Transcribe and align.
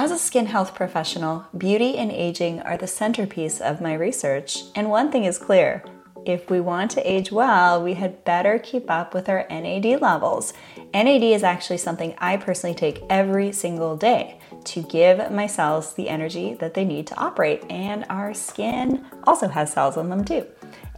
As 0.00 0.12
a 0.12 0.16
skin 0.16 0.46
health 0.46 0.76
professional, 0.76 1.44
beauty 1.58 1.98
and 1.98 2.12
aging 2.12 2.60
are 2.60 2.76
the 2.76 2.86
centerpiece 2.86 3.60
of 3.60 3.80
my 3.80 3.94
research, 3.94 4.62
and 4.76 4.88
one 4.88 5.10
thing 5.10 5.24
is 5.24 5.38
clear. 5.38 5.82
If 6.24 6.48
we 6.48 6.60
want 6.60 6.92
to 6.92 7.12
age 7.12 7.32
well, 7.32 7.82
we 7.82 7.94
had 7.94 8.24
better 8.24 8.60
keep 8.60 8.88
up 8.92 9.12
with 9.12 9.28
our 9.28 9.44
NAD 9.50 10.00
levels. 10.00 10.54
NAD 10.94 11.24
is 11.24 11.42
actually 11.42 11.78
something 11.78 12.14
I 12.18 12.36
personally 12.36 12.76
take 12.76 13.02
every 13.10 13.50
single 13.50 13.96
day 13.96 14.38
to 14.66 14.82
give 14.82 15.32
my 15.32 15.48
cells 15.48 15.94
the 15.94 16.08
energy 16.08 16.54
that 16.60 16.74
they 16.74 16.84
need 16.84 17.08
to 17.08 17.18
operate, 17.18 17.64
and 17.68 18.04
our 18.08 18.32
skin 18.34 19.04
also 19.24 19.48
has 19.48 19.72
cells 19.72 19.96
in 19.96 20.10
them 20.10 20.24
too. 20.24 20.46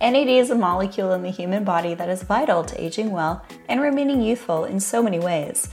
NAD 0.02 0.28
is 0.28 0.50
a 0.50 0.54
molecule 0.54 1.14
in 1.14 1.22
the 1.22 1.30
human 1.30 1.64
body 1.64 1.94
that 1.94 2.10
is 2.10 2.22
vital 2.22 2.64
to 2.64 2.78
aging 2.78 3.12
well 3.12 3.46
and 3.70 3.80
remaining 3.80 4.20
youthful 4.20 4.66
in 4.66 4.78
so 4.78 5.02
many 5.02 5.18
ways. 5.18 5.70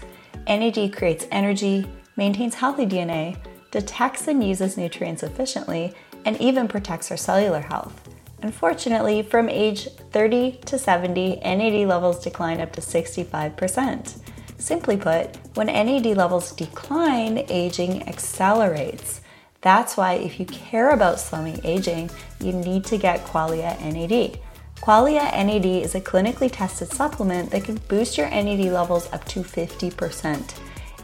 NAD 0.47 0.93
creates 0.95 1.27
energy, 1.29 1.85
maintains 2.17 2.55
healthy 2.55 2.85
DNA, 2.85 3.37
detects 3.71 4.27
and 4.27 4.43
uses 4.43 4.75
nutrients 4.75 5.23
efficiently, 5.23 5.93
and 6.25 6.39
even 6.41 6.67
protects 6.67 7.09
our 7.11 7.17
cellular 7.17 7.61
health. 7.61 8.09
Unfortunately, 8.41 9.23
from 9.23 9.49
age 9.49 9.87
30 10.11 10.59
to 10.65 10.77
70, 10.77 11.37
NAD 11.37 11.87
levels 11.87 12.23
decline 12.23 12.59
up 12.59 12.73
to 12.73 12.81
65%. 12.81 14.19
Simply 14.57 14.97
put, 14.97 15.37
when 15.55 15.67
NAD 15.67 16.05
levels 16.17 16.51
decline, 16.51 17.45
aging 17.49 18.07
accelerates. 18.07 19.21
That's 19.61 19.97
why, 19.97 20.13
if 20.13 20.39
you 20.39 20.45
care 20.45 20.91
about 20.91 21.19
slowing 21.19 21.59
aging, 21.63 22.09
you 22.39 22.53
need 22.53 22.83
to 22.85 22.97
get 22.97 23.25
Qualia 23.25 23.79
NAD. 23.81 24.39
Qualia 24.81 25.31
NAD 25.33 25.65
is 25.65 25.95
a 25.95 26.01
clinically 26.01 26.49
tested 26.51 26.89
supplement 26.91 27.49
that 27.51 27.63
can 27.63 27.77
boost 27.87 28.17
your 28.17 28.29
NAD 28.29 28.71
levels 28.71 29.11
up 29.11 29.25
to 29.25 29.41
50%. 29.41 30.53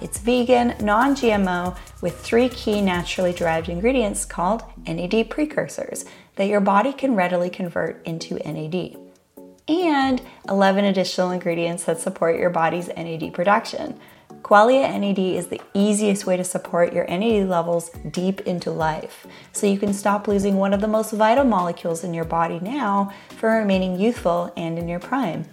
It's 0.01 0.19
vegan, 0.19 0.75
non 0.81 1.15
GMO, 1.15 1.77
with 2.01 2.19
three 2.19 2.49
key 2.49 2.81
naturally 2.81 3.33
derived 3.33 3.69
ingredients 3.69 4.25
called 4.25 4.63
NAD 4.85 5.29
precursors 5.29 6.05
that 6.35 6.47
your 6.47 6.59
body 6.59 6.91
can 6.91 7.15
readily 7.15 7.49
convert 7.49 8.05
into 8.05 8.35
NAD, 8.35 8.97
and 9.67 10.21
11 10.49 10.85
additional 10.85 11.31
ingredients 11.31 11.83
that 11.85 11.99
support 11.99 12.39
your 12.39 12.49
body's 12.49 12.87
NAD 12.87 13.33
production. 13.33 13.99
Qualia 14.41 14.89
NAD 14.99 15.19
is 15.19 15.47
the 15.47 15.61
easiest 15.73 16.25
way 16.25 16.35
to 16.35 16.43
support 16.43 16.91
your 16.91 17.05
NAD 17.05 17.47
levels 17.47 17.89
deep 18.11 18.41
into 18.41 18.71
life, 18.71 19.25
so 19.53 19.67
you 19.67 19.79
can 19.79 19.93
stop 19.93 20.27
losing 20.27 20.57
one 20.57 20.73
of 20.73 20.81
the 20.81 20.87
most 20.87 21.13
vital 21.13 21.45
molecules 21.45 22.03
in 22.03 22.13
your 22.13 22.25
body 22.25 22.59
now 22.59 23.13
for 23.37 23.49
remaining 23.51 23.97
youthful 23.97 24.51
and 24.57 24.77
in 24.77 24.89
your 24.89 24.99
prime. 24.99 25.45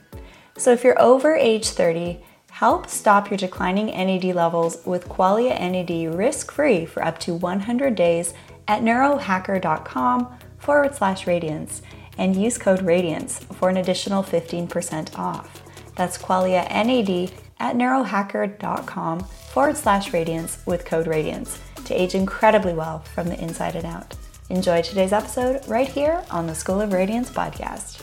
So 0.57 0.73
if 0.73 0.83
you're 0.83 1.01
over 1.01 1.36
age 1.36 1.69
30, 1.69 2.20
Help 2.61 2.91
stop 2.91 3.30
your 3.30 3.39
declining 3.39 3.86
NAD 3.86 4.34
levels 4.34 4.84
with 4.84 5.08
Qualia 5.08 5.58
NAD 5.58 6.14
risk 6.14 6.53
free 6.53 6.84
for 6.84 7.02
up 7.02 7.19
to 7.20 7.33
100 7.33 7.94
days 7.94 8.34
at 8.69 8.83
neurohacker.com 8.83 10.28
forward 10.58 10.94
slash 10.94 11.27
radiance 11.27 11.80
and 12.19 12.36
use 12.36 12.58
code 12.58 12.83
RADIANCE 12.83 13.39
for 13.55 13.70
an 13.70 13.78
additional 13.78 14.22
15% 14.22 15.19
off. 15.19 15.62
That's 15.97 16.19
Qualia 16.19 16.69
NAD 16.69 17.33
at 17.61 17.77
neurohacker.com 17.77 19.20
forward 19.20 19.78
slash 19.78 20.12
radiance 20.12 20.58
with 20.67 20.84
code 20.84 21.06
RADIANCE 21.06 21.58
to 21.86 21.95
age 21.95 22.14
incredibly 22.14 22.74
well 22.74 22.98
from 23.14 23.28
the 23.28 23.41
inside 23.42 23.74
and 23.74 23.86
out. 23.86 24.14
Enjoy 24.50 24.83
today's 24.83 25.14
episode 25.14 25.67
right 25.67 25.89
here 25.89 26.22
on 26.30 26.47
the 26.47 26.55
School 26.55 26.83
of 26.83 26.92
Radiance 26.92 27.30
podcast. 27.30 28.02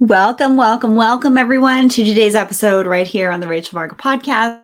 Welcome, 0.00 0.56
welcome, 0.56 0.96
welcome, 0.96 1.36
everyone, 1.36 1.90
to 1.90 2.04
today's 2.06 2.34
episode 2.34 2.86
right 2.86 3.06
here 3.06 3.30
on 3.30 3.40
the 3.40 3.46
Rachel 3.46 3.76
Varga 3.76 3.96
podcast. 3.96 4.62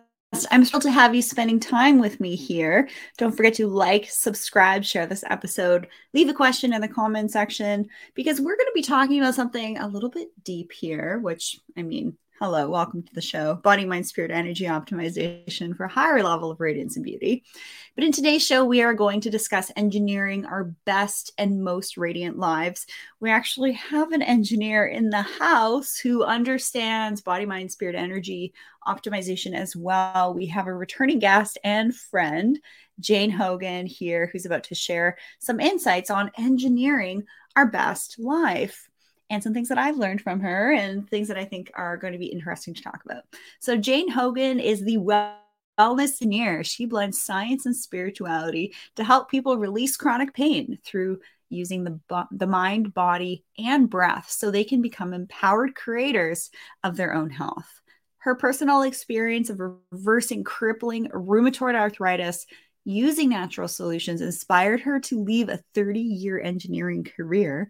I'm 0.49 0.65
thrilled 0.65 0.81
to 0.81 0.91
have 0.91 1.13
you 1.13 1.21
spending 1.21 1.59
time 1.59 1.99
with 1.99 2.19
me 2.19 2.35
here. 2.35 2.89
Don't 3.19 3.37
forget 3.37 3.53
to 3.53 3.67
like, 3.67 4.09
subscribe, 4.09 4.83
share 4.83 5.05
this 5.05 5.23
episode, 5.29 5.89
leave 6.15 6.27
a 6.27 6.33
question 6.33 6.73
in 6.73 6.81
the 6.81 6.87
comment 6.87 7.29
section 7.29 7.87
because 8.15 8.41
we're 8.41 8.57
going 8.57 8.65
to 8.65 8.71
be 8.73 8.81
talking 8.81 9.19
about 9.19 9.35
something 9.35 9.77
a 9.77 9.87
little 9.87 10.09
bit 10.09 10.29
deep 10.43 10.71
here, 10.71 11.19
which 11.19 11.59
I 11.77 11.83
mean, 11.83 12.17
Hello, 12.39 12.69
welcome 12.69 13.01
to 13.01 13.15
the 13.15 13.21
show 13.21 13.55
Body, 13.55 13.83
Mind, 13.83 14.05
Spirit, 14.05 14.29
Energy 14.29 14.65
Optimization 14.65 15.75
for 15.75 15.85
a 15.85 15.91
higher 15.91 16.21
level 16.21 16.51
of 16.51 16.59
radiance 16.59 16.95
and 16.95 17.03
beauty. 17.03 17.43
But 17.95 18.03
in 18.03 18.11
today's 18.11 18.45
show, 18.45 18.63
we 18.63 18.83
are 18.83 18.93
going 18.93 19.21
to 19.21 19.31
discuss 19.31 19.71
engineering 19.75 20.45
our 20.45 20.65
best 20.85 21.31
and 21.39 21.63
most 21.63 21.97
radiant 21.97 22.37
lives. 22.37 22.85
We 23.19 23.31
actually 23.31 23.71
have 23.71 24.11
an 24.11 24.21
engineer 24.21 24.85
in 24.85 25.09
the 25.09 25.23
house 25.23 25.97
who 25.97 26.23
understands 26.23 27.21
body, 27.21 27.47
mind, 27.47 27.71
spirit, 27.71 27.95
energy 27.95 28.53
optimization 28.87 29.55
as 29.55 29.75
well. 29.75 30.35
We 30.35 30.45
have 30.45 30.67
a 30.67 30.73
returning 30.75 31.17
guest 31.17 31.57
and 31.63 31.95
friend, 31.95 32.59
Jane 32.99 33.31
Hogan, 33.31 33.87
here, 33.87 34.29
who's 34.31 34.45
about 34.45 34.65
to 34.65 34.75
share 34.75 35.17
some 35.39 35.59
insights 35.59 36.11
on 36.11 36.29
engineering 36.37 37.23
our 37.55 37.65
best 37.65 38.19
life 38.19 38.87
and 39.29 39.43
some 39.43 39.53
things 39.53 39.69
that 39.69 39.77
I've 39.77 39.97
learned 39.97 40.21
from 40.21 40.39
her 40.39 40.73
and 40.73 41.09
things 41.09 41.27
that 41.27 41.37
I 41.37 41.45
think 41.45 41.71
are 41.75 41.97
going 41.97 42.13
to 42.13 42.19
be 42.19 42.27
interesting 42.27 42.73
to 42.73 42.81
talk 42.81 43.01
about. 43.05 43.23
So, 43.59 43.77
Jane 43.77 44.09
Hogan 44.09 44.59
is 44.59 44.81
the 44.81 44.97
wellness 44.97 46.21
engineer. 46.21 46.63
She 46.63 46.85
blends 46.85 47.21
science 47.21 47.65
and 47.65 47.75
spirituality 47.75 48.73
to 48.95 49.03
help 49.03 49.29
people 49.29 49.57
release 49.57 49.97
chronic 49.97 50.33
pain 50.33 50.77
through 50.83 51.19
using 51.49 51.83
the, 51.83 52.27
the 52.31 52.47
mind, 52.47 52.93
body, 52.93 53.43
and 53.57 53.89
breath 53.89 54.29
so 54.29 54.51
they 54.51 54.63
can 54.63 54.81
become 54.81 55.13
empowered 55.13 55.75
creators 55.75 56.49
of 56.83 56.97
their 56.97 57.13
own 57.13 57.29
health. 57.29 57.81
Her 58.19 58.35
personal 58.35 58.81
experience 58.81 59.49
of 59.49 59.61
reversing 59.91 60.43
crippling 60.43 61.07
rheumatoid 61.09 61.75
arthritis 61.75 62.45
using 62.83 63.29
natural 63.29 63.67
solutions 63.67 64.21
inspired 64.21 64.81
her 64.81 64.99
to 64.99 65.21
leave 65.21 65.49
a 65.49 65.59
30 65.73 65.99
year 65.99 66.39
engineering 66.39 67.05
career 67.05 67.69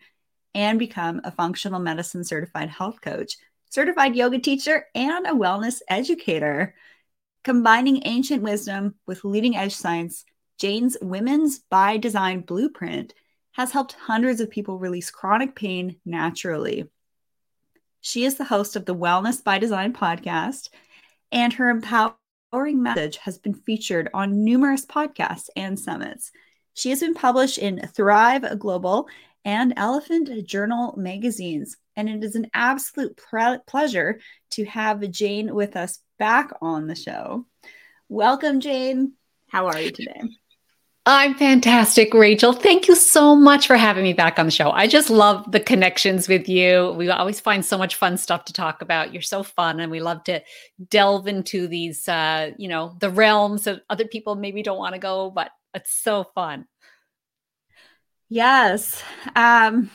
and 0.57 0.79
become 0.79 1.21
a 1.23 1.29
functional 1.29 1.79
medicine 1.79 2.23
certified 2.23 2.67
health 2.67 2.99
coach, 2.99 3.37
certified 3.69 4.15
yoga 4.15 4.39
teacher, 4.39 4.87
and 4.95 5.27
a 5.27 5.31
wellness 5.31 5.81
educator. 5.87 6.73
Combining 7.43 8.01
ancient 8.05 8.41
wisdom 8.41 8.95
with 9.05 9.23
leading 9.23 9.55
edge 9.55 9.75
science, 9.75 10.25
Jane's 10.57 10.97
Wellness 10.99 11.59
by 11.69 11.97
Design 11.97 12.41
Blueprint 12.41 13.13
has 13.51 13.71
helped 13.71 13.93
hundreds 13.93 14.41
of 14.41 14.49
people 14.49 14.79
release 14.79 15.11
chronic 15.11 15.55
pain 15.55 15.97
naturally. 16.05 16.89
She 18.01 18.25
is 18.25 18.35
the 18.35 18.45
host 18.45 18.75
of 18.75 18.85
the 18.85 18.95
Wellness 18.95 19.43
by 19.43 19.59
Design 19.59 19.93
podcast, 19.93 20.69
and 21.31 21.53
her 21.53 21.69
empowering 21.69 22.81
message 22.81 23.17
has 23.17 23.37
been 23.37 23.53
featured 23.53 24.09
on 24.11 24.43
numerous 24.43 24.87
podcasts 24.87 25.49
and 25.55 25.79
summits. 25.79 26.31
She 26.73 26.89
has 26.89 27.01
been 27.01 27.13
published 27.13 27.59
in 27.59 27.87
Thrive 27.93 28.57
Global 28.57 29.07
and 29.45 29.73
Elephant 29.77 30.29
Journal 30.47 30.93
magazines. 30.97 31.77
And 31.95 32.09
it 32.09 32.23
is 32.23 32.35
an 32.35 32.49
absolute 32.53 33.19
pleasure 33.67 34.19
to 34.51 34.65
have 34.65 35.09
Jane 35.11 35.53
with 35.55 35.75
us 35.75 35.99
back 36.19 36.51
on 36.61 36.87
the 36.87 36.95
show. 36.95 37.45
Welcome, 38.09 38.59
Jane. 38.59 39.13
How 39.49 39.67
are 39.67 39.79
you 39.79 39.91
today? 39.91 40.21
I'm 41.09 41.35
fantastic, 41.35 42.13
Rachel. 42.13 42.51
Thank 42.51 42.89
you 42.89 42.95
so 42.95 43.33
much 43.33 43.65
for 43.65 43.77
having 43.77 44.03
me 44.03 44.11
back 44.11 44.37
on 44.37 44.45
the 44.45 44.51
show. 44.51 44.71
I 44.71 44.87
just 44.87 45.09
love 45.09 45.49
the 45.53 45.59
connections 45.61 46.27
with 46.27 46.49
you. 46.49 46.93
We 46.97 47.09
always 47.09 47.39
find 47.39 47.63
so 47.63 47.77
much 47.77 47.95
fun 47.95 48.17
stuff 48.17 48.43
to 48.45 48.53
talk 48.53 48.81
about. 48.81 49.13
You're 49.13 49.21
so 49.21 49.41
fun, 49.41 49.79
and 49.79 49.89
we 49.89 50.01
love 50.01 50.25
to 50.25 50.43
delve 50.89 51.27
into 51.27 51.69
these, 51.69 52.09
uh, 52.09 52.51
you 52.57 52.67
know, 52.67 52.97
the 52.99 53.09
realms 53.09 53.63
that 53.63 53.83
other 53.89 54.05
people 54.05 54.35
maybe 54.35 54.61
don't 54.61 54.77
want 54.77 54.95
to 54.95 54.99
go, 54.99 55.31
but 55.31 55.49
it's 55.73 55.95
so 55.95 56.25
fun. 56.35 56.65
Yes. 58.29 59.01
Um, 59.35 59.89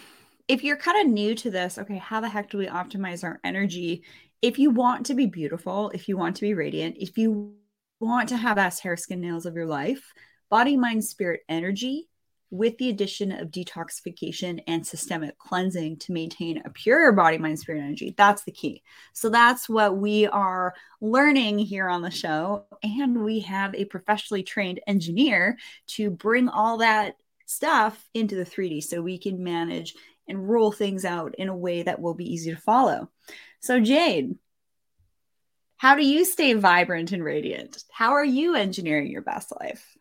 if 0.49 0.65
you're 0.65 0.77
kind 0.77 1.01
of 1.07 1.13
new 1.13 1.35
to 1.37 1.51
this, 1.51 1.79
okay, 1.79 1.99
how 1.99 2.21
the 2.21 2.29
heck 2.29 2.51
do 2.51 2.59
we 2.59 2.67
optimize 2.67 3.25
our 3.25 3.41
energy? 3.45 4.05
If 4.41 4.59
you 4.59 4.71
want 4.71 5.07
to 5.07 5.15
be 5.15 5.27
beautiful, 5.27 5.91
if 5.91 6.09
you 6.09 6.17
want 6.17 6.37
to 6.37 6.43
be 6.43 6.55
radiant, 6.55 6.97
if 6.99 7.19
you 7.19 7.55
want 8.01 8.31
to 8.31 8.37
have 8.37 8.57
best 8.57 8.83
hair, 8.83 8.97
skin, 8.97 9.21
nails 9.21 9.47
of 9.47 9.55
your 9.55 9.67
life, 9.67 10.13
body, 10.51 10.77
mind, 10.77 11.05
spirit, 11.05 11.41
energy 11.49 12.09
with 12.51 12.77
the 12.77 12.91
addition 12.91 13.33
of 13.33 13.49
detoxification 13.49 14.63
and 14.67 14.87
systemic 14.87 15.39
cleansing 15.39 15.97
to 15.97 16.13
maintain 16.13 16.61
a 16.67 16.71
pure 16.71 17.11
body, 17.13 17.39
mind, 17.39 17.59
spirit 17.59 17.81
energy. 17.81 18.15
That's 18.17 18.45
the 18.45 18.53
key. 18.53 18.83
So 19.15 19.31
that's 19.31 19.71
what 19.71 19.97
we 19.97 20.27
are 20.27 20.75
learning 21.01 21.61
here 21.61 21.89
on 21.89 22.03
the 22.03 22.11
show. 22.11 22.67
And 22.83 23.25
we 23.25 23.41
have 23.41 23.75
a 23.75 23.87
professionally 23.87 24.43
trained 24.43 24.81
engineer 24.87 25.57
to 25.89 26.11
bring 26.11 26.51
all 26.51 26.79
that 26.79 27.17
stuff 27.53 28.09
into 28.15 28.35
the 28.35 28.45
3D 28.45 28.83
so 28.83 29.03
we 29.03 29.19
can 29.19 29.43
manage 29.43 29.95
and 30.29 30.49
roll 30.49 30.73
things 30.73 31.05
out 31.05 31.35
in 31.37 31.49
a 31.49 31.57
way 31.57 31.83
that 31.83 32.01
will 32.01 32.15
be 32.15 32.33
easy 32.33 32.55
to 32.55 32.61
follow. 32.61 33.11
So, 33.61 33.81
Jane, 33.81 34.39
how 35.77 35.97
do 35.97 36.05
you 36.05 36.25
stay 36.25 36.53
vibrant 36.55 37.13
and 37.13 37.25
radiant? 37.25 37.83
How 37.91 38.13
are 38.13 38.25
you 38.25 38.55
engineering 38.55 39.11
your 39.11 39.23
best 39.23 39.53
life? 39.61 39.97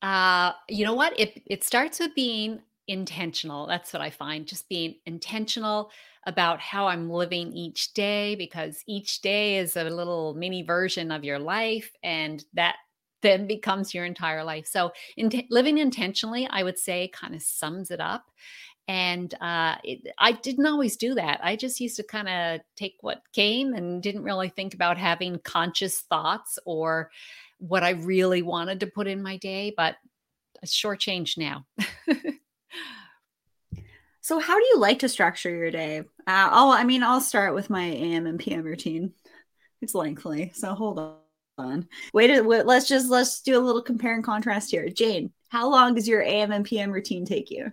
Uh, 0.00 0.52
you 0.68 0.84
know 0.84 0.94
what? 0.94 1.18
It 1.18 1.42
it 1.46 1.62
starts 1.62 2.00
with 2.00 2.14
being 2.14 2.60
intentional. 2.88 3.66
That's 3.66 3.92
what 3.92 4.02
I 4.02 4.10
find. 4.10 4.46
Just 4.46 4.68
being 4.68 4.96
intentional 5.06 5.90
about 6.26 6.60
how 6.60 6.86
I'm 6.86 7.10
living 7.10 7.52
each 7.52 7.94
day 7.94 8.34
because 8.34 8.82
each 8.86 9.20
day 9.22 9.58
is 9.58 9.76
a 9.76 9.84
little 9.84 10.34
mini 10.34 10.62
version 10.62 11.10
of 11.10 11.24
your 11.24 11.38
life 11.38 11.90
and 12.02 12.44
that 12.54 12.76
then 13.22 13.46
becomes 13.46 13.94
your 13.94 14.04
entire 14.04 14.44
life. 14.44 14.66
So 14.66 14.92
in 15.16 15.30
living 15.50 15.78
intentionally, 15.78 16.46
I 16.48 16.62
would 16.62 16.78
say 16.78 17.08
kind 17.08 17.34
of 17.34 17.42
sums 17.42 17.90
it 17.90 18.00
up. 18.00 18.24
And 18.88 19.32
uh, 19.40 19.76
it, 19.84 20.08
I 20.18 20.32
didn't 20.32 20.66
always 20.66 20.96
do 20.96 21.14
that. 21.14 21.40
I 21.42 21.56
just 21.56 21.80
used 21.80 21.96
to 21.96 22.02
kind 22.02 22.28
of 22.28 22.60
take 22.76 22.96
what 23.00 23.22
came 23.32 23.74
and 23.74 24.02
didn't 24.02 24.24
really 24.24 24.48
think 24.48 24.74
about 24.74 24.98
having 24.98 25.38
conscious 25.38 26.00
thoughts 26.00 26.58
or 26.66 27.10
what 27.58 27.84
I 27.84 27.90
really 27.90 28.42
wanted 28.42 28.80
to 28.80 28.88
put 28.88 29.06
in 29.06 29.22
my 29.22 29.36
day, 29.36 29.72
but 29.76 29.96
a 30.62 30.66
short 30.66 30.98
change 30.98 31.38
now. 31.38 31.64
so, 34.20 34.40
how 34.40 34.58
do 34.58 34.64
you 34.64 34.78
like 34.78 34.98
to 35.00 35.08
structure 35.08 35.50
your 35.50 35.70
day? 35.70 36.00
Uh, 36.00 36.04
I'll, 36.26 36.70
I 36.70 36.82
mean, 36.84 37.02
I'll 37.02 37.20
start 37.20 37.54
with 37.54 37.70
my 37.70 37.84
AM 37.84 38.26
and 38.26 38.38
PM 38.38 38.62
routine. 38.62 39.12
It's 39.80 39.94
lengthy, 39.94 40.50
so 40.54 40.74
hold 40.74 40.98
on. 40.98 41.21
Wait, 42.12 42.44
wait, 42.44 42.66
let's 42.66 42.88
just 42.88 43.08
let's 43.08 43.40
do 43.42 43.58
a 43.58 43.60
little 43.60 43.82
compare 43.82 44.14
and 44.14 44.24
contrast 44.24 44.70
here. 44.70 44.88
Jane, 44.88 45.32
how 45.48 45.70
long 45.70 45.94
does 45.94 46.08
your 46.08 46.22
AM 46.22 46.52
and 46.52 46.64
PM 46.64 46.90
routine 46.90 47.24
take 47.24 47.50
you? 47.50 47.72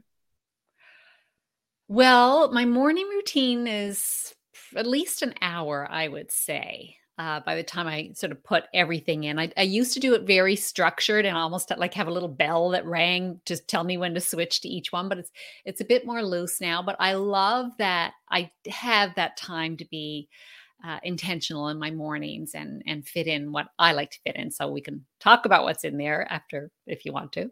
Well, 1.88 2.52
my 2.52 2.66
morning 2.66 3.08
routine 3.08 3.68
is 3.68 4.34
at 4.76 4.86
least 4.86 5.22
an 5.22 5.34
hour, 5.42 5.88
I 5.90 6.08
would 6.08 6.32
say 6.32 6.98
uh, 7.20 7.42
by 7.42 7.56
the 7.56 7.64
time 7.64 7.86
I 7.86 8.12
sort 8.16 8.32
of 8.32 8.42
put 8.44 8.64
everything 8.74 9.26
in. 9.26 9.38
I, 9.38 9.52
I, 9.58 9.64
used 9.64 9.94
to 9.96 10.00
do 10.00 10.14
it 10.14 10.22
very 10.22 10.56
structured 10.56 11.26
and 11.26 11.36
almost 11.36 11.70
like 11.78 11.94
have 11.96 12.08
a 12.08 12.12
little 12.12 12.30
bell 12.30 12.70
that 12.70 12.86
rang 12.86 13.42
to 13.46 13.58
tell 13.58 13.84
me 13.84 13.98
when 13.98 14.14
to 14.14 14.22
switch 14.22 14.62
to 14.62 14.70
each 14.70 14.94
one. 14.94 15.10
But 15.10 15.20
it's 15.20 15.32
it's 15.66 15.82
a 15.82 15.86
bit 15.86 16.06
more 16.06 16.24
loose 16.24 16.62
now. 16.62 16.82
But 16.82 16.96
I 16.98 17.16
love 17.16 17.72
that 17.78 18.14
I 18.32 18.52
have 18.70 19.16
that 19.16 19.36
time 19.36 19.76
to 19.78 19.86
be 19.92 20.30
uh, 20.84 21.00
intentional 21.04 21.70
in 21.70 21.80
my 21.80 21.92
mornings 21.92 22.52
and 22.56 22.84
and 22.88 23.08
fit 23.08 23.28
in 23.28 23.52
what 23.52 23.68
I 23.78 23.94
like 23.94 24.12
to 24.12 24.20
fit 24.26 24.36
in. 24.36 24.52
So 24.52 24.70
we 24.72 24.82
can 24.82 25.06
talk 25.20 25.46
about 25.46 25.64
what's 25.64 25.84
in 25.84 25.98
there 25.98 26.26
after 26.30 26.72
if 26.88 27.06
you 27.06 27.14
want 27.14 27.34
to. 27.34 27.52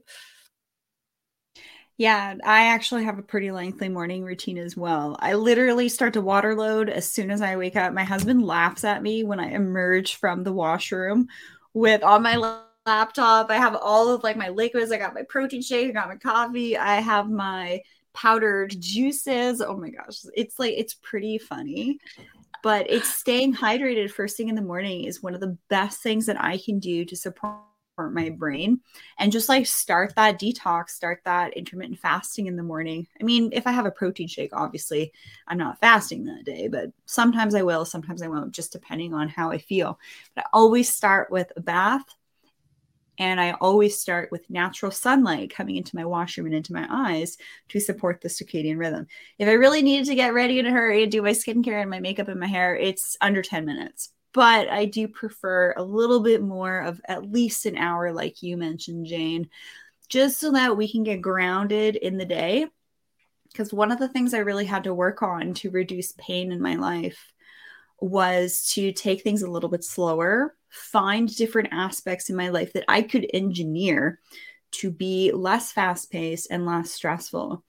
Yeah, 1.97 2.35
I 2.45 2.67
actually 2.67 3.05
have 3.05 3.17
a 3.17 3.23
pretty 3.23 3.51
lengthy 3.51 3.89
morning 3.89 4.23
routine 4.23 4.59
as 4.59 4.77
well. 4.77 5.17
I 5.19 5.33
literally 5.33 5.89
start 5.89 6.13
to 6.13 6.21
water 6.21 6.53
load 6.53 6.89
as 6.89 7.11
soon 7.11 7.31
as 7.31 7.41
I 7.41 7.55
wake 7.57 7.75
up. 7.75 7.91
My 7.91 8.03
husband 8.03 8.45
laughs 8.45 8.83
at 8.83 9.01
me 9.01 9.23
when 9.23 9.39
I 9.39 9.49
emerge 9.51 10.15
from 10.15 10.43
the 10.43 10.53
washroom 10.53 11.27
with 11.73 12.03
on 12.03 12.21
my 12.21 12.35
laptop. 12.85 13.49
I 13.49 13.55
have 13.57 13.75
all 13.75 14.09
of 14.13 14.23
like 14.23 14.37
my 14.37 14.49
liquids. 14.49 14.91
I 14.91 14.97
got 14.97 15.15
my 15.15 15.23
protein 15.23 15.61
shake, 15.63 15.89
I 15.89 15.91
got 15.93 16.07
my 16.07 16.17
coffee, 16.17 16.77
I 16.77 17.01
have 17.01 17.29
my 17.29 17.81
powdered 18.13 18.75
juices. 18.79 19.59
Oh 19.61 19.75
my 19.77 19.89
gosh, 19.89 20.19
it's 20.35 20.59
like 20.59 20.75
it's 20.77 20.93
pretty 20.93 21.39
funny. 21.39 21.97
But 22.67 22.89
it's 22.89 23.15
staying 23.15 23.55
hydrated 23.55 24.11
first 24.11 24.35
thing 24.35 24.49
in 24.49 24.55
the 24.55 24.61
morning 24.61 25.05
is 25.05 25.23
one 25.23 25.33
of 25.33 25.39
the 25.39 25.57
best 25.69 26.03
things 26.03 26.25
that 26.25 26.35
I 26.43 26.57
can 26.57 26.79
do 26.79 27.05
to 27.05 27.15
support 27.15 27.61
my 27.97 28.29
brain 28.29 28.81
and 29.17 29.31
just 29.31 29.47
like 29.47 29.65
start 29.65 30.13
that 30.17 30.37
detox, 30.37 30.89
start 30.89 31.21
that 31.23 31.53
intermittent 31.53 31.97
fasting 31.97 32.47
in 32.47 32.57
the 32.57 32.63
morning. 32.63 33.07
I 33.21 33.23
mean, 33.23 33.51
if 33.53 33.67
I 33.67 33.71
have 33.71 33.85
a 33.85 33.91
protein 33.91 34.27
shake, 34.27 34.49
obviously 34.51 35.13
I'm 35.47 35.57
not 35.57 35.79
fasting 35.79 36.25
that 36.25 36.43
day, 36.43 36.67
but 36.67 36.91
sometimes 37.05 37.55
I 37.55 37.61
will, 37.61 37.85
sometimes 37.85 38.21
I 38.21 38.27
won't, 38.27 38.51
just 38.51 38.73
depending 38.73 39.13
on 39.13 39.29
how 39.29 39.49
I 39.49 39.59
feel. 39.59 39.97
But 40.35 40.43
I 40.43 40.49
always 40.51 40.93
start 40.93 41.31
with 41.31 41.49
a 41.55 41.61
bath 41.61 42.03
and 43.17 43.39
I 43.39 43.51
always 43.53 43.99
start 43.99 44.31
with 44.31 44.49
natural 44.49 44.91
sunlight 44.91 45.53
coming 45.53 45.75
into 45.75 45.95
my 45.95 46.05
washroom 46.05 46.47
and 46.47 46.55
into 46.55 46.73
my 46.73 46.87
eyes 46.89 47.37
to 47.69 47.79
support 47.79 48.21
the 48.21 48.29
circadian 48.29 48.77
rhythm. 48.77 49.07
If 49.39 49.47
I 49.47 49.53
really 49.53 49.81
needed 49.81 50.05
to 50.07 50.15
get 50.15 50.33
ready 50.33 50.59
in 50.59 50.65
a 50.65 50.71
hurry 50.71 51.03
and 51.03 51.11
do 51.11 51.21
my 51.21 51.31
skincare 51.31 51.81
and 51.81 51.89
my 51.89 51.99
makeup 51.99 52.27
and 52.27 52.39
my 52.39 52.47
hair, 52.47 52.75
it's 52.75 53.17
under 53.21 53.41
10 53.41 53.65
minutes 53.65 54.11
but 54.37 54.69
I 54.69 54.85
do 54.85 55.07
prefer 55.07 55.73
a 55.75 55.83
little 55.83 56.19
bit 56.19 56.43
more 56.43 56.81
of 56.81 57.01
at 57.07 57.31
least 57.31 57.65
an 57.65 57.75
hour, 57.75 58.13
like 58.13 58.43
you 58.43 58.55
mentioned, 58.55 59.07
Jane, 59.07 59.49
just 60.09 60.37
so 60.37 60.51
that 60.51 60.77
we 60.77 60.91
can 60.91 61.03
get 61.03 61.23
grounded 61.23 61.95
in 61.95 62.17
the 62.17 62.25
day. 62.25 62.67
Because 63.51 63.73
one 63.73 63.91
of 63.91 63.97
the 63.97 64.09
things 64.09 64.35
I 64.35 64.39
really 64.39 64.65
had 64.65 64.83
to 64.83 64.93
work 64.93 65.23
on 65.23 65.55
to 65.55 65.71
reduce 65.71 66.11
pain 66.11 66.51
in 66.51 66.61
my 66.61 66.75
life 66.75 67.33
was 67.99 68.71
to 68.73 68.91
take 68.91 69.23
things 69.23 69.41
a 69.41 69.49
little 69.49 69.69
bit 69.69 69.83
slower, 69.83 70.55
find 70.69 71.33
different 71.35 71.69
aspects 71.71 72.29
in 72.29 72.35
my 72.35 72.49
life 72.49 72.73
that 72.73 72.85
I 72.87 73.01
could 73.01 73.29
engineer 73.33 74.19
to 74.71 74.91
be 74.91 75.31
less 75.31 75.71
fast 75.71 76.11
paced 76.11 76.47
and 76.51 76.65
less 76.65 76.91
stressful. 76.91 77.63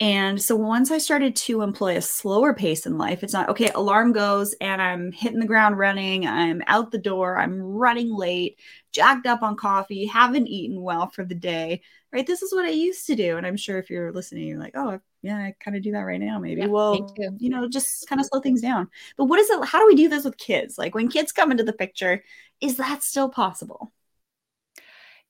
And 0.00 0.40
so 0.40 0.54
once 0.54 0.92
I 0.92 0.98
started 0.98 1.34
to 1.34 1.62
employ 1.62 1.96
a 1.96 2.02
slower 2.02 2.54
pace 2.54 2.86
in 2.86 2.98
life, 2.98 3.24
it's 3.24 3.32
not 3.32 3.48
okay, 3.48 3.70
alarm 3.74 4.12
goes 4.12 4.54
and 4.60 4.80
I'm 4.80 5.10
hitting 5.10 5.40
the 5.40 5.46
ground 5.46 5.76
running, 5.76 6.24
I'm 6.24 6.62
out 6.68 6.92
the 6.92 6.98
door, 6.98 7.36
I'm 7.36 7.60
running 7.60 8.14
late, 8.14 8.60
jacked 8.92 9.26
up 9.26 9.42
on 9.42 9.56
coffee, 9.56 10.06
haven't 10.06 10.46
eaten 10.46 10.80
well 10.80 11.08
for 11.08 11.24
the 11.24 11.34
day, 11.34 11.82
right? 12.12 12.24
This 12.24 12.42
is 12.42 12.54
what 12.54 12.64
I 12.64 12.70
used 12.70 13.08
to 13.08 13.16
do. 13.16 13.38
And 13.38 13.46
I'm 13.46 13.56
sure 13.56 13.76
if 13.78 13.90
you're 13.90 14.12
listening, 14.12 14.46
you're 14.46 14.60
like, 14.60 14.76
oh, 14.76 15.00
yeah, 15.22 15.36
I 15.36 15.56
kind 15.58 15.76
of 15.76 15.82
do 15.82 15.90
that 15.90 16.02
right 16.02 16.20
now, 16.20 16.38
maybe. 16.38 16.60
Yeah, 16.60 16.68
well, 16.68 17.12
you 17.38 17.50
know, 17.50 17.68
just 17.68 18.08
kind 18.08 18.20
of 18.20 18.26
slow 18.28 18.40
things 18.40 18.60
down. 18.60 18.88
But 19.16 19.24
what 19.24 19.40
is 19.40 19.50
it? 19.50 19.64
How 19.64 19.80
do 19.80 19.86
we 19.88 19.96
do 19.96 20.08
this 20.08 20.24
with 20.24 20.38
kids? 20.38 20.78
Like 20.78 20.94
when 20.94 21.08
kids 21.08 21.32
come 21.32 21.50
into 21.50 21.64
the 21.64 21.72
picture, 21.72 22.22
is 22.60 22.76
that 22.76 23.02
still 23.02 23.28
possible? 23.28 23.92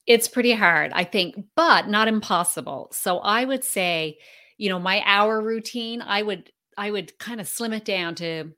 It's 0.07 0.29
pretty 0.29 0.53
hard, 0.53 0.93
I 0.95 1.05
think, 1.05 1.43
but 1.57 1.89
not 1.89 2.07
impossible. 2.07 2.89
So 2.93 3.19
I 3.21 3.47
would 3.47 3.65
say, 3.65 4.19
you 4.59 4.69
know, 4.69 4.79
my 4.79 5.03
hour 5.07 5.41
routine, 5.41 6.03
I 6.03 6.23
would 6.23 6.51
I 6.77 6.91
would 6.91 7.19
kind 7.19 7.41
of 7.41 7.49
slim 7.49 7.73
it 7.73 7.85
down 7.85 8.15
to 8.17 8.53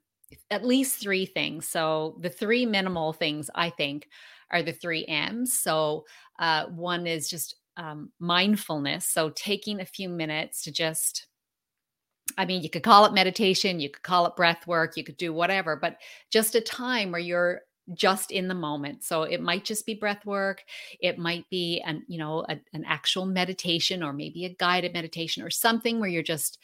at 0.49 0.65
least 0.65 0.99
three 0.99 1.25
things. 1.25 1.67
So 1.67 2.17
the 2.21 2.29
three 2.29 2.65
minimal 2.65 3.13
things 3.13 3.49
I 3.55 3.69
think 3.69 4.07
are 4.51 4.61
the 4.61 4.73
three 4.73 5.05
M's. 5.05 5.59
So 5.59 6.05
uh, 6.39 6.65
one 6.67 7.07
is 7.07 7.29
just 7.29 7.55
um, 7.77 8.11
mindfulness. 8.19 9.07
So 9.07 9.29
taking 9.31 9.79
a 9.79 9.85
few 9.85 10.09
minutes 10.09 10.63
to 10.63 10.71
just 10.71 11.27
I 12.37 12.45
mean, 12.45 12.61
you 12.61 12.69
could 12.69 12.83
call 12.83 13.05
it 13.05 13.13
meditation, 13.13 13.79
you 13.79 13.89
could 13.89 14.03
call 14.03 14.25
it 14.25 14.35
breath 14.35 14.65
work, 14.65 14.95
you 14.95 15.03
could 15.03 15.17
do 15.17 15.33
whatever, 15.33 15.75
but 15.75 15.97
just 16.31 16.55
a 16.55 16.61
time 16.61 17.11
where 17.11 17.19
you're 17.19 17.61
just 17.93 18.31
in 18.31 18.47
the 18.47 18.53
moment. 18.53 19.03
So 19.03 19.23
it 19.23 19.41
might 19.41 19.65
just 19.65 19.85
be 19.85 19.95
breath 19.95 20.25
work. 20.25 20.63
It 20.99 21.17
might 21.17 21.49
be 21.49 21.81
an, 21.85 22.03
you 22.07 22.17
know, 22.17 22.45
a, 22.47 22.59
an 22.73 22.83
actual 22.85 23.25
meditation 23.25 24.03
or 24.03 24.13
maybe 24.13 24.45
a 24.45 24.55
guided 24.55 24.93
meditation 24.93 25.43
or 25.43 25.49
something 25.49 25.99
where 25.99 26.09
you're 26.09 26.23
just 26.23 26.59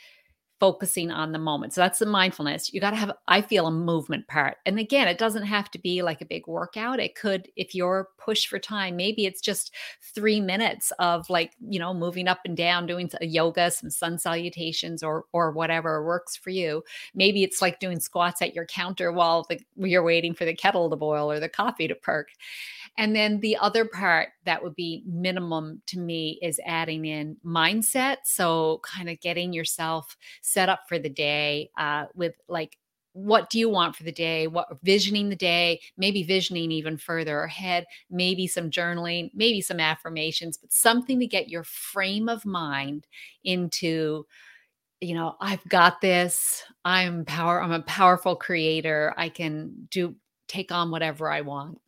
focusing 0.60 1.12
on 1.12 1.32
the 1.32 1.40
moment. 1.40 1.74
So 1.74 1.82
that's 1.82 2.00
the 2.00 2.06
mindfulness. 2.06 2.74
You 2.74 2.82
got 2.82 2.90
to 2.90 2.96
have, 2.96 3.12
I 3.28 3.42
feel, 3.42 3.68
a 3.68 3.72
movement 3.72 4.28
part. 4.28 4.58
And 4.66 4.80
again, 4.80 5.08
it 5.08 5.20
doesn't 5.20 5.44
have 5.44 5.70
to 5.72 5.80
be 5.80 6.02
like 6.02 6.22
a 6.22 6.26
big 6.26 6.48
workout. 6.48 7.00
It 7.00 7.16
could, 7.16 7.48
if 7.56 7.76
you're 7.76 8.10
pushed 8.18 8.48
for 8.48 8.58
time, 8.58 8.96
maybe 8.96 9.26
it's 9.26 9.42
just 9.42 9.74
three 10.16 10.42
minutes 10.42 10.92
of 10.98 11.30
like, 11.30 11.52
you 11.70 11.78
know, 11.78 11.94
moving 11.94 12.28
up 12.28 12.40
and 12.46 12.58
down, 12.58 12.88
doing 12.88 13.10
uh, 13.14 13.24
yoga, 13.24 13.70
some 13.70 13.90
sun 13.90 14.18
salutations 14.18 15.04
or 15.04 15.26
or 15.32 15.52
whatever 15.52 16.04
works 16.04 16.36
for 16.36 16.50
you. 16.50 16.84
Maybe 17.14 17.44
it's 17.44 17.62
like 17.62 17.80
doing 17.80 18.00
squats 18.00 18.42
at 18.42 18.56
your 18.56 18.66
counter 18.66 19.12
while 19.12 19.46
the, 19.50 19.60
you're 19.76 20.04
waiting 20.04 20.34
for 20.34 20.46
the 20.46 20.56
kettle 20.56 20.90
to 20.90 20.96
boil 20.96 21.32
or 21.32 21.40
the 21.40 21.50
coffee 21.50 21.88
to 21.88 21.96
perk. 21.96 22.30
And 22.98 23.16
then 23.16 23.40
the 23.40 23.58
other 23.58 23.86
part 23.86 24.30
that 24.46 24.64
would 24.64 24.76
be 24.76 25.04
minimum 25.06 25.82
to 25.88 26.00
me 26.00 26.40
is 26.42 26.60
adding 26.66 27.06
in 27.06 27.38
mindset. 27.46 28.18
So, 28.26 28.82
kind 28.84 29.10
of 29.10 29.20
getting 29.20 29.54
yourself 29.54 30.18
set 30.42 30.70
up 30.70 30.82
for 30.90 30.98
the 30.98 31.10
day 31.10 31.70
uh, 31.78 32.06
with 32.16 32.36
like, 32.48 32.78
what 33.14 33.50
do 33.50 33.58
you 33.58 33.70
want 33.70 33.96
for 33.96 34.04
the 34.04 34.12
day? 34.12 34.48
What 34.48 34.68
visioning 34.84 35.30
the 35.30 35.36
day, 35.36 35.82
maybe 35.98 36.24
visioning 36.24 36.72
even 36.72 36.98
further 36.98 37.44
ahead, 37.44 37.86
maybe 38.12 38.46
some 38.48 38.70
journaling, 38.70 39.32
maybe 39.34 39.62
some 39.62 39.80
affirmations, 39.80 40.58
but 40.58 40.72
something 40.72 41.20
to 41.20 41.28
get 41.28 41.50
your 41.50 41.64
frame 41.64 42.30
of 42.30 42.46
mind 42.46 43.08
into 43.44 44.26
you 45.00 45.14
know 45.14 45.36
i've 45.40 45.64
got 45.70 46.02
this 46.02 46.64
i'm 46.84 47.24
power 47.24 47.62
i'm 47.62 47.72
a 47.72 47.82
powerful 47.84 48.36
creator 48.36 49.14
i 49.16 49.30
can 49.30 49.88
do 49.92 50.16
take 50.48 50.72
on 50.72 50.90
whatever 50.90 51.32
i 51.32 51.42
want 51.42 51.80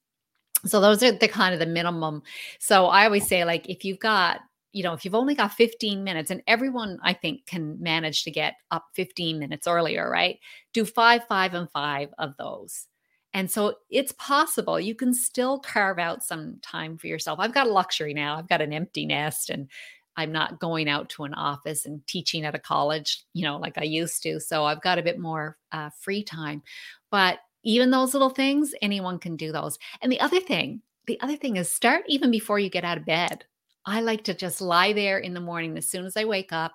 so 0.65 0.79
those 0.79 1.01
are 1.03 1.11
the 1.11 1.27
kind 1.27 1.53
of 1.53 1.59
the 1.59 1.65
minimum 1.65 2.21
so 2.59 2.87
i 2.87 3.05
always 3.05 3.27
say 3.27 3.45
like 3.45 3.69
if 3.69 3.85
you've 3.85 3.99
got 3.99 4.41
you 4.71 4.83
know, 4.83 4.93
if 4.93 5.03
you've 5.03 5.15
only 5.15 5.35
got 5.35 5.53
15 5.53 6.03
minutes, 6.03 6.29
and 6.31 6.43
everyone 6.47 6.99
I 7.01 7.13
think 7.13 7.45
can 7.45 7.81
manage 7.81 8.23
to 8.23 8.31
get 8.31 8.55
up 8.71 8.85
15 8.93 9.39
minutes 9.39 9.67
earlier, 9.67 10.09
right? 10.09 10.39
Do 10.73 10.85
five, 10.85 11.25
five, 11.27 11.53
and 11.53 11.69
five 11.71 12.09
of 12.19 12.35
those. 12.37 12.85
And 13.33 13.49
so 13.49 13.75
it's 13.89 14.11
possible 14.13 14.79
you 14.79 14.95
can 14.95 15.13
still 15.13 15.59
carve 15.59 15.99
out 15.99 16.23
some 16.23 16.57
time 16.61 16.97
for 16.97 17.07
yourself. 17.07 17.39
I've 17.39 17.53
got 17.53 17.67
a 17.67 17.71
luxury 17.71 18.13
now. 18.13 18.37
I've 18.37 18.49
got 18.49 18.61
an 18.61 18.73
empty 18.73 19.05
nest 19.05 19.49
and 19.49 19.69
I'm 20.17 20.31
not 20.31 20.59
going 20.59 20.89
out 20.89 21.09
to 21.09 21.23
an 21.23 21.33
office 21.35 21.85
and 21.85 22.05
teaching 22.07 22.43
at 22.43 22.55
a 22.55 22.59
college, 22.59 23.23
you 23.33 23.43
know, 23.43 23.57
like 23.57 23.77
I 23.77 23.83
used 23.83 24.23
to. 24.23 24.39
So 24.39 24.65
I've 24.65 24.81
got 24.81 24.97
a 24.97 25.03
bit 25.03 25.19
more 25.19 25.57
uh, 25.71 25.91
free 25.99 26.23
time. 26.23 26.63
But 27.11 27.39
even 27.63 27.91
those 27.91 28.13
little 28.13 28.29
things, 28.29 28.73
anyone 28.81 29.19
can 29.19 29.35
do 29.35 29.51
those. 29.51 29.77
And 30.01 30.11
the 30.11 30.19
other 30.19 30.39
thing, 30.39 30.81
the 31.07 31.19
other 31.21 31.35
thing 31.35 31.57
is 31.57 31.71
start 31.71 32.03
even 32.07 32.31
before 32.31 32.59
you 32.59 32.69
get 32.69 32.85
out 32.85 32.97
of 32.97 33.05
bed. 33.05 33.45
I 33.85 34.01
like 34.01 34.23
to 34.25 34.33
just 34.33 34.61
lie 34.61 34.93
there 34.93 35.17
in 35.17 35.33
the 35.33 35.39
morning 35.39 35.77
as 35.77 35.89
soon 35.89 36.05
as 36.05 36.15
I 36.15 36.25
wake 36.25 36.53
up. 36.53 36.73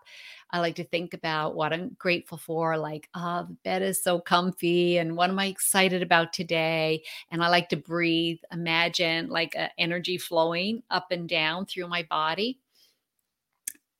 I 0.50 0.61
like 0.61 0.76
to 0.76 0.85
think 0.85 1.14
about 1.14 1.55
what 1.55 1.73
I'm 1.73 1.97
grateful 1.99 2.38
for, 2.38 2.76
like, 2.76 3.09
oh, 3.14 3.47
the 3.49 3.57
bed 3.64 3.83
is 3.83 4.03
so 4.03 4.21
comfy, 4.21 4.99
and 4.99 5.17
what 5.17 5.31
am 5.31 5.38
I 5.38 5.47
excited 5.47 6.03
about 6.03 6.33
today? 6.33 7.03
And 7.31 7.43
I 7.43 7.49
like 7.49 7.69
to 7.71 7.76
breathe, 7.76 8.38
imagine 8.53 9.29
like 9.29 9.57
energy 9.79 10.17
flowing 10.17 10.83
up 10.91 11.11
and 11.11 11.29
down 11.29 11.67
through 11.67 11.88
my 11.88 12.05
body 12.05 12.61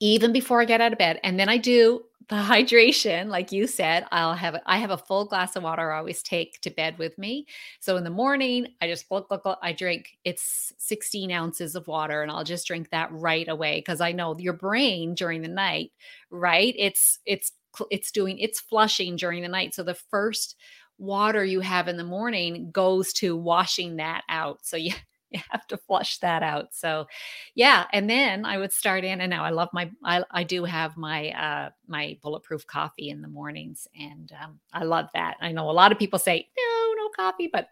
even 0.00 0.33
before 0.33 0.61
I 0.61 0.64
get 0.64 0.81
out 0.81 0.93
of 0.93 0.99
bed. 0.99 1.19
And 1.23 1.38
then 1.38 1.49
I 1.49 1.57
do 1.57 2.03
the 2.28 2.37
hydration, 2.37 3.28
like 3.28 3.52
you 3.52 3.66
said, 3.66 4.07
I'll 4.11 4.35
have 4.35 4.57
I 4.66 4.78
have 4.78 4.90
a 4.90 4.97
full 4.97 5.26
glass 5.26 5.57
of 5.57 5.62
water 5.62 5.93
I 5.93 5.99
always 5.99 6.23
take 6.23 6.61
to 6.62 6.71
bed 6.71 6.97
with 6.99 7.19
me. 7.19 7.47
So 7.81 7.97
in 7.97 8.04
the 8.04 8.11
morning, 8.11 8.69
I 8.81 8.87
just 8.88 9.11
look, 9.11 9.31
look, 9.31 9.59
I 9.62 9.73
drink 9.73 10.16
it's 10.25 10.73
16 10.78 11.31
ounces 11.31 11.75
of 11.75 11.87
water, 11.87 12.23
and 12.23 12.31
I'll 12.31 12.45
just 12.45 12.66
drink 12.66 12.90
that 12.90 13.12
right 13.12 13.47
away 13.49 13.81
because 13.81 14.00
I 14.00 14.12
know 14.12 14.37
your 14.38 14.54
brain 14.54 15.14
during 15.14 15.43
the 15.43 15.49
night, 15.49 15.90
right? 16.31 16.75
It's 16.78 17.19
it's 17.26 17.52
it's 17.90 18.11
doing 18.11 18.38
it's 18.38 18.61
flushing 18.61 19.16
during 19.16 19.43
the 19.43 19.49
night. 19.49 19.75
So 19.75 19.83
the 19.83 19.95
first 19.95 20.57
water 20.99 21.45
you 21.45 21.61
have 21.61 21.88
in 21.88 21.97
the 21.97 22.04
morning 22.04 22.71
goes 22.71 23.12
to 23.14 23.37
washing 23.37 23.97
that 23.97 24.23
out. 24.28 24.61
So 24.64 24.76
you 24.76 24.93
you 25.35 25.41
have 25.50 25.67
to 25.69 25.76
flush 25.76 26.19
that 26.19 26.43
out. 26.43 26.75
So, 26.75 27.07
yeah, 27.55 27.87
and 27.93 28.09
then 28.09 28.45
I 28.45 28.59
would 28.59 28.73
start 28.73 29.05
in, 29.05 29.21
and 29.21 29.31
now 29.31 29.45
I 29.45 29.50
love 29.50 29.69
my, 29.73 29.91
I, 30.03 30.25
I 30.31 30.45
do 30.45 30.64
have 30.64 30.97
my 30.97 31.31
uh, 31.31 31.71
my 31.87 32.19
bulletproof 32.23 32.67
coffee 32.67 33.11
in 33.11 33.21
the 33.21 33.29
mornings, 33.29 33.88
and 33.99 34.33
um, 34.43 34.61
I 34.73 34.85
love 34.85 35.09
that. 35.14 35.37
I 35.41 35.53
know 35.53 35.71
a 35.71 35.73
lot 35.73 35.93
of 35.93 35.99
people 35.99 36.19
say 36.19 36.49
no, 36.57 36.95
no 36.97 37.09
coffee, 37.17 37.50
but 37.53 37.69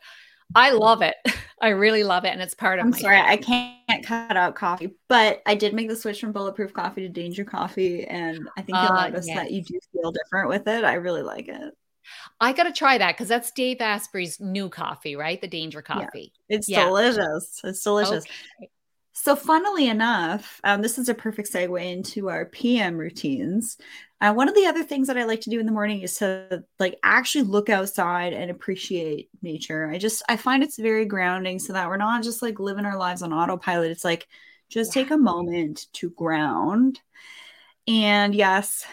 I 0.54 0.71
love 0.71 1.02
it. 1.02 1.16
I 1.61 1.69
really 1.69 2.02
love 2.02 2.25
it, 2.25 2.33
and 2.33 2.42
it's 2.42 2.54
part 2.54 2.81
of. 2.81 2.87
I'm 2.87 2.92
sorry, 2.92 3.19
I 3.19 3.37
can't 3.37 4.04
cut 4.04 4.37
out 4.37 4.57
coffee, 4.57 4.97
but 5.09 5.42
I 5.47 5.54
did 5.54 5.75
make 5.75 5.88
the 5.88 5.95
switch 5.95 6.21
from 6.21 6.33
bulletproof 6.33 6.73
coffee 6.73 7.02
to 7.02 7.09
danger 7.09 7.45
coffee, 7.45 8.04
and 8.04 8.49
I 8.57 8.62
think 8.62 8.76
you'll 8.76 8.97
uh, 8.97 9.09
notice 9.09 9.28
yes. 9.28 9.37
that 9.37 9.52
you 9.52 9.62
do 9.62 9.78
feel 9.92 10.11
different 10.11 10.49
with 10.49 10.66
it. 10.66 10.83
I 10.85 10.95
really 10.95 11.23
like 11.23 11.47
it. 11.47 11.75
I 12.40 12.52
got 12.52 12.64
to 12.64 12.73
try 12.73 12.99
that 12.99 13.12
because 13.12 13.28
that's 13.28 13.50
Dave 13.50 13.78
Asprey's 13.80 14.40
new 14.40 14.68
coffee, 14.68 15.16
right? 15.16 15.40
The 15.40 15.49
Danger 15.49 15.82
Coffee. 15.82 16.32
Yeah. 16.49 16.56
It's 16.56 16.68
yeah. 16.68 16.85
delicious. 16.85 17.61
It's 17.64 17.82
delicious. 17.82 18.25
Okay. 18.59 18.71
So, 19.14 19.37
funnily 19.37 19.88
enough, 19.88 20.61
um, 20.64 20.80
this 20.80 20.99
is 20.99 21.09
a 21.09 21.14
perfect 21.14 21.52
segue 21.52 21.85
into 21.85 22.30
our 22.30 22.47
PM 22.47 22.97
routines. 22.97 23.76
Uh, 24.21 24.32
one 24.32 24.49
of 24.49 24.54
the 24.54 24.66
other 24.66 24.82
things 24.82 25.06
that 25.09 25.18
I 25.18 25.25
like 25.25 25.42
to 25.42 25.50
do 25.50 25.61
in 25.61 25.66
the 25.66 25.73
morning 25.73 26.00
is 26.00 26.14
to 26.16 26.64
like 26.78 26.99
actually 27.02 27.44
look 27.44 27.68
outside 27.68 28.32
and 28.32 28.50
appreciate 28.50 29.28
nature. 29.42 29.88
I 29.90 29.99
just 29.99 30.23
I 30.28 30.37
find 30.37 30.62
it's 30.62 30.78
very 30.78 31.04
grounding, 31.04 31.59
so 31.59 31.73
that 31.75 31.88
we're 31.88 31.99
not 31.99 32.23
just 32.23 32.40
like 32.40 32.59
living 32.59 32.87
our 32.87 32.97
lives 32.97 33.23
on 33.23 33.32
autopilot. 33.32 33.90
It's 33.90 34.04
like 34.04 34.26
just 34.71 34.97
yeah. 34.97 35.02
take 35.02 35.11
a 35.11 35.18
moment 35.18 35.87
to 35.94 36.11
ground. 36.11 37.00
And 37.87 38.35
yes, 38.35 38.87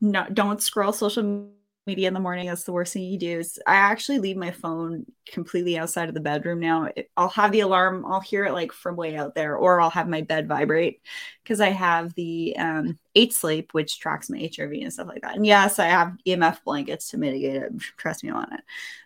no, 0.00 0.26
don't 0.32 0.60
scroll 0.60 0.92
social 0.92 1.50
media 1.86 2.06
in 2.06 2.14
the 2.14 2.20
morning 2.20 2.46
that's 2.46 2.62
the 2.62 2.72
worst 2.72 2.92
thing 2.92 3.02
you 3.02 3.18
do 3.18 3.40
is 3.40 3.58
i 3.66 3.74
actually 3.74 4.20
leave 4.20 4.36
my 4.36 4.52
phone 4.52 5.04
completely 5.26 5.76
outside 5.76 6.08
of 6.08 6.14
the 6.14 6.20
bedroom 6.20 6.60
now. 6.60 6.88
I'll 7.16 7.28
have 7.30 7.50
the 7.50 7.60
alarm 7.60 8.04
i'll 8.06 8.20
hear 8.20 8.44
it 8.44 8.52
like 8.52 8.72
from 8.72 8.94
way 8.94 9.16
out 9.16 9.34
there 9.34 9.56
or 9.56 9.80
i'll 9.80 9.90
have 9.90 10.08
my 10.08 10.22
bed 10.22 10.46
vibrate 10.46 11.00
because 11.42 11.60
i 11.60 11.70
have 11.70 12.14
the 12.14 12.54
um, 12.56 12.98
8 13.16 13.32
sleep 13.32 13.74
which 13.74 13.98
tracks 13.98 14.30
my 14.30 14.38
hrv 14.38 14.82
and 14.82 14.92
stuff 14.92 15.08
like 15.08 15.22
that. 15.22 15.34
And 15.34 15.44
yes 15.44 15.78
i 15.80 15.86
have 15.86 16.16
emf 16.26 16.62
blankets 16.64 17.10
to 17.10 17.18
mitigate 17.18 17.56
it 17.56 17.72
trust 17.96 18.22
me 18.22 18.30
on 18.30 18.52
it. 18.52 18.60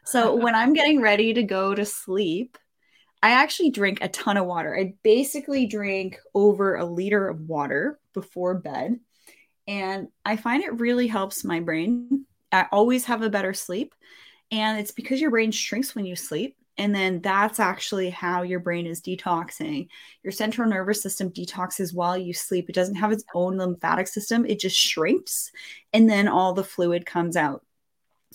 So 0.05 0.35
when 0.43 0.55
i'm 0.55 0.75
getting 0.75 1.01
ready 1.01 1.33
to 1.33 1.43
go 1.43 1.75
to 1.75 1.85
sleep 1.87 2.59
i 3.23 3.31
actually 3.31 3.71
drink 3.71 3.99
a 4.03 4.09
ton 4.09 4.37
of 4.37 4.45
water. 4.45 4.79
I 4.79 4.95
basically 5.03 5.67
drink 5.67 6.19
over 6.35 6.77
a 6.77 6.85
liter 6.85 7.27
of 7.27 7.41
water 7.41 7.99
before 8.13 8.55
bed 8.55 9.01
and 9.67 10.09
i 10.27 10.37
find 10.37 10.63
it 10.63 10.79
really 10.79 11.07
helps 11.07 11.43
my 11.43 11.61
brain 11.61 12.27
I 12.57 12.67
always 12.73 13.05
have 13.07 13.23
a 13.23 13.31
better 13.31 13.55
sleep. 13.55 13.95
And 14.51 14.79
it's 14.79 14.93
because 14.93 15.21
your 15.21 15.31
brain 15.31 15.51
shrinks 15.51 15.95
when 15.95 16.07
you 16.07 16.17
sleep. 16.17 16.57
And 16.79 16.95
then 16.95 17.21
that's 17.23 17.59
actually 17.59 18.11
how 18.11 18.43
your 18.43 18.61
brain 18.61 18.87
is 18.87 19.01
detoxing. 19.01 19.89
Your 20.23 20.33
central 20.33 20.69
nervous 20.69 21.03
system 21.03 21.31
detoxes 21.31 21.95
while 21.95 22.19
you 22.19 22.35
sleep. 22.35 22.69
It 22.69 22.75
doesn't 22.75 22.97
have 22.97 23.13
its 23.13 23.25
own 23.35 23.57
lymphatic 23.57 24.09
system, 24.09 24.45
it 24.45 24.61
just 24.61 24.77
shrinks. 24.77 25.51
And 25.93 26.09
then 26.09 26.29
all 26.29 26.53
the 26.53 26.65
fluid 26.65 27.07
comes 27.07 27.37
out 27.37 27.65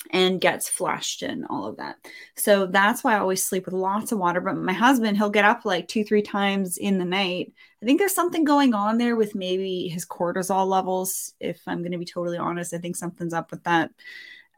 and 0.09 0.41
gets 0.41 0.67
flushed 0.67 1.21
and 1.21 1.45
all 1.49 1.67
of 1.67 1.77
that. 1.77 1.97
So 2.35 2.65
that's 2.65 3.03
why 3.03 3.15
I 3.15 3.19
always 3.19 3.45
sleep 3.45 3.65
with 3.65 3.75
lots 3.75 4.11
of 4.11 4.17
water. 4.17 4.41
But 4.41 4.55
my 4.55 4.73
husband, 4.73 5.17
he'll 5.17 5.29
get 5.29 5.45
up 5.45 5.63
like 5.63 5.87
two, 5.87 6.03
three 6.03 6.23
times 6.23 6.77
in 6.77 6.97
the 6.97 7.05
night. 7.05 7.53
I 7.81 7.85
think 7.85 7.99
there's 7.99 8.13
something 8.13 8.43
going 8.43 8.73
on 8.73 8.97
there 8.97 9.15
with 9.15 9.33
maybe 9.33 9.87
his 9.87 10.05
cortisol 10.05 10.67
levels. 10.67 11.33
If 11.39 11.61
I'm 11.65 11.79
going 11.79 11.93
to 11.93 11.97
be 11.97 12.05
totally 12.05 12.37
honest, 12.37 12.73
I 12.73 12.77
think 12.77 12.95
something's 12.95 13.33
up 13.33 13.49
with 13.49 13.63
that. 13.63 13.91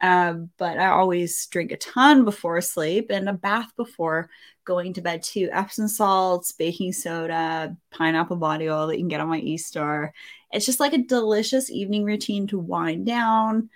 Um, 0.02 0.50
but 0.58 0.78
I 0.78 0.88
always 0.88 1.46
drink 1.46 1.72
a 1.72 1.78
ton 1.78 2.24
before 2.24 2.60
sleep 2.60 3.06
and 3.10 3.28
a 3.28 3.32
bath 3.32 3.74
before 3.76 4.28
going 4.64 4.92
to 4.94 5.00
bed 5.00 5.22
too. 5.22 5.48
Epsom 5.52 5.88
salts, 5.88 6.52
baking 6.52 6.92
soda, 6.92 7.74
pineapple 7.90 8.36
body 8.36 8.68
oil 8.68 8.88
that 8.88 8.96
you 8.96 9.00
can 9.00 9.08
get 9.08 9.20
on 9.20 9.28
my 9.28 9.38
e-store. 9.38 10.12
It's 10.52 10.66
just 10.66 10.80
like 10.80 10.92
a 10.92 10.98
delicious 10.98 11.70
evening 11.70 12.04
routine 12.04 12.46
to 12.48 12.58
wind 12.58 13.06
down 13.06 13.70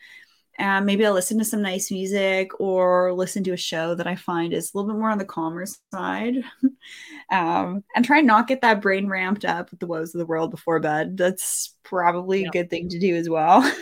and 0.58 0.84
maybe 0.84 1.06
I'll 1.06 1.12
listen 1.12 1.38
to 1.38 1.44
some 1.44 1.62
nice 1.62 1.90
music 1.90 2.50
or 2.60 3.12
listen 3.12 3.44
to 3.44 3.52
a 3.52 3.56
show 3.56 3.94
that 3.94 4.08
I 4.08 4.16
find 4.16 4.52
is 4.52 4.72
a 4.72 4.76
little 4.76 4.90
bit 4.90 4.98
more 4.98 5.10
on 5.10 5.18
the 5.18 5.24
calmer 5.24 5.66
side. 5.92 6.34
um, 7.30 7.84
and 7.94 8.04
try 8.04 8.18
and 8.18 8.26
not 8.26 8.48
get 8.48 8.60
that 8.62 8.82
brain 8.82 9.08
ramped 9.08 9.44
up 9.44 9.70
with 9.70 9.78
the 9.78 9.86
woes 9.86 10.14
of 10.14 10.18
the 10.18 10.26
world 10.26 10.50
before 10.50 10.80
bed. 10.80 11.16
That's 11.16 11.74
probably 11.84 12.44
a 12.44 12.50
good 12.50 12.70
thing 12.70 12.88
to 12.88 12.98
do 12.98 13.14
as 13.14 13.28
well. 13.28 13.72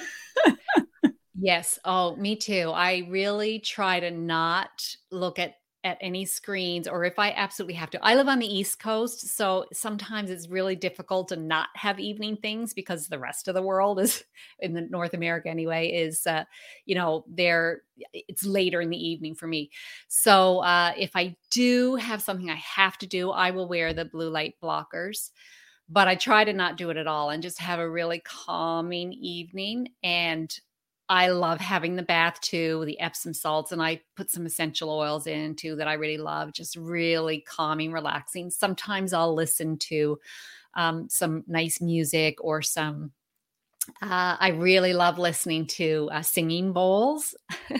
yes. 1.39 1.79
Oh, 1.85 2.15
me 2.17 2.37
too. 2.37 2.71
I 2.75 3.07
really 3.09 3.59
try 3.59 4.01
to 4.01 4.11
not 4.11 4.87
look 5.11 5.39
at 5.39 5.55
at 5.87 5.99
any 6.01 6.25
screens 6.25 6.89
or 6.89 7.05
if 7.05 7.17
I 7.17 7.31
absolutely 7.31 7.75
have 7.75 7.91
to. 7.91 8.05
I 8.05 8.17
live 8.17 8.27
on 8.27 8.41
the 8.41 8.55
East 8.55 8.81
Coast, 8.81 9.37
so 9.37 9.67
sometimes 9.73 10.31
it's 10.31 10.49
really 10.49 10.75
difficult 10.75 11.29
to 11.29 11.37
not 11.37 11.69
have 11.75 12.01
evening 12.01 12.37
things 12.37 12.75
because 12.75 13.07
the 13.07 13.21
rest 13.21 13.47
of 13.47 13.55
the 13.55 13.63
world 13.63 14.01
is 14.01 14.25
in 14.59 14.75
the 14.75 14.81
North 14.81 15.15
America 15.15 15.49
anyway 15.49 15.89
is 15.89 16.27
uh, 16.27 16.45
you 16.85 16.97
know, 16.97 17.25
they're 17.29 17.83
it's 18.13 18.45
later 18.45 18.81
in 18.81 18.91
the 18.91 19.09
evening 19.09 19.35
for 19.35 19.47
me. 19.47 19.71
So 20.09 20.59
uh 20.59 20.93
if 20.99 21.15
I 21.15 21.37
do 21.51 21.95
have 21.95 22.21
something 22.21 22.51
I 22.51 22.57
have 22.57 22.99
to 22.99 23.07
do, 23.07 23.31
I 23.31 23.53
will 23.53 23.69
wear 23.69 23.95
the 23.95 24.05
blue 24.05 24.29
light 24.29 24.55
blockers. 24.63 25.31
But 25.89 26.09
I 26.09 26.17
try 26.17 26.43
to 26.43 26.53
not 26.53 26.77
do 26.77 26.91
it 26.91 26.97
at 26.97 27.07
all 27.07 27.31
and 27.31 27.43
just 27.43 27.61
have 27.61 27.79
a 27.79 27.89
really 27.89 28.21
calming 28.25 29.13
evening 29.13 29.91
and 30.03 30.53
I 31.09 31.29
love 31.29 31.61
having 31.61 31.95
the 31.95 32.03
bath 32.03 32.41
too, 32.41 32.85
the 32.85 32.99
Epsom 32.99 33.33
salts, 33.33 33.73
and 33.73 33.81
I 33.81 34.01
put 34.17 34.31
some 34.31 34.45
essential 34.45 34.91
oils 34.91 35.27
in 35.27 35.55
too 35.55 35.77
that 35.77 35.87
I 35.89 35.95
really 35.95 36.19
love, 36.19 36.53
just 36.53 36.77
really 36.77 37.41
calming, 37.41 37.93
relaxing. 37.93 38.51
Sometimes 38.51 39.13
I'll 39.13 39.35
listen 39.35 39.79
to 39.79 40.19
um, 40.75 41.09
some 41.09 41.45
nice 41.47 41.81
music 41.81 42.37
or 42.41 42.61
some 42.61 43.13
uh, 44.03 44.37
I 44.39 44.49
really 44.49 44.93
love 44.93 45.19
listening 45.19 45.67
to 45.69 46.09
uh, 46.13 46.23
singing 46.23 46.73
bowls. 46.73 47.35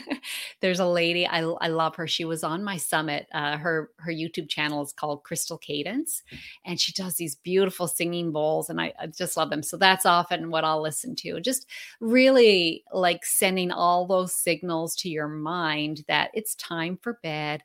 There's 0.61 0.81
a 0.81 0.87
lady 0.87 1.27
I, 1.27 1.41
I 1.41 1.69
love 1.69 1.97
her. 1.97 2.07
She 2.07 2.25
was 2.25 2.45
on 2.45 2.65
my 2.65 2.77
summit. 2.77 3.27
Uh, 3.33 3.57
her 3.57 3.91
her 3.99 4.13
YouTube 4.13 4.49
channel 4.49 4.83
is 4.83 4.93
called 4.93 5.25
Crystal 5.25 5.59
Cadence, 5.59 6.23
and 6.65 6.81
she 6.81 6.93
does 6.93 7.17
these 7.17 7.35
beautiful 7.35 7.89
singing 7.89 8.33
bowls, 8.33 8.71
and 8.71 8.81
I, 8.81 8.93
I 9.01 9.09
just 9.09 9.37
love 9.37 9.51
them. 9.51 9.63
So 9.63 9.77
that's 9.77 10.07
often 10.07 10.51
what 10.51 10.65
I'll 10.65 10.83
listen 10.83 11.15
to. 11.17 11.41
Just 11.41 11.67
really 12.01 12.85
like 12.93 13.25
sending 13.25 13.71
all 13.71 14.07
those 14.07 14.35
signals 14.35 14.97
to 14.97 15.09
your 15.09 15.29
mind 15.29 16.05
that 16.09 16.31
it's 16.35 16.55
time 16.55 16.99
for 17.03 17.19
bed. 17.23 17.63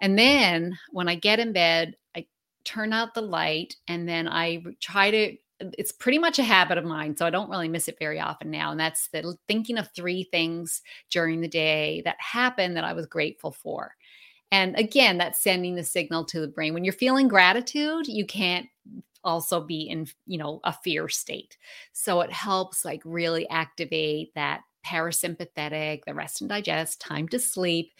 And 0.00 0.18
then 0.18 0.76
when 0.90 1.08
I 1.08 1.14
get 1.14 1.38
in 1.38 1.52
bed, 1.52 1.96
I 2.16 2.26
turn 2.64 2.92
out 2.92 3.14
the 3.14 3.22
light 3.22 3.76
and 3.86 4.08
then 4.08 4.28
I 4.28 4.64
try 4.80 5.10
to 5.10 5.36
it's 5.78 5.92
pretty 5.92 6.18
much 6.18 6.38
a 6.38 6.44
habit 6.44 6.78
of 6.78 6.84
mine 6.84 7.16
so 7.16 7.26
i 7.26 7.30
don't 7.30 7.50
really 7.50 7.68
miss 7.68 7.88
it 7.88 7.98
very 7.98 8.20
often 8.20 8.50
now 8.50 8.70
and 8.70 8.80
that's 8.80 9.08
the 9.08 9.36
thinking 9.48 9.78
of 9.78 9.88
three 9.94 10.24
things 10.24 10.82
during 11.10 11.40
the 11.40 11.48
day 11.48 12.02
that 12.04 12.16
happened 12.18 12.76
that 12.76 12.84
i 12.84 12.92
was 12.92 13.06
grateful 13.06 13.52
for 13.52 13.94
and 14.50 14.76
again 14.76 15.18
that's 15.18 15.42
sending 15.42 15.74
the 15.74 15.84
signal 15.84 16.24
to 16.24 16.40
the 16.40 16.48
brain 16.48 16.74
when 16.74 16.84
you're 16.84 16.92
feeling 16.92 17.28
gratitude 17.28 18.06
you 18.06 18.26
can't 18.26 18.66
also 19.24 19.60
be 19.60 19.82
in, 19.82 20.06
you 20.26 20.38
know, 20.38 20.60
a 20.64 20.72
fear 20.72 21.08
state. 21.08 21.56
So 21.92 22.20
it 22.20 22.32
helps 22.32 22.84
like 22.84 23.02
really 23.04 23.48
activate 23.48 24.34
that 24.34 24.62
parasympathetic, 24.84 26.04
the 26.04 26.14
rest 26.14 26.40
and 26.40 26.50
digest, 26.50 27.00
time 27.00 27.28
to 27.28 27.38
sleep. 27.38 27.92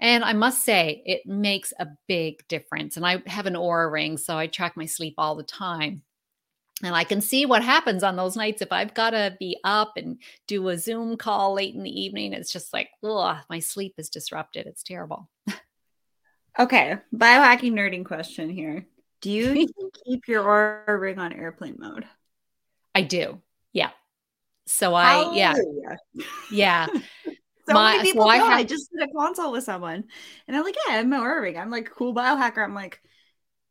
And 0.00 0.24
I 0.24 0.32
must 0.32 0.64
say, 0.64 1.02
it 1.04 1.26
makes 1.26 1.72
a 1.80 1.88
big 2.06 2.46
difference. 2.48 2.96
And 2.96 3.04
I 3.04 3.22
have 3.26 3.46
an 3.46 3.54
Oura 3.54 3.90
ring, 3.90 4.16
so 4.16 4.38
I 4.38 4.46
track 4.46 4.76
my 4.76 4.86
sleep 4.86 5.14
all 5.18 5.34
the 5.34 5.42
time. 5.42 6.02
And 6.82 6.94
I 6.94 7.04
can 7.04 7.20
see 7.20 7.44
what 7.44 7.64
happens 7.64 8.04
on 8.04 8.14
those 8.14 8.36
nights 8.36 8.62
if 8.62 8.70
I've 8.70 8.94
got 8.94 9.10
to 9.10 9.36
be 9.38 9.58
up 9.64 9.94
and 9.96 10.18
do 10.46 10.68
a 10.68 10.78
Zoom 10.78 11.16
call 11.16 11.54
late 11.54 11.74
in 11.74 11.82
the 11.82 12.00
evening. 12.00 12.32
It's 12.32 12.52
just 12.52 12.72
like, 12.72 12.88
ugh, 13.02 13.38
my 13.50 13.58
sleep 13.58 13.94
is 13.98 14.10
disrupted. 14.10 14.66
It's 14.66 14.84
terrible. 14.84 15.28
okay. 16.58 16.98
Biohacking 17.12 17.72
nerding 17.72 18.04
question 18.04 18.48
here. 18.48 18.86
Do 19.20 19.30
you 19.30 19.68
keep 20.04 20.28
your 20.28 20.44
Oura 20.44 21.00
ring 21.00 21.18
on 21.18 21.32
airplane 21.32 21.76
mode? 21.78 22.06
I 22.94 23.02
do. 23.02 23.42
Yeah. 23.72 23.90
So 24.66 24.94
I, 24.94 25.32
yeah. 25.34 25.54
Yeah. 26.52 26.86
so 27.66 27.74
my, 27.74 27.96
many 27.96 28.12
people 28.12 28.24
so 28.24 28.30
I, 28.30 28.36
have, 28.36 28.52
I 28.52 28.62
just 28.62 28.90
did 28.92 29.08
a 29.08 29.12
consult 29.12 29.52
with 29.52 29.64
someone 29.64 30.04
and 30.46 30.56
I'm 30.56 30.62
like, 30.62 30.76
yeah, 30.86 30.96
I'm 30.96 31.10
Oura 31.10 31.42
ring. 31.42 31.58
I'm 31.58 31.70
like, 31.70 31.90
cool 31.90 32.14
biohacker. 32.14 32.62
I'm 32.62 32.74
like, 32.74 33.00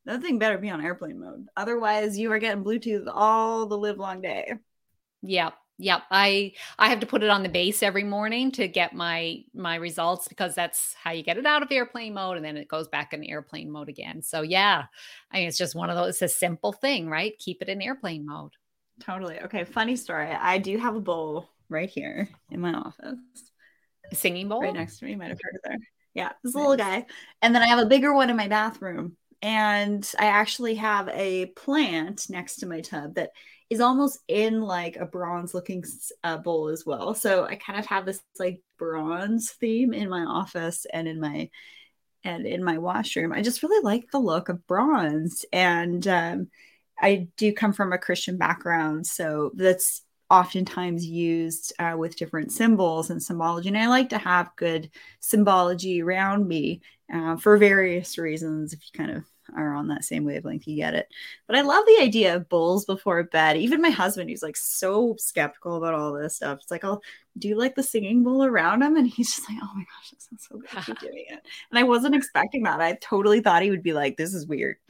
that 0.07 0.21
thing 0.21 0.39
better 0.39 0.57
be 0.57 0.69
on 0.69 0.83
airplane 0.83 1.19
mode. 1.19 1.47
Otherwise, 1.57 2.17
you 2.17 2.31
are 2.31 2.39
getting 2.39 2.63
Bluetooth 2.63 3.11
all 3.13 3.65
the 3.65 3.77
live 3.77 3.97
long 3.97 4.21
day. 4.21 4.53
Yep. 5.21 5.53
Yep. 5.79 6.03
I 6.09 6.53
I 6.79 6.89
have 6.89 7.01
to 7.01 7.05
put 7.05 7.23
it 7.23 7.29
on 7.29 7.43
the 7.43 7.49
base 7.49 7.83
every 7.83 8.05
morning 8.05 8.51
to 8.53 8.69
get 8.69 8.93
my 8.93 9.43
my 9.53 9.75
results 9.75 10.29
because 10.29 10.55
that's 10.55 10.95
how 10.95 11.11
you 11.11 11.23
get 11.23 11.37
it 11.37 11.45
out 11.45 11.61
of 11.61 11.71
airplane 11.71 12.13
mode 12.13 12.37
and 12.37 12.45
then 12.45 12.55
it 12.55 12.69
goes 12.69 12.87
back 12.87 13.13
in 13.13 13.23
airplane 13.23 13.69
mode 13.69 13.89
again. 13.89 14.21
So 14.21 14.41
yeah. 14.41 14.85
I 15.29 15.39
mean 15.39 15.47
it's 15.49 15.57
just 15.57 15.75
one 15.75 15.89
of 15.89 15.97
those 15.97 16.09
it's 16.09 16.21
a 16.21 16.29
simple 16.29 16.71
thing, 16.71 17.09
right? 17.09 17.37
Keep 17.37 17.61
it 17.61 17.69
in 17.69 17.81
airplane 17.81 18.25
mode. 18.25 18.53
Totally. 19.01 19.39
Okay, 19.41 19.65
funny 19.65 19.97
story. 19.97 20.31
I 20.31 20.57
do 20.57 20.77
have 20.77 20.95
a 20.95 21.01
bowl 21.01 21.49
right 21.69 21.89
here 21.89 22.29
in 22.49 22.61
my 22.61 22.73
office. 22.73 23.19
A 24.11 24.15
singing 24.15 24.47
bowl? 24.47 24.61
Right 24.61 24.73
next 24.73 24.99
to 24.99 25.05
me. 25.05 25.11
You 25.11 25.17
might 25.17 25.29
have 25.29 25.39
heard 25.43 25.55
of 25.55 25.61
there. 25.63 25.77
Yeah, 26.13 26.31
this 26.43 26.55
nice. 26.55 26.61
little 26.61 26.77
guy. 26.77 27.05
And 27.41 27.53
then 27.53 27.61
I 27.61 27.67
have 27.67 27.79
a 27.79 27.85
bigger 27.85 28.13
one 28.13 28.29
in 28.31 28.37
my 28.37 28.47
bathroom 28.47 29.17
and 29.41 30.09
I 30.19 30.25
actually 30.25 30.75
have 30.75 31.09
a 31.09 31.47
plant 31.47 32.29
next 32.29 32.57
to 32.57 32.65
my 32.65 32.81
tub 32.81 33.15
that 33.15 33.31
is 33.69 33.81
almost 33.81 34.19
in 34.27 34.61
like 34.61 34.95
a 34.95 35.05
bronze 35.05 35.53
looking 35.53 35.83
uh, 36.23 36.37
bowl 36.37 36.69
as 36.69 36.85
well. 36.85 37.13
So 37.13 37.45
I 37.45 37.55
kind 37.55 37.77
of 37.77 37.85
have 37.87 38.05
this 38.05 38.21
like 38.39 38.61
bronze 38.79 39.51
theme 39.51 39.93
in 39.93 40.09
my 40.09 40.21
office 40.21 40.85
and 40.91 41.07
in 41.07 41.19
my 41.19 41.49
and 42.23 42.45
in 42.45 42.63
my 42.63 42.77
washroom. 42.77 43.31
I 43.31 43.41
just 43.41 43.63
really 43.63 43.83
like 43.83 44.09
the 44.11 44.19
look 44.19 44.49
of 44.49 44.65
bronze 44.67 45.45
and 45.51 46.05
um, 46.07 46.47
I 46.99 47.27
do 47.37 47.53
come 47.53 47.73
from 47.73 47.93
a 47.93 47.97
Christian 47.97 48.37
background, 48.37 49.05
so 49.05 49.51
that's 49.53 50.01
oftentimes 50.29 51.05
used 51.05 51.73
uh, 51.79 51.95
with 51.97 52.17
different 52.17 52.51
symbols 52.51 53.09
and 53.09 53.21
symbology. 53.21 53.69
And 53.69 53.77
I 53.77 53.87
like 53.87 54.09
to 54.09 54.17
have 54.17 54.55
good 54.55 54.89
symbology 55.19 56.01
around 56.01 56.47
me 56.47 56.81
uh, 57.13 57.37
for 57.37 57.57
various 57.57 58.17
reasons. 58.17 58.73
If 58.73 58.81
you 58.81 58.97
kind 58.97 59.15
of 59.17 59.23
are 59.55 59.73
on 59.73 59.87
that 59.87 60.03
same 60.03 60.25
wavelength, 60.25 60.67
you 60.67 60.75
get 60.75 60.93
it. 60.93 61.07
But 61.47 61.55
I 61.55 61.61
love 61.61 61.85
the 61.85 62.01
idea 62.01 62.35
of 62.35 62.49
bowls 62.49 62.83
before 62.83 63.23
bed. 63.23 63.57
Even 63.57 63.81
my 63.81 63.89
husband, 63.89 64.29
who's 64.29 64.43
like 64.43 64.57
so 64.57 65.15
skeptical 65.17 65.77
about 65.77 65.93
all 65.93 66.11
this 66.11 66.35
stuff, 66.35 66.59
it's 66.61 66.71
like, 66.71 66.83
I'll 66.83 67.01
do 67.37 67.55
like 67.55 67.75
the 67.75 67.83
singing 67.83 68.23
bowl 68.23 68.43
around 68.43 68.81
him. 68.81 68.97
And 68.97 69.07
he's 69.07 69.33
just 69.33 69.49
like, 69.49 69.59
oh 69.61 69.71
my 69.73 69.83
gosh, 69.83 70.09
that 70.11 70.21
sounds 70.21 70.47
so 70.49 70.57
good. 70.57 70.85
Keep 70.85 70.99
doing 71.11 71.25
it. 71.29 71.39
And 71.71 71.79
I 71.79 71.83
wasn't 71.83 72.15
expecting 72.15 72.63
that. 72.63 72.81
I 72.81 72.97
totally 73.01 73.39
thought 73.39 73.63
he 73.63 73.69
would 73.69 73.83
be 73.83 73.93
like, 73.93 74.17
this 74.17 74.33
is 74.33 74.45
weird. 74.45 74.77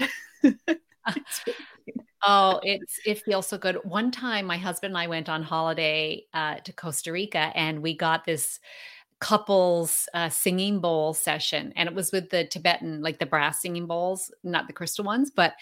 oh, 2.28 2.60
it's 2.64 3.00
it 3.06 3.24
feels 3.24 3.48
so 3.48 3.58
good. 3.58 3.78
One 3.84 4.12
time, 4.12 4.46
my 4.46 4.58
husband 4.58 4.92
and 4.92 4.98
I 4.98 5.08
went 5.08 5.30
on 5.30 5.42
holiday 5.44 6.26
uh, 6.34 6.56
to 6.58 6.74
Costa 6.74 7.12
Rica, 7.12 7.52
and 7.56 7.82
we 7.82 7.96
got 7.96 8.26
this 8.26 8.60
couples 9.20 10.08
uh, 10.14 10.30
singing 10.30 10.80
bowl 10.80 11.14
session, 11.14 11.74
and 11.76 11.90
it 11.90 11.96
was 11.96 12.12
with 12.12 12.30
the 12.30 12.46
Tibetan, 12.46 13.02
like 13.02 13.20
the 13.20 13.26
brass 13.26 13.62
singing 13.62 13.88
bowls, 13.88 14.32
not 14.44 14.68
the 14.68 14.74
crystal 14.74 15.06
ones, 15.06 15.32
but 15.36 15.54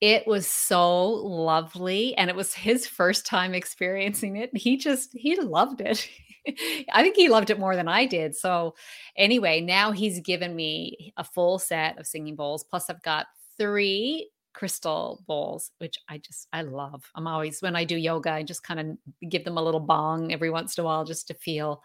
it 0.00 0.26
was 0.28 0.46
so 0.46 1.08
lovely 1.08 2.16
and 2.16 2.30
it 2.30 2.36
was 2.36 2.54
his 2.54 2.86
first 2.86 3.26
time 3.26 3.54
experiencing 3.54 4.36
it. 4.36 4.56
He 4.56 4.76
just 4.76 5.10
he 5.12 5.36
loved 5.36 5.80
it. 5.80 6.08
I 6.92 7.02
think 7.02 7.16
he 7.16 7.28
loved 7.28 7.50
it 7.50 7.58
more 7.58 7.76
than 7.76 7.88
i 7.88 8.06
did. 8.06 8.36
So 8.36 8.74
anyway 9.16 9.60
now 9.60 9.90
he's 9.92 10.20
given 10.20 10.54
me 10.54 11.12
a 11.16 11.24
full 11.24 11.58
set 11.58 11.98
of 11.98 12.06
singing 12.06 12.36
bowls 12.36 12.64
plus 12.64 12.88
i've 12.88 13.02
got 13.02 13.26
three 13.58 14.30
crystal 14.58 15.22
bowls, 15.28 15.70
which 15.78 15.96
I 16.08 16.18
just 16.18 16.48
I 16.52 16.62
love. 16.62 17.04
I'm 17.14 17.28
always 17.28 17.62
when 17.62 17.76
I 17.76 17.84
do 17.84 17.96
yoga, 17.96 18.32
I 18.32 18.42
just 18.42 18.64
kind 18.64 18.80
of 18.80 19.30
give 19.30 19.44
them 19.44 19.56
a 19.56 19.62
little 19.62 19.80
bong 19.80 20.32
every 20.32 20.50
once 20.50 20.76
in 20.76 20.82
a 20.82 20.84
while 20.84 21.04
just 21.04 21.28
to 21.28 21.34
feel 21.34 21.80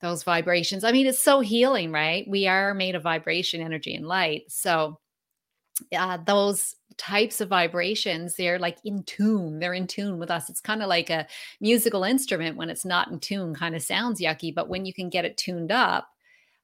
those 0.00 0.24
vibrations. 0.24 0.82
I 0.82 0.90
mean, 0.90 1.06
it's 1.06 1.20
so 1.20 1.38
healing, 1.38 1.92
right? 1.92 2.26
We 2.28 2.48
are 2.48 2.74
made 2.74 2.96
of 2.96 3.04
vibration, 3.04 3.60
energy, 3.60 3.94
and 3.94 4.06
light. 4.06 4.42
So 4.48 4.98
uh, 5.96 6.18
those 6.26 6.74
types 6.96 7.40
of 7.40 7.48
vibrations, 7.48 8.34
they're 8.34 8.58
like 8.58 8.78
in 8.84 9.04
tune. 9.04 9.60
They're 9.60 9.74
in 9.74 9.86
tune 9.86 10.18
with 10.18 10.30
us. 10.30 10.50
It's 10.50 10.60
kind 10.60 10.82
of 10.82 10.88
like 10.88 11.10
a 11.10 11.26
musical 11.60 12.02
instrument 12.02 12.56
when 12.56 12.68
it's 12.68 12.84
not 12.84 13.12
in 13.12 13.20
tune, 13.20 13.54
kind 13.54 13.76
of 13.76 13.82
sounds 13.82 14.20
yucky, 14.20 14.52
but 14.52 14.68
when 14.68 14.84
you 14.84 14.92
can 14.92 15.08
get 15.08 15.24
it 15.24 15.36
tuned 15.36 15.70
up, 15.70 16.08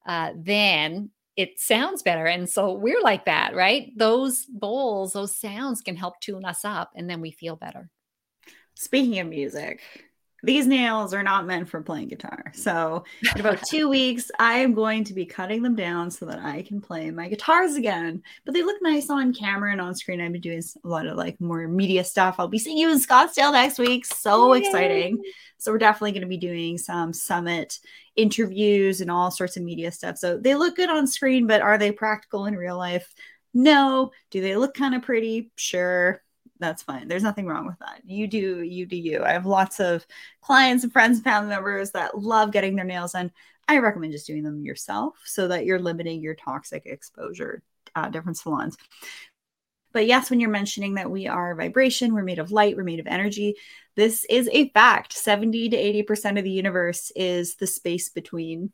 uh, 0.06 0.32
then 0.36 1.10
it 1.36 1.58
sounds 1.58 2.02
better. 2.02 2.26
And 2.26 2.48
so 2.48 2.72
we're 2.72 3.02
like 3.02 3.24
that, 3.24 3.54
right? 3.54 3.92
Those 3.96 4.44
bowls, 4.44 5.12
those 5.12 5.36
sounds 5.36 5.80
can 5.80 5.96
help 5.96 6.20
tune 6.20 6.44
us 6.44 6.64
up 6.64 6.92
and 6.94 7.08
then 7.08 7.20
we 7.20 7.30
feel 7.30 7.56
better. 7.56 7.90
Speaking 8.74 9.18
of 9.20 9.28
music, 9.28 9.80
these 10.44 10.66
nails 10.66 11.14
are 11.14 11.22
not 11.22 11.46
meant 11.46 11.68
for 11.68 11.80
playing 11.82 12.08
guitar. 12.08 12.52
So, 12.54 13.04
in 13.34 13.40
about 13.40 13.62
two 13.68 13.88
weeks, 13.88 14.30
I 14.38 14.58
am 14.58 14.74
going 14.74 15.04
to 15.04 15.14
be 15.14 15.26
cutting 15.26 15.62
them 15.62 15.74
down 15.74 16.10
so 16.10 16.26
that 16.26 16.38
I 16.38 16.62
can 16.62 16.80
play 16.80 17.10
my 17.10 17.28
guitars 17.28 17.76
again. 17.76 18.22
But 18.44 18.54
they 18.54 18.62
look 18.62 18.76
nice 18.82 19.10
on 19.10 19.34
camera 19.34 19.72
and 19.72 19.80
on 19.80 19.94
screen. 19.94 20.20
I've 20.20 20.32
been 20.32 20.40
doing 20.40 20.62
a 20.84 20.88
lot 20.88 21.06
of 21.06 21.16
like 21.16 21.40
more 21.40 21.66
media 21.68 22.04
stuff. 22.04 22.36
I'll 22.38 22.48
be 22.48 22.58
seeing 22.58 22.78
you 22.78 22.90
in 22.90 23.00
Scottsdale 23.00 23.52
next 23.52 23.78
week. 23.78 24.04
So 24.06 24.54
Yay. 24.54 24.60
exciting. 24.60 25.22
So, 25.58 25.72
we're 25.72 25.78
definitely 25.78 26.12
going 26.12 26.22
to 26.22 26.28
be 26.28 26.36
doing 26.36 26.78
some 26.78 27.12
summit 27.12 27.78
interviews 28.16 29.00
and 29.00 29.10
all 29.10 29.30
sorts 29.30 29.56
of 29.56 29.62
media 29.62 29.92
stuff. 29.92 30.18
So, 30.18 30.38
they 30.38 30.54
look 30.54 30.76
good 30.76 30.90
on 30.90 31.06
screen, 31.06 31.46
but 31.46 31.60
are 31.60 31.78
they 31.78 31.92
practical 31.92 32.46
in 32.46 32.56
real 32.56 32.76
life? 32.76 33.12
No. 33.52 34.10
Do 34.30 34.40
they 34.40 34.56
look 34.56 34.74
kind 34.74 34.94
of 34.94 35.02
pretty? 35.02 35.52
Sure 35.56 36.23
that's 36.60 36.82
fine. 36.82 37.08
There's 37.08 37.22
nothing 37.22 37.46
wrong 37.46 37.66
with 37.66 37.78
that. 37.80 38.00
You 38.04 38.26
do 38.26 38.62
you 38.62 38.86
do 38.86 38.96
you. 38.96 39.22
I 39.24 39.32
have 39.32 39.46
lots 39.46 39.80
of 39.80 40.06
clients 40.40 40.84
and 40.84 40.92
friends 40.92 41.18
and 41.18 41.24
family 41.24 41.48
members 41.50 41.90
that 41.92 42.18
love 42.18 42.52
getting 42.52 42.76
their 42.76 42.84
nails 42.84 43.12
done. 43.12 43.32
I 43.66 43.78
recommend 43.78 44.12
just 44.12 44.26
doing 44.26 44.42
them 44.42 44.64
yourself 44.64 45.14
so 45.24 45.48
that 45.48 45.64
you're 45.64 45.78
limiting 45.78 46.22
your 46.22 46.34
toxic 46.34 46.86
exposure 46.86 47.62
at 47.94 48.12
different 48.12 48.38
salons. 48.38 48.76
But 49.92 50.06
yes, 50.06 50.28
when 50.28 50.40
you're 50.40 50.50
mentioning 50.50 50.94
that 50.94 51.10
we 51.10 51.28
are 51.28 51.54
vibration, 51.54 52.14
we're 52.14 52.24
made 52.24 52.40
of 52.40 52.50
light, 52.50 52.76
we're 52.76 52.82
made 52.82 52.98
of 52.98 53.06
energy, 53.06 53.54
this 53.94 54.26
is 54.28 54.48
a 54.52 54.70
fact. 54.70 55.12
70 55.12 55.68
to 55.70 55.76
80% 55.76 56.36
of 56.36 56.44
the 56.44 56.50
universe 56.50 57.12
is 57.14 57.54
the 57.54 57.66
space 57.66 58.08
between 58.08 58.72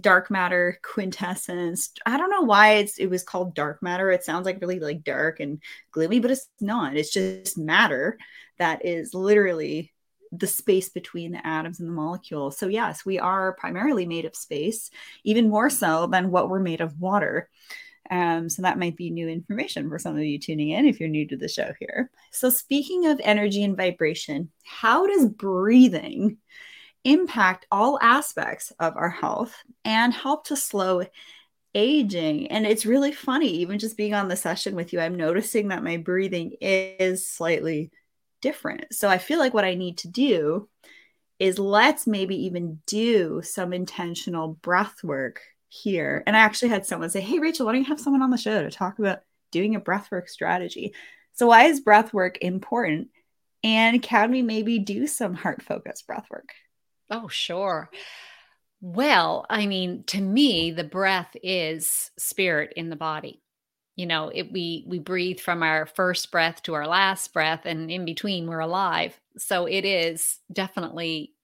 dark 0.00 0.30
matter 0.30 0.78
quintessence. 0.82 1.90
I 2.06 2.16
don't 2.16 2.30
know 2.30 2.42
why 2.42 2.74
it's 2.74 2.98
it 2.98 3.08
was 3.08 3.22
called 3.22 3.54
dark 3.54 3.82
matter. 3.82 4.10
It 4.10 4.24
sounds 4.24 4.46
like 4.46 4.60
really 4.60 4.80
like 4.80 5.04
dark 5.04 5.40
and 5.40 5.62
gloomy 5.90 6.20
but 6.20 6.30
it's 6.30 6.48
not. 6.60 6.96
It's 6.96 7.12
just 7.12 7.58
matter 7.58 8.18
that 8.58 8.84
is 8.84 9.14
literally 9.14 9.92
the 10.30 10.46
space 10.46 10.88
between 10.88 11.32
the 11.32 11.46
atoms 11.46 11.78
and 11.78 11.88
the 11.90 11.92
molecules 11.92 12.56
so 12.56 12.66
yes 12.66 13.04
we 13.04 13.18
are 13.18 13.52
primarily 13.52 14.06
made 14.06 14.24
of 14.24 14.34
space 14.34 14.90
even 15.24 15.50
more 15.50 15.68
so 15.68 16.06
than 16.06 16.30
what 16.30 16.48
we're 16.48 16.60
made 16.60 16.80
of 16.80 16.98
water. 16.98 17.50
Um, 18.10 18.48
so 18.48 18.62
that 18.62 18.78
might 18.78 18.96
be 18.96 19.10
new 19.10 19.28
information 19.28 19.88
for 19.88 19.98
some 19.98 20.16
of 20.16 20.24
you 20.24 20.38
tuning 20.38 20.70
in 20.70 20.86
if 20.86 21.00
you're 21.00 21.08
new 21.08 21.26
to 21.28 21.36
the 21.36 21.48
show 21.48 21.72
here. 21.78 22.10
So 22.30 22.50
speaking 22.50 23.06
of 23.06 23.20
energy 23.22 23.62
and 23.62 23.76
vibration 23.76 24.50
how 24.64 25.06
does 25.06 25.26
breathing 25.26 26.38
impact 27.04 27.66
all 27.70 27.98
aspects 28.00 28.72
of 28.78 28.96
our 28.96 29.10
health 29.10 29.54
and 29.84 30.12
help 30.12 30.46
to 30.46 30.56
slow 30.56 31.04
aging. 31.74 32.48
And 32.48 32.66
it's 32.66 32.86
really 32.86 33.12
funny, 33.12 33.48
even 33.48 33.78
just 33.78 33.96
being 33.96 34.14
on 34.14 34.28
the 34.28 34.36
session 34.36 34.74
with 34.74 34.92
you, 34.92 35.00
I'm 35.00 35.14
noticing 35.14 35.68
that 35.68 35.82
my 35.82 35.96
breathing 35.96 36.52
is 36.60 37.26
slightly 37.26 37.90
different. 38.40 38.92
So 38.92 39.08
I 39.08 39.18
feel 39.18 39.38
like 39.38 39.54
what 39.54 39.64
I 39.64 39.74
need 39.74 39.98
to 39.98 40.08
do 40.08 40.68
is 41.38 41.58
let's 41.58 42.06
maybe 42.06 42.44
even 42.44 42.80
do 42.86 43.40
some 43.42 43.72
intentional 43.72 44.48
breath 44.62 45.02
work 45.02 45.40
here. 45.68 46.22
And 46.26 46.36
I 46.36 46.40
actually 46.40 46.68
had 46.68 46.86
someone 46.86 47.10
say, 47.10 47.20
Hey, 47.20 47.38
Rachel, 47.38 47.66
why 47.66 47.72
don't 47.72 47.82
you 47.82 47.88
have 47.88 48.00
someone 48.00 48.22
on 48.22 48.30
the 48.30 48.36
show 48.36 48.62
to 48.62 48.70
talk 48.70 48.98
about 48.98 49.20
doing 49.50 49.74
a 49.74 49.80
breath 49.80 50.10
work 50.12 50.28
strategy? 50.28 50.94
So, 51.32 51.46
why 51.46 51.64
is 51.64 51.80
breath 51.80 52.12
work 52.12 52.38
important? 52.42 53.08
And 53.64 54.02
can 54.02 54.30
we 54.30 54.42
maybe 54.42 54.78
do 54.78 55.06
some 55.06 55.34
heart 55.34 55.62
focused 55.62 56.06
breathwork? 56.06 56.50
Oh, 57.12 57.28
sure. 57.28 57.90
Well, 58.80 59.46
I 59.50 59.66
mean, 59.66 60.04
to 60.08 60.20
me, 60.20 60.72
the 60.72 60.84
breath 60.84 61.36
is 61.42 62.10
spirit 62.18 62.72
in 62.76 62.90
the 62.90 62.96
body. 62.96 63.42
you 63.96 64.06
know 64.06 64.30
it, 64.34 64.52
we 64.52 64.84
we 64.88 64.98
breathe 65.00 65.40
from 65.40 65.62
our 65.62 65.86
first 65.86 66.30
breath 66.32 66.62
to 66.64 66.74
our 66.74 66.86
last 66.88 67.32
breath 67.34 67.66
and 67.66 67.90
in 67.92 68.04
between 68.06 68.48
we're 68.48 68.60
alive 68.60 69.18
so 69.38 69.66
it 69.66 69.84
is 69.86 70.40
definitely 70.52 71.34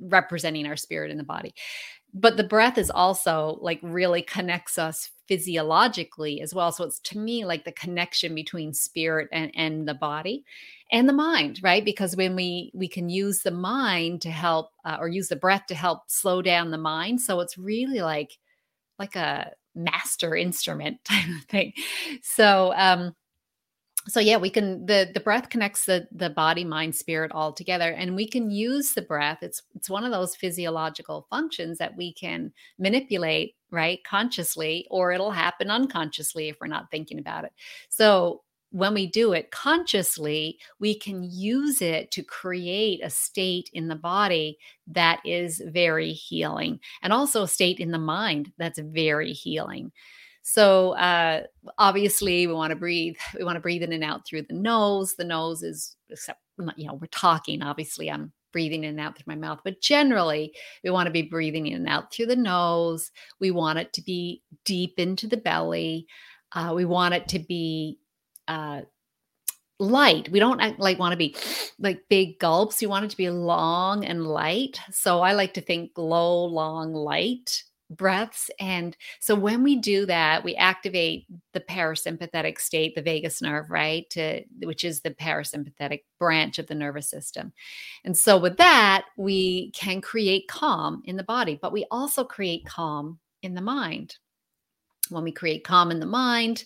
representing 0.00 0.66
our 0.66 0.76
spirit 0.76 1.10
in 1.12 1.18
the 1.18 1.24
body 1.24 1.54
but 2.14 2.36
the 2.36 2.44
breath 2.44 2.78
is 2.78 2.90
also 2.90 3.58
like 3.62 3.80
really 3.82 4.22
connects 4.22 4.78
us 4.78 5.10
physiologically 5.28 6.40
as 6.40 6.54
well. 6.54 6.72
So 6.72 6.84
it's 6.84 7.00
to 7.00 7.18
me 7.18 7.44
like 7.44 7.64
the 7.64 7.72
connection 7.72 8.34
between 8.34 8.72
spirit 8.72 9.28
and 9.32 9.50
and 9.54 9.86
the 9.86 9.94
body 9.94 10.44
and 10.92 11.08
the 11.08 11.12
mind 11.12 11.60
right? 11.62 11.84
Because 11.84 12.16
when 12.16 12.36
we 12.36 12.70
we 12.74 12.88
can 12.88 13.08
use 13.08 13.42
the 13.42 13.50
mind 13.50 14.22
to 14.22 14.30
help 14.30 14.70
uh, 14.84 14.96
or 15.00 15.08
use 15.08 15.28
the 15.28 15.36
breath 15.36 15.66
to 15.68 15.74
help 15.74 16.02
slow 16.08 16.42
down 16.42 16.70
the 16.70 16.78
mind. 16.78 17.20
So 17.20 17.40
it's 17.40 17.58
really 17.58 18.00
like 18.00 18.38
like 18.98 19.16
a 19.16 19.52
master 19.74 20.34
instrument 20.34 20.98
type 21.04 21.28
of 21.28 21.44
thing. 21.44 21.72
So 22.22 22.72
um 22.76 23.14
so 24.08 24.20
yeah 24.20 24.36
we 24.36 24.50
can 24.50 24.84
the 24.86 25.10
the 25.14 25.20
breath 25.20 25.48
connects 25.48 25.84
the 25.84 26.06
the 26.12 26.30
body 26.30 26.64
mind 26.64 26.94
spirit 26.94 27.32
all 27.32 27.52
together 27.52 27.92
and 27.92 28.14
we 28.14 28.26
can 28.26 28.50
use 28.50 28.92
the 28.94 29.02
breath 29.02 29.38
it's 29.42 29.62
it's 29.74 29.90
one 29.90 30.04
of 30.04 30.12
those 30.12 30.36
physiological 30.36 31.26
functions 31.30 31.78
that 31.78 31.96
we 31.96 32.12
can 32.12 32.52
manipulate 32.78 33.54
right 33.70 34.02
consciously 34.04 34.86
or 34.90 35.12
it'll 35.12 35.30
happen 35.30 35.70
unconsciously 35.70 36.48
if 36.48 36.56
we're 36.60 36.66
not 36.66 36.90
thinking 36.90 37.18
about 37.18 37.44
it 37.44 37.52
so 37.88 38.42
when 38.70 38.94
we 38.94 39.06
do 39.06 39.32
it 39.32 39.50
consciously, 39.50 40.58
we 40.80 40.98
can 40.98 41.22
use 41.22 41.80
it 41.80 42.10
to 42.10 42.22
create 42.22 43.00
a 43.02 43.08
state 43.08 43.70
in 43.72 43.88
the 43.88 43.96
body 43.96 44.58
that 44.88 45.20
is 45.24 45.62
very 45.66 46.12
healing 46.12 46.80
and 47.02 47.12
also 47.12 47.44
a 47.44 47.48
state 47.48 47.78
in 47.78 47.90
the 47.90 47.98
mind 47.98 48.52
that's 48.58 48.78
very 48.78 49.32
healing. 49.32 49.92
So, 50.48 50.92
uh, 50.92 51.42
obviously, 51.76 52.46
we 52.46 52.52
want 52.52 52.70
to 52.70 52.76
breathe. 52.76 53.16
We 53.36 53.42
want 53.42 53.56
to 53.56 53.60
breathe 53.60 53.82
in 53.82 53.92
and 53.92 54.04
out 54.04 54.24
through 54.24 54.42
the 54.42 54.54
nose. 54.54 55.16
The 55.16 55.24
nose 55.24 55.64
is, 55.64 55.96
except, 56.08 56.40
you 56.76 56.86
know, 56.86 56.94
we're 56.94 57.08
talking. 57.08 57.62
Obviously, 57.62 58.08
I'm 58.08 58.32
breathing 58.52 58.84
in 58.84 58.90
and 58.90 59.00
out 59.00 59.16
through 59.16 59.24
my 59.26 59.34
mouth, 59.34 59.58
but 59.64 59.80
generally, 59.80 60.54
we 60.84 60.90
want 60.90 61.08
to 61.08 61.10
be 61.10 61.22
breathing 61.22 61.66
in 61.66 61.74
and 61.74 61.88
out 61.88 62.12
through 62.12 62.26
the 62.26 62.36
nose. 62.36 63.10
We 63.40 63.50
want 63.50 63.80
it 63.80 63.92
to 63.94 64.02
be 64.02 64.44
deep 64.64 65.00
into 65.00 65.26
the 65.26 65.36
belly. 65.36 66.06
Uh, 66.52 66.74
we 66.76 66.84
want 66.84 67.14
it 67.14 67.26
to 67.30 67.40
be 67.40 67.98
uh, 68.46 68.82
light. 69.80 70.28
We 70.30 70.38
don't 70.38 70.78
like 70.78 71.00
want 71.00 71.10
to 71.10 71.18
be 71.18 71.34
like 71.80 72.04
big 72.08 72.38
gulps. 72.38 72.80
You 72.80 72.88
want 72.88 73.04
it 73.04 73.10
to 73.10 73.16
be 73.16 73.30
long 73.30 74.04
and 74.04 74.24
light. 74.24 74.78
So 74.92 75.22
I 75.22 75.32
like 75.32 75.54
to 75.54 75.60
think 75.60 75.90
low, 75.96 76.44
long, 76.44 76.94
light 76.94 77.64
breaths. 77.90 78.50
And 78.58 78.96
so 79.20 79.34
when 79.34 79.62
we 79.62 79.76
do 79.76 80.06
that, 80.06 80.44
we 80.44 80.54
activate 80.56 81.26
the 81.52 81.60
parasympathetic 81.60 82.58
state, 82.58 82.94
the 82.94 83.02
vagus 83.02 83.40
nerve, 83.40 83.70
right? 83.70 84.08
To 84.10 84.42
which 84.62 84.84
is 84.84 85.00
the 85.00 85.10
parasympathetic 85.10 86.04
branch 86.18 86.58
of 86.58 86.66
the 86.66 86.74
nervous 86.74 87.08
system. 87.08 87.52
And 88.04 88.16
so 88.16 88.38
with 88.38 88.56
that, 88.56 89.06
we 89.16 89.70
can 89.72 90.00
create 90.00 90.48
calm 90.48 91.02
in 91.04 91.16
the 91.16 91.22
body, 91.22 91.58
but 91.60 91.72
we 91.72 91.86
also 91.90 92.24
create 92.24 92.66
calm 92.66 93.18
in 93.42 93.54
the 93.54 93.60
mind 93.60 94.16
when 95.10 95.22
we 95.22 95.32
create 95.32 95.64
calm 95.64 95.90
in 95.90 96.00
the 96.00 96.06
mind 96.06 96.64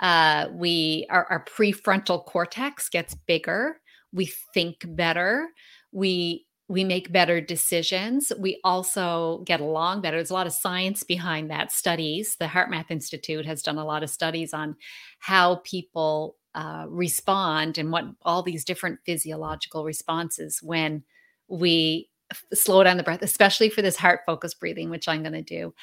uh, 0.00 0.48
we 0.52 1.06
our, 1.10 1.26
our 1.26 1.44
prefrontal 1.44 2.24
cortex 2.24 2.88
gets 2.88 3.14
bigger 3.26 3.80
we 4.12 4.26
think 4.54 4.76
better 4.96 5.48
we 5.92 6.46
we 6.72 6.84
make 6.84 7.12
better 7.12 7.40
decisions 7.40 8.32
we 8.38 8.58
also 8.64 9.42
get 9.44 9.60
along 9.60 10.00
better 10.00 10.16
there's 10.16 10.30
a 10.30 10.34
lot 10.34 10.46
of 10.46 10.52
science 10.52 11.02
behind 11.02 11.50
that 11.50 11.70
studies 11.70 12.36
the 12.36 12.46
HeartMath 12.46 12.90
institute 12.90 13.44
has 13.44 13.62
done 13.62 13.78
a 13.78 13.84
lot 13.84 14.02
of 14.02 14.10
studies 14.10 14.54
on 14.54 14.74
how 15.18 15.56
people 15.64 16.36
uh, 16.54 16.86
respond 16.88 17.78
and 17.78 17.92
what 17.92 18.04
all 18.22 18.42
these 18.42 18.64
different 18.64 18.98
physiological 19.04 19.84
responses 19.84 20.60
when 20.62 21.02
we 21.48 22.08
slow 22.52 22.82
down 22.82 22.96
the 22.96 23.02
breath, 23.02 23.22
especially 23.22 23.68
for 23.68 23.82
this 23.82 23.96
heart 23.96 24.20
focused 24.26 24.60
breathing, 24.60 24.90
which 24.90 25.08
I'm 25.08 25.22
going 25.22 25.32
to 25.32 25.42
do. 25.42 25.74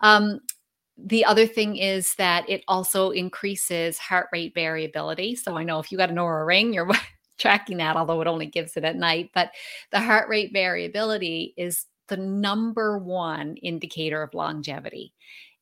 Um, 0.00 0.40
the 0.96 1.24
other 1.24 1.46
thing 1.46 1.76
is 1.76 2.14
that 2.16 2.48
it 2.48 2.64
also 2.66 3.10
increases 3.10 3.98
heart 3.98 4.28
rate 4.32 4.52
variability. 4.54 5.36
So 5.36 5.56
I 5.56 5.62
know 5.62 5.78
if 5.78 5.92
you 5.92 5.98
got 5.98 6.10
an 6.10 6.16
Oura 6.16 6.46
ring, 6.46 6.72
you're 6.72 6.90
tracking 7.38 7.78
that, 7.78 7.96
although 7.96 8.20
it 8.20 8.26
only 8.26 8.46
gives 8.46 8.76
it 8.76 8.84
at 8.84 8.96
night. 8.96 9.30
But 9.34 9.50
the 9.90 10.00
heart 10.00 10.28
rate 10.28 10.52
variability 10.52 11.54
is 11.56 11.86
the 12.08 12.16
number 12.16 12.98
one 12.98 13.56
indicator 13.56 14.22
of 14.22 14.34
longevity 14.34 15.12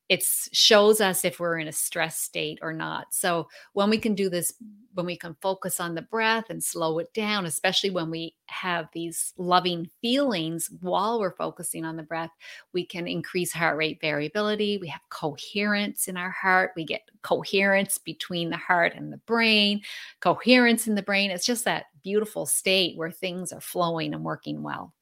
it 0.09 0.23
shows 0.53 1.01
us 1.01 1.25
if 1.25 1.39
we're 1.39 1.59
in 1.59 1.67
a 1.67 1.73
stress 1.73 2.17
state 2.17 2.59
or 2.61 2.71
not. 2.71 3.07
So 3.11 3.47
when 3.73 3.89
we 3.89 3.97
can 3.97 4.15
do 4.15 4.29
this, 4.29 4.53
when 4.93 5.05
we 5.05 5.17
can 5.17 5.35
focus 5.41 5.79
on 5.79 5.95
the 5.95 6.01
breath 6.01 6.45
and 6.49 6.63
slow 6.63 6.99
it 6.99 7.13
down, 7.13 7.45
especially 7.45 7.89
when 7.89 8.09
we 8.09 8.33
have 8.45 8.87
these 8.93 9.33
loving 9.37 9.89
feelings 10.01 10.71
while 10.79 11.19
we're 11.19 11.35
focusing 11.35 11.83
on 11.83 11.97
the 11.97 12.03
breath, 12.03 12.31
we 12.73 12.85
can 12.85 13.05
increase 13.05 13.51
heart 13.51 13.77
rate 13.77 13.99
variability. 13.99 14.77
We 14.77 14.87
have 14.87 15.01
coherence 15.09 16.07
in 16.07 16.15
our 16.15 16.31
heart. 16.31 16.71
We 16.75 16.85
get 16.85 17.01
coherence 17.21 17.97
between 17.97 18.49
the 18.49 18.57
heart 18.57 18.93
and 18.95 19.11
the 19.11 19.17
brain, 19.17 19.81
coherence 20.21 20.87
in 20.87 20.95
the 20.95 21.01
brain. 21.01 21.31
It's 21.31 21.45
just 21.45 21.65
that 21.65 21.87
beautiful 22.01 22.45
state 22.45 22.95
where 22.95 23.11
things 23.11 23.51
are 23.51 23.59
flowing 23.59 24.13
and 24.13 24.23
working 24.23 24.63
well. 24.63 24.93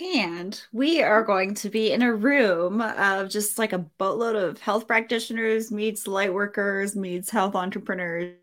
And 0.00 0.60
we 0.72 1.02
are 1.02 1.24
going 1.24 1.54
to 1.54 1.70
be 1.70 1.90
in 1.90 2.02
a 2.02 2.14
room 2.14 2.80
of 2.80 3.30
just 3.30 3.58
like 3.58 3.72
a 3.72 3.78
boatload 3.78 4.36
of 4.36 4.60
health 4.60 4.86
practitioners, 4.86 5.72
meets 5.72 6.06
light 6.06 6.32
workers, 6.32 6.94
meets 6.94 7.30
health 7.30 7.56
entrepreneurs 7.56 8.36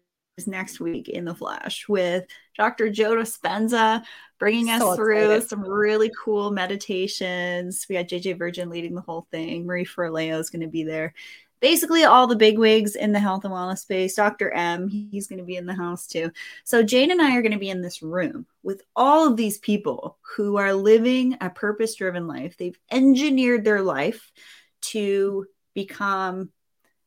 next 0.47 0.81
week 0.81 1.07
in 1.07 1.23
the 1.23 1.33
flash 1.33 1.87
with 1.87 2.25
Dr. 2.57 2.89
Joe 2.89 3.15
Dispenza 3.15 4.03
bringing 4.37 4.67
so 4.67 4.89
us 4.89 4.95
through 4.97 5.31
excited. 5.31 5.47
some 5.47 5.61
really 5.61 6.11
cool 6.21 6.51
meditations. 6.51 7.85
We 7.87 7.95
got 7.95 8.07
JJ 8.07 8.37
Virgin 8.37 8.69
leading 8.69 8.93
the 8.93 9.01
whole 9.01 9.25
thing. 9.31 9.65
Marie 9.65 9.85
Forleo 9.85 10.37
is 10.39 10.49
going 10.49 10.63
to 10.63 10.67
be 10.67 10.83
there 10.83 11.13
basically 11.59 12.03
all 12.03 12.27
the 12.27 12.35
big 12.35 12.57
wigs 12.57 12.95
in 12.95 13.11
the 13.11 13.19
health 13.19 13.45
and 13.45 13.53
wellness 13.53 13.79
space. 13.79 14.15
Dr. 14.15 14.51
M, 14.51 14.87
he's 14.87 15.27
going 15.27 15.39
to 15.39 15.45
be 15.45 15.55
in 15.55 15.65
the 15.65 15.73
house 15.73 16.07
too. 16.07 16.31
So 16.63 16.83
Jane 16.83 17.11
and 17.11 17.21
I 17.21 17.35
are 17.35 17.41
going 17.41 17.51
to 17.51 17.57
be 17.57 17.69
in 17.69 17.81
this 17.81 18.01
room 18.01 18.45
with 18.63 18.81
all 18.95 19.27
of 19.27 19.37
these 19.37 19.57
people 19.57 20.17
who 20.35 20.57
are 20.57 20.73
living 20.73 21.37
a 21.41 21.49
purpose 21.49 21.95
driven 21.95 22.27
life. 22.27 22.57
They've 22.57 22.77
engineered 22.91 23.63
their 23.63 23.81
life 23.81 24.31
to 24.81 25.45
become 25.73 26.49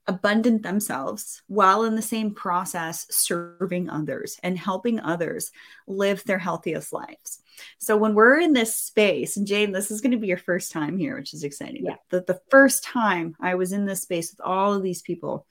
abundant 0.08 0.62
themselves 0.62 1.42
while 1.46 1.84
in 1.84 1.94
the 1.94 2.02
same 2.02 2.34
process 2.34 3.06
serving 3.10 3.90
others 3.90 4.38
and 4.42 4.58
helping 4.58 4.98
others 4.98 5.52
live 5.86 6.24
their 6.24 6.38
healthiest 6.38 6.92
lives. 6.92 7.40
So 7.78 7.96
when 7.96 8.14
we're 8.14 8.40
in 8.40 8.52
this 8.52 8.74
space, 8.74 9.36
and 9.36 9.46
Jane, 9.46 9.72
this 9.72 9.90
is 9.90 10.00
going 10.00 10.12
to 10.12 10.18
be 10.18 10.28
your 10.28 10.38
first 10.38 10.72
time 10.72 10.96
here, 10.98 11.16
which 11.16 11.34
is 11.34 11.44
exciting. 11.44 11.84
Yeah. 11.84 11.96
The, 12.10 12.22
the 12.22 12.40
first 12.50 12.84
time 12.84 13.36
I 13.40 13.56
was 13.56 13.72
in 13.72 13.84
this 13.84 14.02
space 14.02 14.32
with 14.32 14.40
all 14.40 14.74
of 14.74 14.82
these 14.82 15.02
people, 15.02 15.46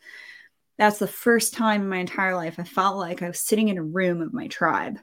that's 0.78 1.00
the 1.00 1.08
first 1.08 1.54
time 1.54 1.84
in 1.84 1.90
my 1.90 1.98
entire 1.98 2.36
life 2.36 2.56
I 2.58 2.64
felt 2.64 2.98
like 2.98 3.22
I 3.22 3.28
was 3.28 3.40
sitting 3.40 3.68
in 3.70 3.78
a 3.78 3.84
room 3.84 4.22
of 4.22 4.34
my 4.34 4.48
tribe. 4.48 5.00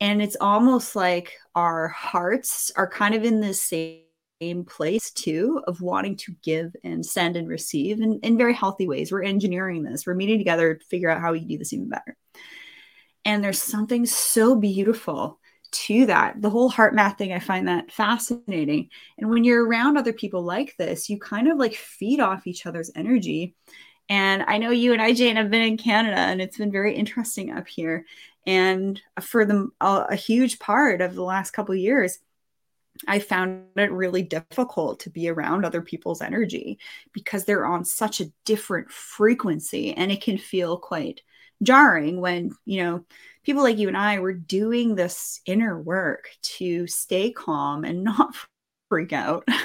And 0.00 0.20
it's 0.20 0.36
almost 0.40 0.96
like 0.96 1.34
our 1.54 1.88
hearts 1.88 2.72
are 2.74 2.88
kind 2.88 3.14
of 3.14 3.24
in 3.24 3.40
this 3.40 3.62
same 3.62 4.02
same 4.42 4.64
place 4.64 5.10
too 5.12 5.62
of 5.68 5.80
wanting 5.80 6.16
to 6.16 6.34
give 6.42 6.74
and 6.82 7.04
send 7.04 7.36
and 7.36 7.48
receive 7.48 8.00
in, 8.00 8.18
in 8.20 8.36
very 8.36 8.54
healthy 8.54 8.88
ways. 8.88 9.12
We're 9.12 9.22
engineering 9.22 9.84
this. 9.84 10.04
We're 10.04 10.14
meeting 10.14 10.38
together 10.38 10.74
to 10.74 10.86
figure 10.86 11.08
out 11.08 11.20
how 11.20 11.32
we 11.32 11.38
can 11.38 11.48
do 11.48 11.58
this 11.58 11.72
even 11.72 11.88
better. 11.88 12.16
And 13.24 13.42
there's 13.42 13.62
something 13.62 14.04
so 14.04 14.56
beautiful 14.56 15.38
to 15.70 16.06
that. 16.06 16.42
The 16.42 16.50
whole 16.50 16.68
heart 16.68 16.92
math 16.94 17.18
thing, 17.18 17.32
I 17.32 17.38
find 17.38 17.68
that 17.68 17.92
fascinating. 17.92 18.88
And 19.16 19.30
when 19.30 19.44
you're 19.44 19.64
around 19.64 19.96
other 19.96 20.12
people 20.12 20.42
like 20.42 20.76
this, 20.76 21.08
you 21.08 21.20
kind 21.20 21.48
of 21.48 21.56
like 21.56 21.74
feed 21.74 22.18
off 22.18 22.46
each 22.46 22.66
other's 22.66 22.90
energy. 22.96 23.54
And 24.08 24.42
I 24.42 24.58
know 24.58 24.70
you 24.70 24.92
and 24.92 25.00
I, 25.00 25.12
Jane, 25.12 25.36
have 25.36 25.50
been 25.50 25.62
in 25.62 25.76
Canada, 25.76 26.18
and 26.18 26.42
it's 26.42 26.58
been 26.58 26.72
very 26.72 26.94
interesting 26.94 27.52
up 27.52 27.68
here. 27.68 28.04
And 28.44 29.00
for 29.20 29.44
the 29.44 29.68
a, 29.80 30.06
a 30.10 30.16
huge 30.16 30.58
part 30.58 31.00
of 31.00 31.14
the 31.14 31.22
last 31.22 31.52
couple 31.52 31.74
years, 31.76 32.18
I 33.08 33.18
found 33.18 33.64
it 33.76 33.90
really 33.90 34.22
difficult 34.22 35.00
to 35.00 35.10
be 35.10 35.28
around 35.28 35.64
other 35.64 35.82
people's 35.82 36.22
energy 36.22 36.78
because 37.12 37.44
they're 37.44 37.66
on 37.66 37.84
such 37.84 38.20
a 38.20 38.30
different 38.44 38.90
frequency 38.90 39.94
and 39.94 40.12
it 40.12 40.22
can 40.22 40.38
feel 40.38 40.76
quite 40.76 41.22
jarring 41.62 42.20
when, 42.20 42.52
you 42.64 42.82
know, 42.82 43.04
people 43.44 43.62
like 43.62 43.78
you 43.78 43.88
and 43.88 43.96
I 43.96 44.18
were 44.18 44.34
doing 44.34 44.94
this 44.94 45.40
inner 45.46 45.80
work 45.80 46.28
to 46.42 46.86
stay 46.86 47.32
calm 47.32 47.84
and 47.84 48.04
not 48.04 48.34
freak 48.88 49.12
out. 49.12 49.46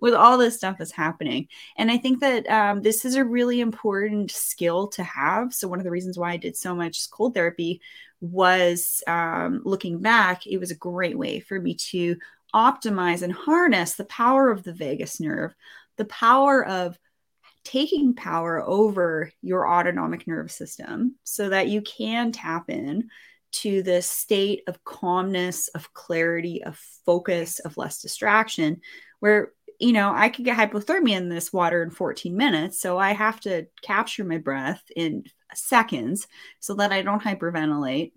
with 0.00 0.14
all 0.14 0.38
this 0.38 0.56
stuff 0.56 0.76
that's 0.78 0.92
happening. 0.92 1.48
And 1.76 1.90
I 1.90 1.98
think 1.98 2.20
that 2.20 2.46
um, 2.46 2.82
this 2.82 3.04
is 3.04 3.14
a 3.16 3.24
really 3.24 3.60
important 3.60 4.30
skill 4.30 4.88
to 4.88 5.02
have. 5.02 5.52
So, 5.52 5.68
one 5.68 5.80
of 5.80 5.84
the 5.84 5.90
reasons 5.90 6.18
why 6.18 6.32
I 6.32 6.36
did 6.36 6.56
so 6.56 6.74
much 6.74 7.10
cold 7.10 7.34
therapy 7.34 7.80
was 8.24 9.02
um, 9.06 9.62
looking 9.64 10.00
back, 10.00 10.46
it 10.46 10.58
was 10.58 10.70
a 10.70 10.76
great 10.76 11.16
way 11.18 11.40
for 11.40 11.60
me 11.60 11.74
to 11.74 12.16
optimize 12.54 13.22
and 13.22 13.32
harness 13.32 13.94
the 13.94 14.04
power 14.04 14.50
of 14.50 14.62
the 14.62 14.72
vagus 14.72 15.20
nerve, 15.20 15.54
the 15.96 16.04
power 16.04 16.64
of 16.64 16.98
taking 17.64 18.14
power 18.14 18.62
over 18.62 19.32
your 19.42 19.68
autonomic 19.68 20.26
nervous 20.26 20.54
system 20.54 21.16
so 21.24 21.48
that 21.48 21.68
you 21.68 21.80
can 21.82 22.30
tap 22.30 22.68
in 22.68 23.08
to 23.50 23.82
this 23.82 24.08
state 24.08 24.62
of 24.66 24.82
calmness, 24.84 25.68
of 25.68 25.92
clarity, 25.94 26.62
of 26.64 26.76
focus, 27.06 27.60
of 27.60 27.76
less 27.76 28.00
distraction, 28.02 28.80
where 29.20 29.52
you 29.84 29.92
know, 29.92 30.14
I 30.14 30.30
could 30.30 30.46
get 30.46 30.56
hypothermia 30.56 31.16
in 31.16 31.28
this 31.28 31.52
water 31.52 31.82
in 31.82 31.90
14 31.90 32.34
minutes. 32.34 32.80
So 32.80 32.96
I 32.96 33.12
have 33.12 33.38
to 33.40 33.66
capture 33.82 34.24
my 34.24 34.38
breath 34.38 34.82
in 34.96 35.24
seconds 35.52 36.26
so 36.58 36.72
that 36.76 36.90
I 36.90 37.02
don't 37.02 37.22
hyperventilate 37.22 38.12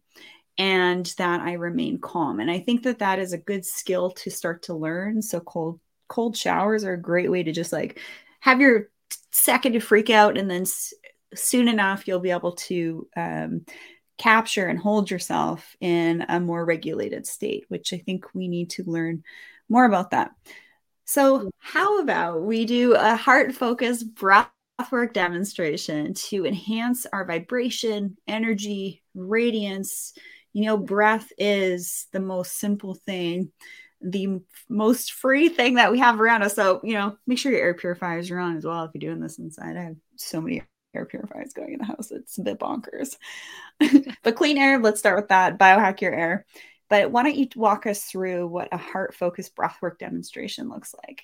and 0.58 1.06
that 1.18 1.42
I 1.42 1.54
remain 1.54 2.00
calm. 2.00 2.40
And 2.40 2.50
I 2.50 2.60
think 2.60 2.84
that 2.84 3.00
that 3.00 3.20
is 3.20 3.34
a 3.34 3.38
good 3.38 3.66
skill 3.66 4.12
to 4.12 4.32
start 4.32 4.64
to 4.64 4.76
learn. 4.76 5.22
So 5.22 5.42
cold 5.42 5.82
cold 6.08 6.38
showers 6.38 6.86
are 6.86 6.94
a 6.94 7.02
great 7.02 7.30
way 7.30 7.44
to 7.44 7.52
just 7.52 7.74
like 7.74 8.00
have 8.40 8.62
your 8.62 8.88
second 9.32 9.74
to 9.74 9.82
freak 9.82 10.10
out 10.10 10.38
and 10.38 10.50
then 10.50 10.62
s- 10.62 10.94
soon 11.36 11.68
enough 11.68 12.08
you'll 12.08 12.22
be 12.22 12.32
able 12.32 12.54
to 12.54 13.10
um, 13.18 13.66
capture 14.18 14.68
and 14.68 14.80
hold 14.80 15.12
yourself 15.12 15.76
in 15.82 16.26
a 16.30 16.40
more 16.40 16.64
regulated 16.64 17.28
state, 17.28 17.66
which 17.68 17.92
I 17.92 17.98
think 17.98 18.34
we 18.34 18.48
need 18.48 18.70
to 18.72 18.86
learn 18.86 19.26
more 19.68 19.84
about 19.84 20.12
that. 20.12 20.32
So, 21.08 21.40
mm. 21.40 21.50
how 21.60 22.00
about 22.00 22.44
we 22.44 22.66
do 22.66 22.94
a 22.94 23.16
heart 23.16 23.56
focused 23.56 24.14
breath 24.14 24.50
work 24.92 25.14
demonstration 25.14 26.14
to 26.14 26.46
enhance 26.46 27.08
our 27.12 27.26
vibration, 27.26 28.18
energy, 28.28 29.02
radiance? 29.16 30.14
You 30.54 30.66
know, 30.66 30.78
breath 30.78 31.32
is 31.38 32.08
the 32.12 32.20
most 32.20 32.60
simple 32.60 32.94
thing, 32.94 33.52
the 34.02 34.42
most 34.70 35.14
free 35.14 35.50
thing 35.50 35.76
that 35.76 35.92
we 35.92 36.00
have 36.00 36.20
around 36.20 36.44
us. 36.44 36.56
So, 36.56 36.82
you 36.84 36.94
know, 36.94 37.18
make 37.26 37.38
sure 37.38 37.52
your 37.52 37.62
air 37.62 37.74
purifiers 37.74 38.30
are 38.30 38.40
on 38.40 38.58
as 38.58 38.66
well 38.66 38.84
if 38.84 38.92
you're 38.94 39.12
doing 39.12 39.22
this 39.22 39.40
inside. 39.40 39.78
I 39.78 39.84
have 39.84 39.96
so 40.18 40.42
many 40.42 40.64
air 40.94 41.06
purifiers 41.06 41.54
going 41.54 41.74
in 41.74 41.80
the 41.80 41.86
house. 41.86 42.12
It's 42.12 42.38
a 42.38 42.42
bit 42.42 42.60
bonkers. 42.60 43.16
but 44.24 44.36
clean 44.36 44.58
air, 44.58 44.80
let's 44.80 45.00
start 45.00 45.18
with 45.18 45.30
that. 45.30 45.58
Biohack 45.58 46.02
your 46.02 46.14
air. 46.14 46.46
But 46.90 47.12
why 47.12 47.24
don't 47.24 47.36
you 47.36 47.48
walk 47.56 47.86
us 47.86 48.04
through 48.04 48.48
what 48.48 48.70
a 48.72 48.78
heart 48.78 49.14
focused 49.14 49.56
breathwork 49.56 49.98
demonstration 50.00 50.70
looks 50.70 50.96
like? 51.06 51.24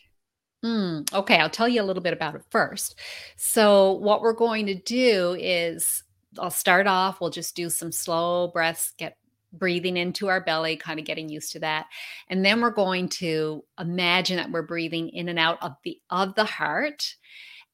Mm, 0.63 1.11
okay, 1.13 1.37
I'll 1.37 1.49
tell 1.49 1.67
you 1.67 1.81
a 1.81 1.83
little 1.83 2.03
bit 2.03 2.13
about 2.13 2.35
it 2.35 2.43
first. 2.49 2.99
So, 3.35 3.93
what 3.93 4.21
we're 4.21 4.33
going 4.33 4.65
to 4.67 4.75
do 4.75 5.35
is 5.37 6.03
I'll 6.39 6.49
start 6.49 6.87
off, 6.87 7.19
we'll 7.19 7.29
just 7.29 7.55
do 7.55 7.69
some 7.69 7.91
slow 7.91 8.47
breaths, 8.47 8.93
get 8.97 9.17
breathing 9.51 9.97
into 9.97 10.27
our 10.27 10.41
belly, 10.41 10.77
kind 10.77 10.99
of 10.99 11.05
getting 11.05 11.29
used 11.29 11.51
to 11.53 11.59
that. 11.59 11.87
And 12.29 12.43
then 12.43 12.61
we're 12.61 12.71
going 12.71 13.09
to 13.09 13.63
imagine 13.79 14.37
that 14.37 14.51
we're 14.51 14.63
breathing 14.63 15.09
in 15.09 15.29
and 15.29 15.37
out 15.37 15.61
of 15.61 15.75
the 15.83 15.99
of 16.09 16.35
the 16.35 16.45
heart. 16.45 17.15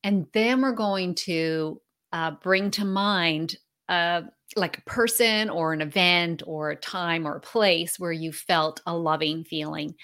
And 0.04 0.28
then 0.34 0.62
we're 0.62 0.74
going 0.74 1.16
to 1.16 1.82
uh, 2.12 2.32
bring 2.32 2.72
to 2.72 2.86
mind 2.86 3.56
uh, 3.90 4.22
like 4.56 4.78
a 4.78 4.82
person 4.82 5.50
or 5.50 5.74
an 5.74 5.82
event 5.82 6.44
or 6.46 6.70
a 6.70 6.76
time 6.76 7.28
or 7.28 7.36
a 7.36 7.42
place 7.42 8.00
where 8.00 8.12
you 8.12 8.32
felt 8.32 8.82
a 8.86 8.96
loving 8.96 9.44
feeling. 9.44 9.96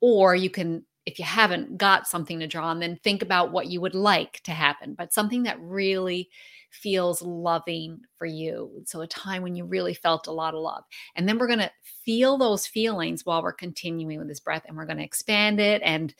Or 0.00 0.34
you 0.34 0.48
can, 0.48 0.84
if 1.06 1.18
you 1.18 1.24
haven't 1.24 1.76
got 1.76 2.06
something 2.06 2.38
to 2.40 2.46
draw 2.46 2.68
on, 2.68 2.78
then 2.78 2.98
think 3.02 3.20
about 3.20 3.52
what 3.52 3.66
you 3.66 3.80
would 3.80 3.94
like 3.94 4.40
to 4.44 4.52
happen, 4.52 4.94
but 4.94 5.12
something 5.12 5.42
that 5.42 5.60
really 5.60 6.30
feels 6.70 7.20
loving 7.20 8.00
for 8.16 8.26
you. 8.26 8.82
So, 8.86 9.00
a 9.02 9.06
time 9.06 9.42
when 9.42 9.56
you 9.56 9.64
really 9.64 9.94
felt 9.94 10.28
a 10.28 10.32
lot 10.32 10.54
of 10.54 10.60
love. 10.60 10.84
And 11.16 11.28
then 11.28 11.38
we're 11.38 11.48
going 11.48 11.58
to 11.58 11.70
feel 12.04 12.38
those 12.38 12.66
feelings 12.66 13.26
while 13.26 13.42
we're 13.42 13.52
continuing 13.52 14.18
with 14.18 14.28
this 14.28 14.40
breath 14.40 14.62
and 14.66 14.76
we're 14.76 14.86
going 14.86 14.98
to 14.98 15.04
expand 15.04 15.60
it. 15.60 15.82
And 15.84 16.14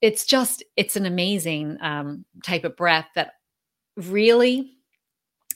it's 0.00 0.24
just, 0.24 0.64
it's 0.76 0.96
an 0.96 1.06
amazing 1.06 1.78
um, 1.80 2.24
type 2.42 2.64
of 2.64 2.76
breath 2.76 3.08
that 3.14 3.34
really 3.96 4.75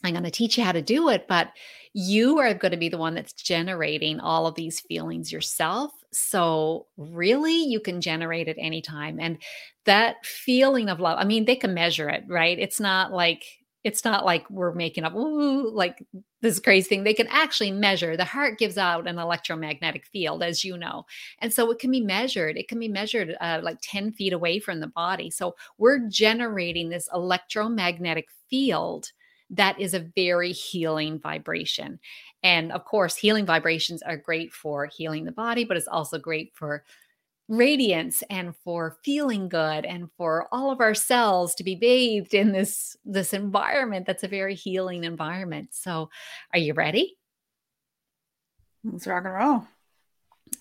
I'm 0.03 0.13
going 0.13 0.25
to 0.25 0.31
teach 0.31 0.57
you 0.57 0.65
how 0.65 0.73
to 0.73 0.83
do 0.83 1.09
it, 1.11 1.27
but 1.29 1.51
you 1.93 2.39
are 2.39 2.55
going 2.55 2.73
to 2.73 2.79
be 2.79 2.89
the 2.89 2.99
one 2.99 3.15
that's 3.15 3.33
generating 3.33 4.21
all 4.21 4.47
of 4.47 4.55
these 4.55 4.81
feelings 4.81 5.33
yourself. 5.33 5.93
So, 6.13 6.87
really, 6.97 7.65
you 7.65 7.81
can 7.81 8.01
generate 8.01 8.49
it 8.49 8.57
anytime. 8.59 9.21
And 9.21 9.39
that 9.85 10.25
feeling 10.25 10.89
of 10.89 11.01
love, 11.01 11.19
I 11.19 11.25
mean, 11.25 11.45
they 11.45 11.57
can 11.57 11.75
measure 11.75 12.09
it, 12.09 12.25
right? 12.29 12.59
It's 12.59 12.81
not 12.81 13.13
like, 13.13 13.45
it's 13.85 14.05
not 14.05 14.25
like 14.25 14.49
we're 14.51 14.75
making 14.75 15.05
up, 15.05 15.15
ooh, 15.15 15.71
like 15.71 16.05
this 16.43 16.59
crazy 16.59 16.89
thing. 16.89 17.05
They 17.05 17.15
can 17.15 17.29
actually 17.29 17.71
measure. 17.71 18.17
The 18.17 18.25
heart 18.25 18.59
gives 18.59 18.79
out 18.79 19.07
an 19.09 19.19
electromagnetic 19.19 20.07
field, 20.07 20.43
as 20.43 20.65
you 20.65 20.77
know. 20.77 21.07
And 21.39 21.53
so 21.53 21.71
it 21.71 21.79
can 21.79 21.91
be 21.91 22.01
measured. 22.01 22.57
It 22.57 22.69
can 22.69 22.79
be 22.79 22.89
measured 22.89 23.37
uh, 23.41 23.61
like 23.63 23.79
10 23.83 24.13
feet 24.13 24.33
away 24.33 24.59
from 24.59 24.81
the 24.81 24.87
body. 24.87 25.31
So 25.31 25.55
we're 25.79 26.09
generating 26.09 26.89
this 26.89 27.09
electromagnetic 27.13 28.29
field 28.49 29.11
that 29.51 29.81
is 29.81 29.95
a 29.95 30.07
very 30.15 30.53
healing 30.53 31.19
vibration. 31.19 31.99
And 32.43 32.73
of 32.73 32.85
course, 32.85 33.17
healing 33.17 33.47
vibrations 33.47 34.03
are 34.03 34.17
great 34.17 34.53
for 34.53 34.87
healing 34.87 35.25
the 35.25 35.33
body, 35.33 35.65
but 35.65 35.77
it's 35.77 35.89
also 35.89 36.19
great 36.19 36.55
for 36.55 36.85
radiance 37.49 38.23
and 38.31 38.55
for 38.65 38.97
feeling 39.05 39.49
good 39.49 39.85
and 39.85 40.09
for 40.17 40.47
all 40.53 40.71
of 40.71 40.81
our 40.81 40.95
cells 40.95 41.55
to 41.57 41.65
be 41.65 41.75
bathed 41.75 42.33
in 42.33 42.53
this 42.53 42.97
this 43.05 43.33
environment 43.33 44.07
that's 44.07 44.23
a 44.23 44.29
very 44.29 44.55
healing 44.55 45.03
environment. 45.05 45.71
So, 45.73 46.11
are 46.53 46.61
you 46.61 46.75
ready? 46.75 47.19
Let's 48.85 49.07
rock 49.07 49.25
and 49.25 49.35
roll. 49.35 49.65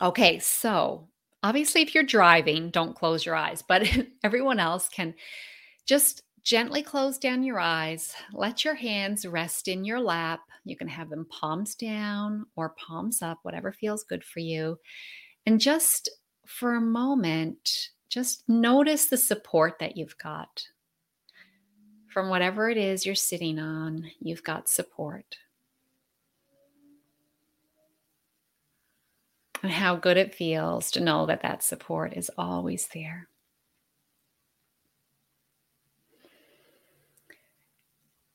Okay, 0.01 0.39
so 0.39 1.07
obviously 1.43 1.81
if 1.81 1.93
you're 1.93 2.03
driving, 2.03 2.69
don't 2.69 2.95
close 2.95 3.25
your 3.25 3.35
eyes, 3.35 3.61
but 3.61 3.87
everyone 4.23 4.59
else 4.59 4.89
can 4.89 5.13
just 5.85 6.23
Gently 6.43 6.81
close 6.81 7.17
down 7.17 7.43
your 7.43 7.59
eyes. 7.59 8.13
Let 8.33 8.63
your 8.63 8.75
hands 8.75 9.25
rest 9.25 9.67
in 9.67 9.83
your 9.83 9.99
lap. 9.99 10.41
You 10.65 10.75
can 10.75 10.87
have 10.87 11.09
them 11.09 11.25
palms 11.29 11.75
down 11.75 12.45
or 12.55 12.69
palms 12.69 13.21
up, 13.21 13.39
whatever 13.43 13.71
feels 13.71 14.03
good 14.03 14.23
for 14.23 14.39
you. 14.39 14.79
And 15.45 15.59
just 15.59 16.09
for 16.45 16.75
a 16.75 16.81
moment, 16.81 17.89
just 18.09 18.47
notice 18.49 19.07
the 19.07 19.17
support 19.17 19.79
that 19.79 19.97
you've 19.97 20.17
got. 20.17 20.67
From 22.07 22.29
whatever 22.29 22.69
it 22.69 22.77
is 22.77 23.05
you're 23.05 23.15
sitting 23.15 23.59
on, 23.59 24.09
you've 24.19 24.43
got 24.43 24.67
support. 24.67 25.37
And 29.61 29.71
how 29.71 29.95
good 29.95 30.17
it 30.17 30.33
feels 30.33 30.89
to 30.91 31.01
know 31.01 31.25
that 31.25 31.41
that 31.41 31.63
support 31.63 32.13
is 32.13 32.31
always 32.37 32.87
there. 32.93 33.27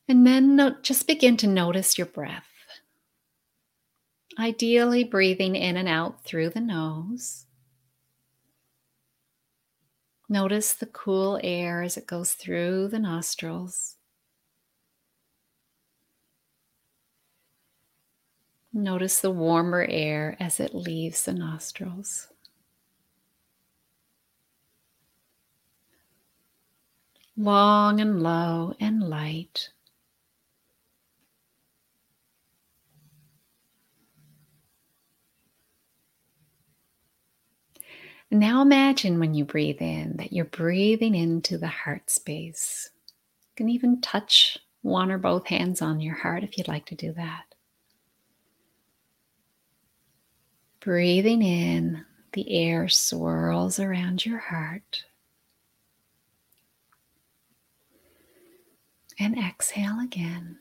And 0.08 0.26
then 0.26 0.76
just 0.82 1.06
begin 1.06 1.36
to 1.38 1.46
notice 1.46 1.96
your 1.96 2.06
breath. 2.06 2.48
Ideally, 4.38 5.04
breathing 5.04 5.56
in 5.56 5.76
and 5.76 5.88
out 5.88 6.24
through 6.24 6.50
the 6.50 6.60
nose. 6.60 7.46
Notice 10.28 10.72
the 10.72 10.86
cool 10.86 11.38
air 11.42 11.82
as 11.82 11.96
it 11.96 12.06
goes 12.06 12.32
through 12.32 12.88
the 12.88 12.98
nostrils. 12.98 13.96
Notice 18.72 19.20
the 19.20 19.30
warmer 19.30 19.86
air 19.88 20.36
as 20.40 20.58
it 20.58 20.74
leaves 20.74 21.24
the 21.24 21.32
nostrils. 21.32 22.28
Long 27.36 28.00
and 28.00 28.22
low 28.22 28.74
and 28.80 29.00
light. 29.00 29.70
Now 38.34 38.62
imagine 38.62 39.20
when 39.20 39.32
you 39.34 39.44
breathe 39.44 39.80
in 39.80 40.16
that 40.16 40.32
you're 40.32 40.44
breathing 40.44 41.14
into 41.14 41.56
the 41.56 41.68
heart 41.68 42.10
space. 42.10 42.90
You 43.06 43.52
can 43.54 43.68
even 43.68 44.00
touch 44.00 44.58
one 44.82 45.12
or 45.12 45.18
both 45.18 45.46
hands 45.46 45.80
on 45.80 46.00
your 46.00 46.16
heart 46.16 46.42
if 46.42 46.58
you'd 46.58 46.66
like 46.66 46.84
to 46.86 46.96
do 46.96 47.12
that. 47.12 47.44
Breathing 50.80 51.42
in, 51.42 52.04
the 52.32 52.52
air 52.52 52.88
swirls 52.88 53.78
around 53.78 54.26
your 54.26 54.40
heart. 54.40 55.04
And 59.16 59.38
exhale 59.38 60.00
again. 60.00 60.58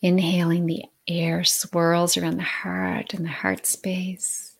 Inhaling 0.00 0.66
the 0.66 0.84
air 1.08 1.42
swirls 1.42 2.16
around 2.16 2.36
the 2.36 2.42
heart 2.42 3.14
and 3.14 3.24
the 3.24 3.30
heart 3.30 3.66
space, 3.66 4.56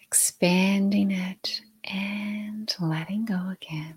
expanding 0.00 1.10
it 1.10 1.60
and 1.84 2.74
letting 2.80 3.26
go 3.26 3.50
again. 3.50 3.94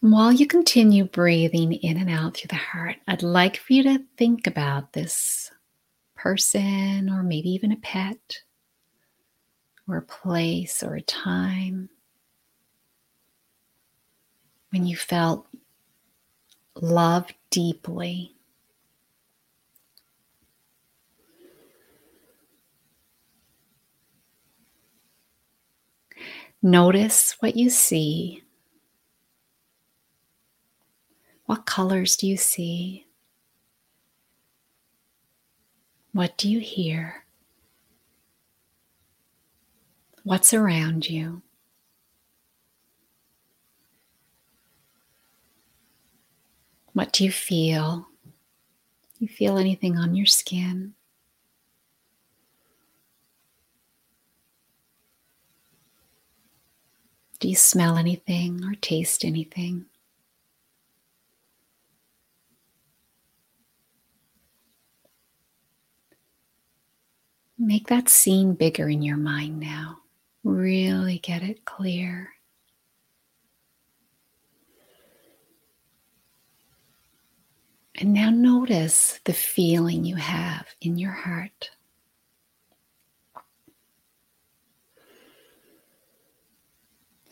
While 0.00 0.32
you 0.32 0.46
continue 0.46 1.04
breathing 1.04 1.72
in 1.72 1.96
and 1.96 2.10
out 2.10 2.36
through 2.36 2.48
the 2.48 2.56
heart, 2.56 2.96
I'd 3.08 3.22
like 3.22 3.56
for 3.56 3.72
you 3.72 3.82
to 3.84 4.04
think 4.18 4.46
about 4.46 4.92
this 4.92 5.50
person 6.14 7.08
or 7.08 7.22
maybe 7.22 7.48
even 7.48 7.72
a 7.72 7.76
pet 7.76 8.42
or 9.88 10.00
place 10.00 10.82
or 10.82 11.00
time 11.00 11.90
when 14.70 14.86
you 14.86 14.96
felt 14.96 15.46
love 16.80 17.30
deeply. 17.50 18.34
Notice 26.62 27.36
what 27.40 27.56
you 27.56 27.68
see. 27.68 28.42
What 31.44 31.66
colors 31.66 32.16
do 32.16 32.26
you 32.26 32.38
see? 32.38 33.06
What 36.12 36.38
do 36.38 36.48
you 36.48 36.58
hear? 36.60 37.23
What's 40.24 40.54
around 40.54 41.10
you? 41.10 41.42
What 46.94 47.12
do 47.12 47.24
you 47.24 47.30
feel? 47.30 48.08
You 49.18 49.28
feel 49.28 49.58
anything 49.58 49.98
on 49.98 50.14
your 50.14 50.24
skin? 50.24 50.94
Do 57.38 57.46
you 57.46 57.54
smell 57.54 57.98
anything 57.98 58.64
or 58.64 58.74
taste 58.76 59.26
anything? 59.26 59.84
Make 67.58 67.88
that 67.88 68.08
scene 68.08 68.54
bigger 68.54 68.88
in 68.88 69.02
your 69.02 69.18
mind 69.18 69.60
now. 69.60 70.03
Really 70.44 71.18
get 71.18 71.42
it 71.42 71.64
clear. 71.64 72.28
And 77.96 78.12
now 78.12 78.28
notice 78.30 79.20
the 79.24 79.32
feeling 79.32 80.04
you 80.04 80.16
have 80.16 80.66
in 80.80 80.98
your 80.98 81.12
heart. 81.12 81.70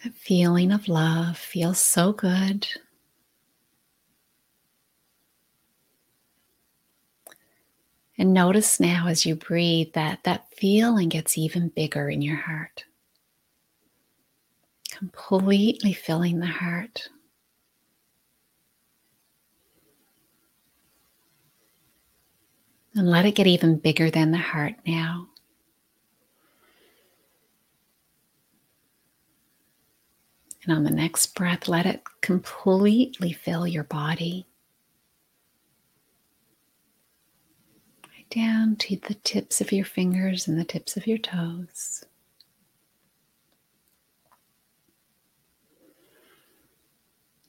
That 0.05 0.15
feeling 0.15 0.73
of 0.73 0.89
love 0.89 1.37
feels 1.37 1.79
so 1.79 2.13
good. 2.13 2.67
And 8.17 8.33
notice 8.33 8.79
now 8.79 9.09
as 9.09 9.27
you 9.27 9.35
breathe 9.35 9.93
that 9.95 10.25
that 10.25 10.49
feeling 10.55 11.09
gets 11.09 11.37
even 11.37 11.69
bigger 11.69 12.09
in 12.09 12.23
your 12.23 12.37
heart, 12.37 12.85
completely 15.03 15.93
filling 15.93 16.39
the 16.39 16.47
heart. 16.47 17.09
And 22.95 23.09
let 23.09 23.27
it 23.27 23.35
get 23.35 23.49
even 23.49 23.79
bigger 23.79 24.13
than 24.13 24.31
the 24.31 24.39
heart 24.39 24.75
now. 24.87 25.27
And 30.65 30.77
on 30.77 30.85
the 30.85 30.91
next 30.91 31.35
breath, 31.35 31.67
let 31.67 31.85
it 31.85 32.03
completely 32.21 33.33
fill 33.33 33.67
your 33.67 33.83
body. 33.83 34.47
Right 38.07 38.31
down 38.31 38.77
to 38.77 38.97
the 39.09 39.15
tips 39.15 39.61
of 39.61 39.73
your 39.73 39.85
fingers 39.85 40.47
and 40.47 40.57
the 40.57 40.65
tips 40.65 40.97
of 40.97 41.09
your 41.09 41.19
toes. 41.19 42.05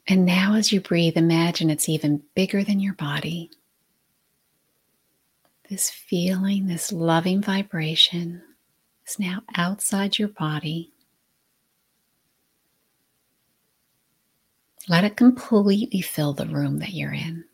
And 0.08 0.26
now, 0.26 0.56
as 0.56 0.72
you 0.72 0.82
breathe, 0.82 1.16
imagine 1.16 1.70
it's 1.70 1.88
even 1.88 2.24
bigger 2.36 2.64
than 2.64 2.80
your 2.80 2.94
body 2.94 3.50
this 5.74 5.90
feeling, 5.90 6.68
this 6.68 6.92
loving 6.92 7.42
vibration 7.42 8.44
is 9.08 9.18
now 9.18 9.42
outside 9.56 10.20
your 10.20 10.28
body. 10.28 10.94
Let 14.88 15.04
it 15.04 15.16
completely 15.16 16.02
fill 16.02 16.34
the 16.34 16.46
room 16.46 16.78
that 16.78 16.94
you're 16.94 17.14
in. 17.14 17.46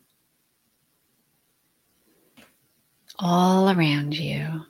All 3.18 3.70
around 3.70 4.18
you. 4.18 4.64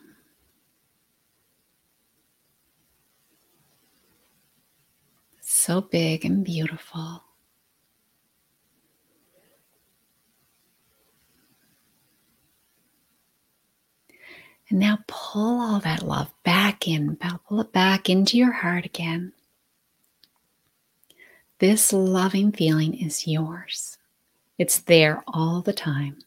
So 5.40 5.80
big 5.80 6.24
and 6.24 6.44
beautiful. 6.44 7.24
And 14.70 14.78
now 14.78 15.00
pull 15.08 15.60
all 15.60 15.80
that 15.80 16.02
love 16.04 16.32
back 16.44 16.86
in, 16.86 17.16
pull 17.48 17.60
it 17.60 17.72
back 17.72 18.08
into 18.08 18.38
your 18.38 18.52
heart 18.52 18.86
again. 18.86 19.32
This 21.58 21.92
loving 21.92 22.52
feeling 22.52 22.94
is 22.94 23.26
yours, 23.26 23.98
it's 24.56 24.78
there 24.78 25.22
all 25.26 25.60
the 25.60 25.72
time. 25.72 26.18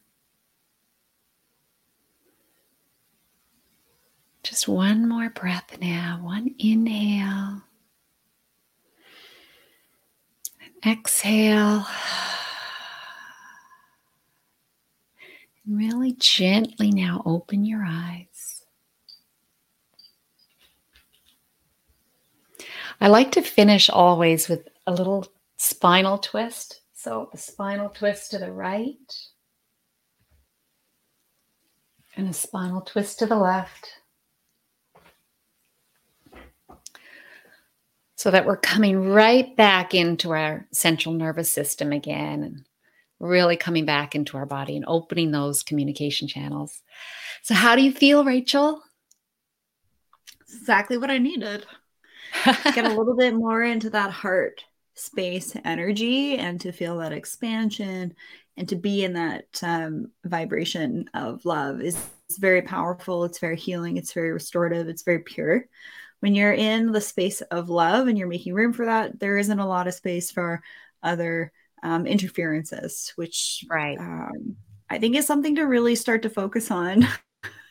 Just 4.42 4.68
one 4.68 5.08
more 5.08 5.30
breath 5.30 5.78
now, 5.80 6.20
one 6.22 6.54
inhale, 6.58 7.62
exhale. 10.86 11.86
Really 15.66 16.12
gently 16.12 16.90
now 16.90 17.22
open 17.24 17.64
your 17.64 17.84
eyes. 17.88 18.33
I 23.00 23.08
like 23.08 23.32
to 23.32 23.42
finish 23.42 23.90
always 23.90 24.48
with 24.48 24.68
a 24.86 24.92
little 24.92 25.26
spinal 25.56 26.18
twist. 26.18 26.80
So 26.94 27.28
a 27.32 27.36
spinal 27.36 27.90
twist 27.90 28.30
to 28.30 28.38
the 28.38 28.52
right 28.52 28.96
and 32.16 32.28
a 32.28 32.32
spinal 32.32 32.80
twist 32.80 33.18
to 33.18 33.26
the 33.26 33.36
left. 33.36 33.88
So 38.16 38.30
that 38.30 38.46
we're 38.46 38.56
coming 38.56 39.10
right 39.10 39.54
back 39.54 39.92
into 39.92 40.30
our 40.30 40.66
central 40.72 41.14
nervous 41.14 41.52
system 41.52 41.92
again 41.92 42.42
and 42.42 42.64
really 43.20 43.56
coming 43.56 43.84
back 43.84 44.14
into 44.14 44.38
our 44.38 44.46
body 44.46 44.76
and 44.76 44.84
opening 44.88 45.30
those 45.30 45.62
communication 45.62 46.26
channels. 46.26 46.80
So, 47.42 47.54
how 47.54 47.76
do 47.76 47.82
you 47.82 47.92
feel, 47.92 48.24
Rachel? 48.24 48.82
Exactly 50.48 50.96
what 50.96 51.10
I 51.10 51.18
needed 51.18 51.66
get 52.44 52.84
a 52.84 52.88
little 52.94 53.16
bit 53.16 53.34
more 53.34 53.62
into 53.62 53.90
that 53.90 54.10
heart 54.10 54.64
space 54.94 55.56
energy 55.64 56.36
and 56.36 56.60
to 56.60 56.72
feel 56.72 56.98
that 56.98 57.12
expansion 57.12 58.14
and 58.56 58.68
to 58.68 58.76
be 58.76 59.04
in 59.04 59.14
that 59.14 59.46
um, 59.62 60.06
vibration 60.24 61.06
of 61.14 61.44
love 61.44 61.80
is, 61.80 61.96
is 62.28 62.38
very 62.38 62.62
powerful. 62.62 63.24
It's 63.24 63.40
very 63.40 63.56
healing. 63.56 63.96
It's 63.96 64.12
very 64.12 64.32
restorative. 64.32 64.88
It's 64.88 65.02
very 65.02 65.18
pure. 65.20 65.66
When 66.20 66.34
you're 66.34 66.54
in 66.54 66.92
the 66.92 67.00
space 67.00 67.40
of 67.42 67.68
love 67.68 68.08
and 68.08 68.16
you're 68.16 68.28
making 68.28 68.54
room 68.54 68.72
for 68.72 68.86
that 68.86 69.20
there 69.20 69.36
isn't 69.36 69.58
a 69.58 69.66
lot 69.66 69.86
of 69.86 69.94
space 69.94 70.30
for 70.30 70.62
other 71.02 71.52
um, 71.82 72.06
interferences 72.06 73.12
which 73.16 73.62
right. 73.68 73.98
um, 73.98 74.56
i 74.88 74.98
think 74.98 75.14
is 75.14 75.26
something 75.26 75.54
to 75.56 75.64
really 75.64 75.94
start 75.94 76.22
to 76.22 76.30
focus 76.30 76.70
on 76.70 77.06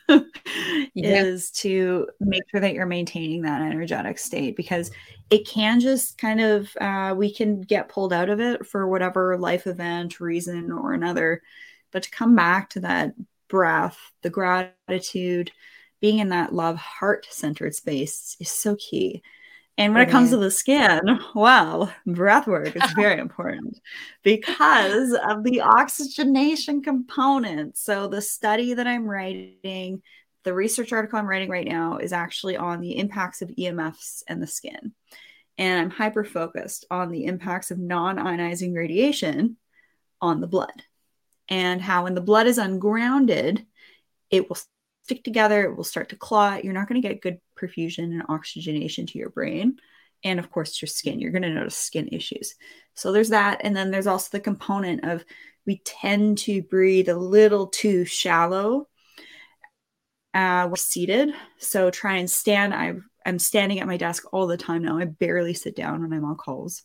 is 0.94 1.50
to 1.50 2.06
make 2.20 2.42
sure 2.50 2.60
that 2.60 2.74
you're 2.74 2.86
maintaining 2.86 3.42
that 3.42 3.62
energetic 3.62 4.18
state 4.18 4.56
because 4.56 4.90
it 5.30 5.46
can 5.46 5.80
just 5.80 6.18
kind 6.18 6.40
of 6.40 6.68
uh, 6.80 7.14
we 7.16 7.32
can 7.32 7.60
get 7.62 7.88
pulled 7.88 8.12
out 8.12 8.28
of 8.28 8.40
it 8.40 8.66
for 8.66 8.86
whatever 8.86 9.38
life 9.38 9.66
event 9.66 10.20
reason 10.20 10.70
or 10.70 10.92
another. 10.92 11.42
But 11.90 12.04
to 12.04 12.10
come 12.10 12.34
back 12.34 12.70
to 12.70 12.80
that 12.80 13.14
breath 13.48 13.98
the 14.22 14.30
gratitude 14.30 15.52
being 16.00 16.18
in 16.18 16.30
that 16.30 16.52
love 16.52 16.76
heart 16.76 17.26
centered 17.30 17.74
space 17.74 18.36
is 18.40 18.50
so 18.50 18.76
key 18.76 19.22
and 19.76 19.92
when 19.92 20.02
it 20.02 20.10
comes 20.10 20.30
to 20.30 20.36
the 20.36 20.50
skin, 20.50 21.00
wow, 21.34 21.90
breath 22.06 22.46
work 22.46 22.76
is 22.76 22.92
very 22.96 23.18
important 23.18 23.80
because 24.22 25.12
of 25.28 25.42
the 25.42 25.62
oxygenation 25.62 26.82
component. 26.82 27.76
So, 27.76 28.06
the 28.06 28.22
study 28.22 28.74
that 28.74 28.86
I'm 28.86 29.06
writing, 29.06 30.02
the 30.44 30.54
research 30.54 30.92
article 30.92 31.18
I'm 31.18 31.26
writing 31.26 31.50
right 31.50 31.66
now 31.66 31.98
is 31.98 32.12
actually 32.12 32.56
on 32.56 32.80
the 32.80 32.98
impacts 32.98 33.42
of 33.42 33.48
EMFs 33.48 34.22
and 34.28 34.42
the 34.42 34.46
skin. 34.46 34.92
and 35.58 35.80
I'm 35.80 35.90
hyper 35.90 36.24
focused 36.24 36.86
on 36.90 37.10
the 37.10 37.24
impacts 37.24 37.70
of 37.70 37.78
non 37.78 38.16
ionizing 38.16 38.74
radiation 38.74 39.56
on 40.20 40.40
the 40.40 40.46
blood 40.46 40.82
and 41.48 41.80
how 41.80 42.04
when 42.04 42.14
the 42.14 42.20
blood 42.20 42.46
is 42.46 42.58
ungrounded, 42.58 43.66
it 44.30 44.48
will 44.48 44.58
stick 45.04 45.22
together, 45.22 45.64
it 45.64 45.76
will 45.76 45.84
start 45.84 46.08
to 46.08 46.16
clot. 46.16 46.64
You're 46.64 46.72
not 46.72 46.88
going 46.88 47.00
to 47.00 47.06
get 47.06 47.20
good 47.20 47.38
perfusion 47.58 48.04
and 48.04 48.22
oxygenation 48.28 49.06
to 49.06 49.18
your 49.18 49.30
brain. 49.30 49.78
And 50.24 50.38
of 50.38 50.50
course, 50.50 50.80
your 50.80 50.88
skin. 50.88 51.20
You're 51.20 51.30
going 51.30 51.42
to 51.42 51.50
notice 51.50 51.76
skin 51.76 52.08
issues. 52.10 52.54
So 52.94 53.12
there's 53.12 53.28
that. 53.28 53.60
And 53.62 53.76
then 53.76 53.90
there's 53.90 54.06
also 54.06 54.30
the 54.32 54.40
component 54.40 55.04
of 55.04 55.24
we 55.66 55.82
tend 55.84 56.38
to 56.38 56.62
breathe 56.62 57.10
a 57.10 57.16
little 57.16 57.66
too 57.66 58.06
shallow. 58.06 58.88
Uh, 60.32 60.66
we're 60.68 60.76
seated. 60.76 61.34
So 61.58 61.90
try 61.90 62.16
and 62.16 62.30
stand. 62.30 62.74
I, 62.74 62.94
I'm 63.26 63.38
standing 63.38 63.80
at 63.80 63.86
my 63.86 63.98
desk 63.98 64.24
all 64.32 64.46
the 64.46 64.56
time 64.56 64.82
now. 64.82 64.98
I 64.98 65.04
barely 65.04 65.54
sit 65.54 65.76
down 65.76 66.00
when 66.00 66.12
I'm 66.12 66.24
on 66.24 66.36
calls 66.36 66.82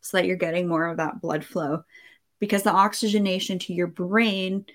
so 0.00 0.16
that 0.16 0.26
you're 0.26 0.36
getting 0.36 0.68
more 0.68 0.86
of 0.86 0.96
that 0.96 1.20
blood 1.20 1.44
flow 1.44 1.84
because 2.40 2.64
the 2.64 2.72
oxygenation 2.72 3.60
to 3.60 3.72
your 3.72 3.86
brain, 3.86 4.66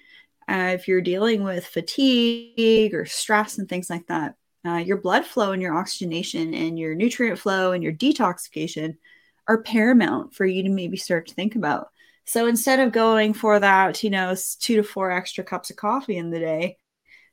uh, 0.49 0.71
if 0.73 0.87
you're 0.87 1.01
dealing 1.01 1.43
with 1.43 1.65
fatigue 1.65 2.93
or 2.93 3.05
stress 3.05 3.57
and 3.57 3.67
things 3.67 3.89
like 3.89 4.07
that, 4.07 4.35
uh, 4.65 4.77
your 4.77 4.97
blood 4.97 5.25
flow 5.25 5.51
and 5.51 5.61
your 5.61 5.75
oxygenation 5.75 6.53
and 6.53 6.77
your 6.79 6.95
nutrient 6.95 7.39
flow 7.39 7.71
and 7.71 7.83
your 7.83 7.93
detoxification 7.93 8.95
are 9.47 9.61
paramount 9.61 10.33
for 10.33 10.45
you 10.45 10.63
to 10.63 10.69
maybe 10.69 10.97
start 10.97 11.27
to 11.27 11.33
think 11.33 11.55
about. 11.55 11.89
So 12.25 12.47
instead 12.47 12.79
of 12.79 12.91
going 12.91 13.33
for 13.33 13.59
that, 13.59 14.03
you 14.03 14.09
know, 14.09 14.35
two 14.59 14.75
to 14.75 14.83
four 14.83 15.11
extra 15.11 15.43
cups 15.43 15.69
of 15.69 15.77
coffee 15.77 16.17
in 16.17 16.29
the 16.29 16.39
day, 16.39 16.77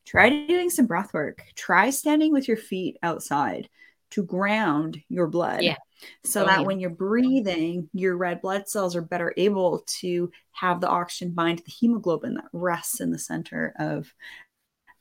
try 0.05 0.29
doing 0.47 0.71
some 0.71 0.87
breath 0.87 1.13
work. 1.13 1.43
Try 1.57 1.91
standing 1.91 2.33
with 2.33 2.47
your 2.47 2.57
feet 2.57 2.97
outside 3.03 3.69
to 4.15 4.25
ground 4.25 5.01
your 5.09 5.27
blood. 5.27 5.63
Yeah 5.63 5.77
so 6.25 6.43
oh, 6.43 6.47
that 6.47 6.61
yeah. 6.61 6.67
when 6.67 6.81
you're 6.81 6.91
breathing, 6.91 7.89
your 7.93 8.17
red 8.17 8.41
blood 8.41 8.69
cells 8.69 8.97
are 8.97 9.03
better 9.03 9.33
able 9.37 9.85
to 10.01 10.31
have 10.53 10.81
the 10.81 10.89
oxygen 10.89 11.33
bind 11.33 11.59
to 11.59 11.65
the 11.65 11.71
hemoglobin 11.71 12.35
that 12.35 12.45
rests 12.53 13.01
in 13.01 13.11
the 13.11 13.19
center 13.19 13.75
of 13.79 14.13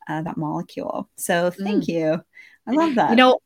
uh, 0.07 0.21
that 0.23 0.37
molecule. 0.37 1.09
So 1.17 1.49
thank 1.49 1.85
mm. 1.85 1.87
you. 1.87 2.23
I 2.67 2.71
love 2.71 2.95
that. 2.95 3.11
You 3.11 3.15
know, 3.15 3.39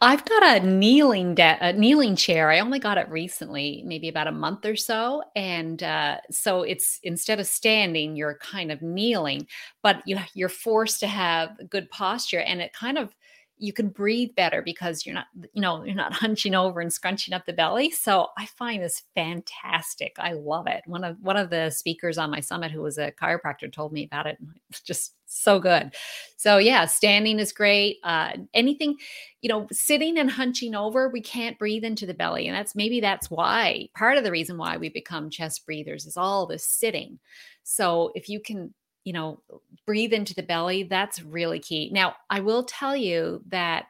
I've 0.00 0.24
got 0.24 0.62
a 0.62 0.66
kneeling 0.66 1.34
de- 1.34 1.58
a 1.60 1.72
kneeling 1.72 2.14
chair. 2.14 2.50
I 2.50 2.60
only 2.60 2.78
got 2.78 2.98
it 2.98 3.08
recently, 3.10 3.82
maybe 3.84 4.08
about 4.08 4.28
a 4.28 4.32
month 4.32 4.64
or 4.64 4.76
so, 4.76 5.22
and 5.34 5.82
uh, 5.82 6.18
so 6.30 6.62
it's 6.62 7.00
instead 7.02 7.40
of 7.40 7.46
standing, 7.46 8.14
you're 8.14 8.38
kind 8.40 8.70
of 8.70 8.80
kneeling, 8.80 9.48
but 9.82 10.02
you 10.06 10.18
you're 10.34 10.48
forced 10.48 11.00
to 11.00 11.08
have 11.08 11.50
good 11.68 11.90
posture, 11.90 12.40
and 12.40 12.60
it 12.60 12.72
kind 12.72 12.96
of 12.96 13.12
you 13.58 13.72
can 13.72 13.88
breathe 13.88 14.34
better 14.36 14.62
because 14.62 15.04
you're 15.04 15.14
not 15.14 15.26
you 15.52 15.60
know 15.60 15.84
you're 15.84 15.94
not 15.94 16.12
hunching 16.24 16.54
over 16.54 16.80
and 16.80 16.92
scrunching 16.92 17.34
up 17.34 17.44
the 17.46 17.52
belly. 17.52 17.90
So 17.90 18.28
i 18.36 18.46
find 18.46 18.82
this 18.82 19.02
fantastic. 19.14 20.16
I 20.18 20.32
love 20.32 20.66
it. 20.66 20.82
One 20.86 21.04
of 21.04 21.16
one 21.20 21.36
of 21.36 21.50
the 21.50 21.70
speakers 21.70 22.18
on 22.18 22.30
my 22.30 22.40
summit 22.40 22.70
who 22.70 22.82
was 22.82 22.98
a 22.98 23.12
chiropractor 23.12 23.72
told 23.72 23.92
me 23.92 24.04
about 24.04 24.26
it 24.26 24.38
it's 24.70 24.80
just 24.80 25.14
so 25.26 25.58
good. 25.58 25.94
So 26.36 26.58
yeah 26.58 26.86
standing 26.86 27.38
is 27.38 27.52
great. 27.52 27.98
Uh, 28.02 28.32
anything 28.54 28.96
you 29.40 29.48
know 29.48 29.66
sitting 29.70 30.18
and 30.18 30.30
hunching 30.30 30.74
over 30.74 31.08
we 31.08 31.20
can't 31.20 31.58
breathe 31.58 31.84
into 31.84 32.06
the 32.06 32.14
belly. 32.14 32.46
And 32.46 32.56
that's 32.56 32.74
maybe 32.74 33.00
that's 33.00 33.30
why 33.30 33.88
part 33.94 34.18
of 34.18 34.24
the 34.24 34.32
reason 34.32 34.56
why 34.56 34.76
we 34.76 34.88
become 34.88 35.30
chest 35.30 35.66
breathers 35.66 36.06
is 36.06 36.16
all 36.16 36.46
this 36.46 36.64
sitting. 36.64 37.18
So 37.62 38.12
if 38.14 38.28
you 38.28 38.40
can 38.40 38.72
you 39.08 39.14
know, 39.14 39.40
breathe 39.86 40.12
into 40.12 40.34
the 40.34 40.42
belly, 40.42 40.82
that's 40.82 41.22
really 41.22 41.60
key. 41.60 41.88
Now, 41.90 42.16
I 42.28 42.40
will 42.40 42.64
tell 42.64 42.94
you 42.94 43.42
that 43.48 43.86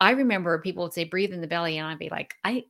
I 0.00 0.10
remember 0.10 0.58
people 0.58 0.82
would 0.82 0.92
say 0.92 1.04
breathe 1.04 1.32
in 1.32 1.40
the 1.40 1.46
belly 1.46 1.78
and 1.78 1.86
I'd 1.86 2.00
be 2.00 2.08
like, 2.10 2.34
I 2.42 2.64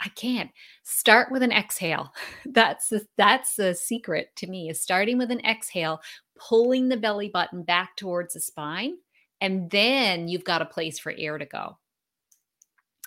I 0.00 0.08
can't. 0.10 0.52
Start 0.84 1.32
with 1.32 1.42
an 1.42 1.50
exhale. 1.50 2.12
That's 2.46 2.90
the 2.90 3.04
that's 3.18 3.56
the 3.56 3.74
secret 3.74 4.30
to 4.36 4.46
me 4.46 4.70
is 4.70 4.80
starting 4.80 5.18
with 5.18 5.32
an 5.32 5.40
exhale, 5.44 6.00
pulling 6.38 6.88
the 6.88 6.96
belly 6.96 7.28
button 7.28 7.64
back 7.64 7.96
towards 7.96 8.34
the 8.34 8.40
spine, 8.40 8.98
and 9.40 9.68
then 9.68 10.28
you've 10.28 10.44
got 10.44 10.62
a 10.62 10.66
place 10.66 11.00
for 11.00 11.12
air 11.18 11.38
to 11.38 11.44
go. 11.44 11.78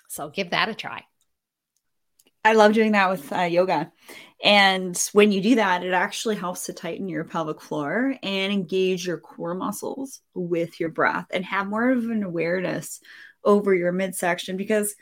So 0.08 0.28
give 0.28 0.50
that 0.50 0.68
a 0.68 0.74
try. 0.74 1.04
I 2.46 2.52
love 2.52 2.74
doing 2.74 2.92
that 2.92 3.10
with 3.10 3.32
uh, 3.32 3.40
yoga. 3.42 3.90
And 4.44 4.96
when 5.12 5.32
you 5.32 5.40
do 5.40 5.56
that, 5.56 5.82
it 5.82 5.92
actually 5.92 6.36
helps 6.36 6.66
to 6.66 6.72
tighten 6.72 7.08
your 7.08 7.24
pelvic 7.24 7.60
floor 7.60 8.14
and 8.22 8.52
engage 8.52 9.04
your 9.04 9.18
core 9.18 9.56
muscles 9.56 10.20
with 10.32 10.78
your 10.78 10.90
breath 10.90 11.26
and 11.32 11.44
have 11.44 11.66
more 11.66 11.90
of 11.90 12.04
an 12.04 12.22
awareness 12.22 13.00
over 13.42 13.74
your 13.74 13.90
midsection 13.90 14.56
because 14.56 14.94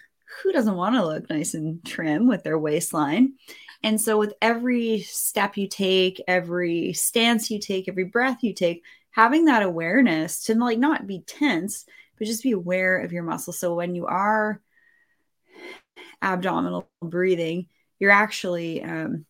who 0.42 0.52
doesn't 0.52 0.74
want 0.74 0.94
to 0.94 1.04
look 1.04 1.28
nice 1.28 1.52
and 1.52 1.84
trim 1.84 2.28
with 2.28 2.44
their 2.44 2.58
waistline? 2.58 3.34
And 3.82 4.00
so, 4.00 4.16
with 4.16 4.32
every 4.40 5.00
step 5.00 5.58
you 5.58 5.68
take, 5.68 6.22
every 6.26 6.94
stance 6.94 7.50
you 7.50 7.58
take, 7.60 7.88
every 7.88 8.04
breath 8.04 8.38
you 8.40 8.54
take, 8.54 8.82
having 9.10 9.44
that 9.44 9.62
awareness 9.62 10.44
to 10.44 10.54
like 10.54 10.78
not 10.78 11.06
be 11.06 11.20
tense, 11.26 11.84
but 12.18 12.26
just 12.26 12.42
be 12.42 12.52
aware 12.52 13.00
of 13.00 13.12
your 13.12 13.22
muscles. 13.22 13.58
So, 13.58 13.74
when 13.74 13.94
you 13.94 14.06
are 14.06 14.62
abdominal 16.24 16.90
breathing, 17.00 17.66
you're 17.98 18.10
actually 18.10 18.82
um, 18.82 19.26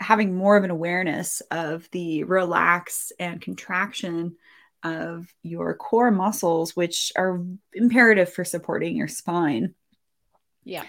having 0.00 0.34
more 0.34 0.56
of 0.56 0.64
an 0.64 0.70
awareness 0.70 1.42
of 1.50 1.88
the 1.92 2.24
relax 2.24 3.12
and 3.20 3.40
contraction 3.40 4.36
of 4.82 5.32
your 5.42 5.74
core 5.74 6.10
muscles, 6.10 6.74
which 6.74 7.12
are 7.16 7.40
imperative 7.72 8.32
for 8.32 8.44
supporting 8.44 8.96
your 8.96 9.08
spine. 9.08 9.74
Yeah. 10.64 10.84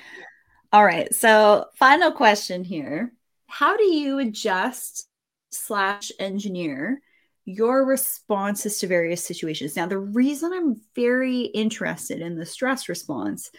All 0.72 0.84
right. 0.84 1.14
So, 1.14 1.66
final 1.76 2.12
question 2.12 2.64
here 2.64 3.14
How 3.48 3.78
do 3.78 3.84
you 3.84 4.20
adjust 4.20 5.08
slash 5.52 6.12
engineer 6.20 7.02
your 7.46 7.86
responses 7.86 8.80
to 8.80 8.88
various 8.88 9.24
situations? 9.24 9.76
Now, 9.76 9.86
the 9.86 10.00
reason 10.00 10.52
I'm 10.54 10.82
very 10.96 11.42
interested 11.42 12.22
in 12.22 12.36
the 12.36 12.46
stress 12.46 12.90
response 12.90 13.52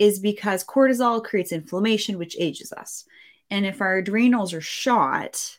is 0.00 0.18
because 0.18 0.64
cortisol 0.64 1.22
creates 1.22 1.52
inflammation, 1.52 2.18
which 2.18 2.34
ages 2.40 2.72
us. 2.72 3.04
And 3.50 3.66
if 3.66 3.80
our 3.82 3.98
adrenals 3.98 4.54
are 4.54 4.60
shot, 4.62 5.58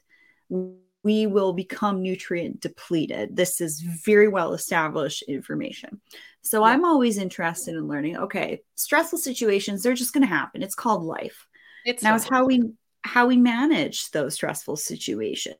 we 1.03 1.27
will 1.27 1.53
become 1.53 2.01
nutrient 2.01 2.59
depleted. 2.59 3.35
This 3.35 3.61
is 3.61 3.79
very 3.79 4.27
well 4.27 4.53
established 4.53 5.21
information. 5.23 6.01
So. 6.41 6.63
I'm 6.63 6.85
always 6.85 7.19
interested 7.19 7.75
in 7.75 7.87
learning 7.87 8.17
okay, 8.17 8.61
stressful 8.75 9.19
situations, 9.19 9.83
they're 9.83 9.93
just 9.93 10.13
going 10.13 10.23
to 10.23 10.27
happen. 10.27 10.63
It's 10.63 10.75
called 10.75 11.03
life. 11.03 11.47
It's 11.85 12.01
now, 12.01 12.15
it's 12.15 12.27
how 12.27 12.45
we 12.45 12.63
how 13.03 13.27
we 13.27 13.37
manage 13.37 14.09
those 14.11 14.33
stressful 14.35 14.77
situations. 14.77 15.57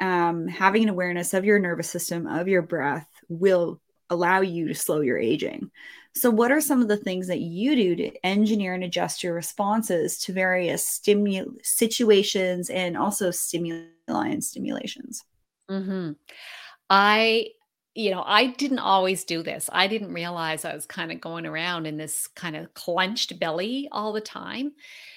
Um, 0.00 0.48
having 0.48 0.82
an 0.82 0.88
awareness 0.88 1.34
of 1.34 1.44
your 1.44 1.58
nervous 1.58 1.88
system, 1.90 2.26
of 2.26 2.48
your 2.48 2.62
breath, 2.62 3.08
will 3.28 3.80
allow 4.10 4.40
you 4.40 4.68
to 4.68 4.74
slow 4.74 5.00
your 5.00 5.18
aging. 5.18 5.70
So, 6.16 6.30
what 6.30 6.52
are 6.52 6.60
some 6.60 6.80
of 6.80 6.88
the 6.88 6.96
things 6.96 7.26
that 7.26 7.40
you 7.40 7.74
do 7.74 7.96
to 7.96 8.26
engineer 8.26 8.74
and 8.74 8.84
adjust 8.84 9.24
your 9.24 9.34
responses 9.34 10.18
to 10.20 10.32
various 10.32 10.84
stimul- 10.86 11.56
situations 11.64 12.70
and 12.70 12.96
also 12.96 13.30
stimuli 13.32 13.88
and 14.06 14.42
stimulations? 14.42 15.24
Mm-hmm. 15.68 16.12
I, 16.88 17.48
you 17.94 18.12
know, 18.12 18.22
I 18.24 18.46
didn't 18.46 18.78
always 18.78 19.24
do 19.24 19.42
this. 19.42 19.68
I 19.72 19.88
didn't 19.88 20.12
realize 20.12 20.64
I 20.64 20.74
was 20.74 20.86
kind 20.86 21.10
of 21.10 21.20
going 21.20 21.46
around 21.46 21.86
in 21.86 21.96
this 21.96 22.28
kind 22.28 22.54
of 22.54 22.72
clenched 22.74 23.38
belly 23.40 23.88
all 23.90 24.12
the 24.12 24.20
time. 24.20 24.72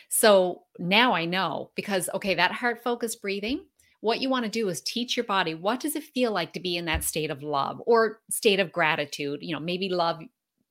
So 0.09 0.63
now 0.79 1.13
I 1.13 1.25
know 1.25 1.71
because, 1.75 2.09
okay, 2.13 2.35
that 2.35 2.51
heart 2.51 2.83
focused 2.83 3.21
breathing, 3.21 3.65
what 4.01 4.21
you 4.21 4.29
want 4.29 4.45
to 4.45 4.51
do 4.51 4.69
is 4.69 4.81
teach 4.81 5.17
your 5.17 5.25
body 5.25 5.55
what 5.55 5.79
does 5.79 5.95
it 5.95 6.03
feel 6.03 6.31
like 6.31 6.53
to 6.53 6.59
be 6.59 6.77
in 6.77 6.85
that 6.85 7.03
state 7.03 7.31
of 7.31 7.43
love 7.43 7.81
or 7.85 8.19
state 8.29 8.59
of 8.59 8.71
gratitude? 8.71 9.39
You 9.41 9.53
know 9.53 9.59
maybe 9.59 9.89
love 9.89 10.19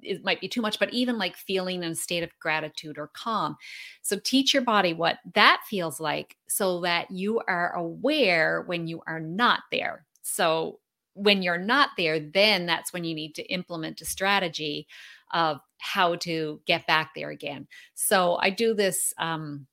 it 0.02 0.22
might 0.24 0.40
be 0.40 0.48
too 0.48 0.60
much 0.60 0.78
but 0.78 0.92
even 0.92 1.18
like 1.18 1.36
feeling 1.36 1.82
in 1.82 1.92
a 1.92 1.94
state 1.94 2.22
of 2.22 2.30
gratitude 2.38 2.98
or 2.98 3.10
calm. 3.14 3.56
So 4.02 4.18
teach 4.22 4.54
your 4.54 4.62
body 4.62 4.92
what 4.92 5.18
that 5.34 5.62
feels 5.68 6.00
like 6.00 6.36
so 6.48 6.80
that 6.82 7.10
you 7.10 7.40
are 7.48 7.72
aware 7.74 8.62
when 8.66 8.86
you 8.86 9.02
are 9.06 9.20
not 9.20 9.60
there. 9.72 10.04
So 10.22 10.80
when 11.14 11.42
you're 11.42 11.58
not 11.58 11.90
there 11.96 12.20
then 12.20 12.66
that's 12.66 12.92
when 12.92 13.04
you 13.04 13.14
need 13.14 13.34
to 13.36 13.52
implement 13.52 14.00
a 14.00 14.04
strategy 14.04 14.86
of 15.32 15.58
how 15.78 16.14
to 16.16 16.60
get 16.66 16.86
back 16.86 17.10
there 17.14 17.30
again. 17.30 17.66
So 17.94 18.36
i 18.40 18.50
do 18.50 18.74
this 18.74 19.12
um 19.18 19.66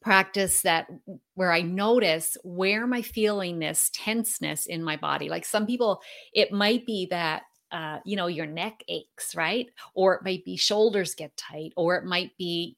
practice 0.00 0.62
that 0.62 0.88
where 1.34 1.52
I 1.52 1.62
notice 1.62 2.36
where 2.44 2.82
am 2.82 2.92
I 2.92 3.02
feeling 3.02 3.58
this 3.58 3.90
tenseness 3.92 4.66
in 4.66 4.82
my 4.82 4.96
body. 4.96 5.28
Like 5.28 5.44
some 5.44 5.66
people, 5.66 6.00
it 6.32 6.52
might 6.52 6.86
be 6.86 7.06
that 7.10 7.42
uh, 7.70 7.98
you 8.04 8.16
know 8.16 8.28
your 8.28 8.46
neck 8.46 8.82
aches, 8.88 9.34
right? 9.34 9.66
Or 9.94 10.14
it 10.14 10.22
might 10.24 10.44
be 10.44 10.56
shoulders 10.56 11.14
get 11.14 11.36
tight, 11.36 11.72
or 11.76 11.96
it 11.96 12.04
might 12.04 12.36
be 12.38 12.76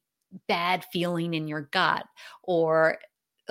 bad 0.48 0.84
feeling 0.92 1.34
in 1.34 1.48
your 1.48 1.62
gut, 1.72 2.04
or 2.42 2.98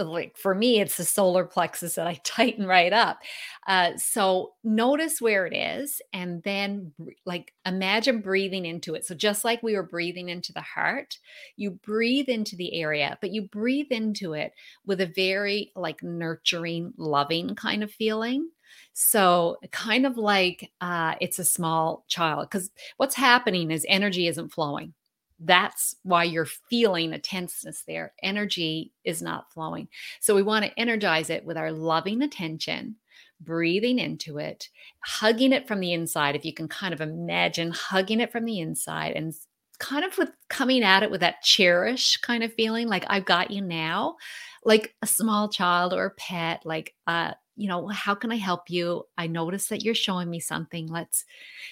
like 0.08 0.38
for 0.38 0.56
me, 0.56 0.80
it's 0.80 0.98
the 0.98 1.06
solar 1.06 1.46
plexus 1.46 1.96
that 1.96 2.08
I 2.08 2.16
tighten 2.24 2.66
right 2.66 2.94
up. 2.94 3.20
Uh, 3.68 3.96
so 3.98 4.54
notice 4.64 5.22
where 5.22 5.46
it 5.46 5.56
is 5.56 6.02
and 6.14 6.42
then 6.44 6.94
like 7.26 7.54
imagine 7.66 8.22
breathing 8.22 8.66
into 8.66 8.96
it. 8.96 9.06
So 9.06 9.16
just 9.16 9.44
like 9.44 9.62
we 9.64 9.76
were 9.76 9.84
breathing 9.84 10.30
into 10.30 10.54
the 10.54 10.62
heart, 10.62 11.18
you 11.56 11.72
breathe 11.72 12.30
into 12.30 12.56
the 12.56 12.74
area, 12.74 13.18
but 13.22 13.32
you 13.32 13.44
breathe 13.44 13.92
into 13.92 14.34
it 14.34 14.54
with 14.86 15.02
a 15.02 15.06
very 15.16 15.72
like 15.76 16.02
nurturing, 16.04 16.94
loving 16.98 17.56
kind 17.56 17.84
of 17.84 17.92
feeling. 17.92 18.50
So, 18.94 19.58
kind 19.72 20.06
of 20.06 20.18
like 20.18 20.70
uh, 20.82 21.16
it's 21.22 21.40
a 21.40 21.46
small 21.46 22.06
child, 22.08 22.50
because 22.50 22.70
what's 22.98 23.16
happening 23.16 23.72
is 23.72 23.86
energy 23.90 24.28
isn't 24.28 24.54
flowing 24.54 24.94
that's 25.40 25.96
why 26.04 26.26
you're 26.26 26.46
feeling 26.46 27.14
a 27.14 27.20
tenseness 27.20 27.84
there. 27.88 28.14
Energy 28.22 28.92
is 29.04 29.22
not 29.22 29.52
flowing. 29.54 29.88
So 30.20 30.36
we 30.36 30.44
want 30.44 30.66
to 30.66 30.80
energize 30.80 31.30
it 31.30 31.46
with 31.46 31.58
our 31.58 31.72
loving 31.72 32.22
attention, 32.22 32.96
breathing 33.40 34.00
into 34.00 34.38
it, 34.38 34.70
hugging 35.06 35.54
it 35.54 35.68
from 35.68 35.80
the 35.80 35.94
inside. 35.94 36.36
If 36.36 36.46
you 36.46 36.54
can 36.54 36.68
kind 36.68 36.94
of 36.94 37.02
imagine 37.02 37.72
hugging 37.72 38.20
it 38.20 38.32
from 38.32 38.46
the 38.46 38.60
inside 38.60 39.14
and 39.16 39.34
kind 39.80 40.04
of 40.04 40.18
with 40.18 40.32
coming 40.50 40.84
at 40.84 41.04
it 41.04 41.12
with 41.12 41.22
that 41.22 41.42
cherish 41.42 42.18
kind 42.18 42.44
of 42.44 42.54
feeling 42.54 42.90
like 42.90 43.06
I've 43.08 43.26
got 43.26 43.50
you 43.50 43.62
now, 43.62 44.18
like 44.66 44.94
a 45.02 45.08
small 45.08 45.48
child 45.48 45.94
or 45.94 46.06
a 46.06 46.12
pet, 46.12 46.66
like, 46.66 46.94
uh, 47.08 47.32
you 47.56 47.70
know, 47.70 47.88
how 47.88 48.14
can 48.14 48.32
I 48.32 48.36
help 48.36 48.70
you? 48.70 49.06
I 49.18 49.28
notice 49.28 49.68
that 49.68 49.84
you're 49.84 49.96
showing 49.96 50.30
me 50.30 50.42
something. 50.42 50.88
Let's, 50.88 51.24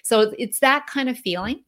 so 0.03 0.33
it's 0.37 0.59
that 0.59 0.87
kind 0.87 1.09
of 1.09 1.17
feeling 1.17 1.63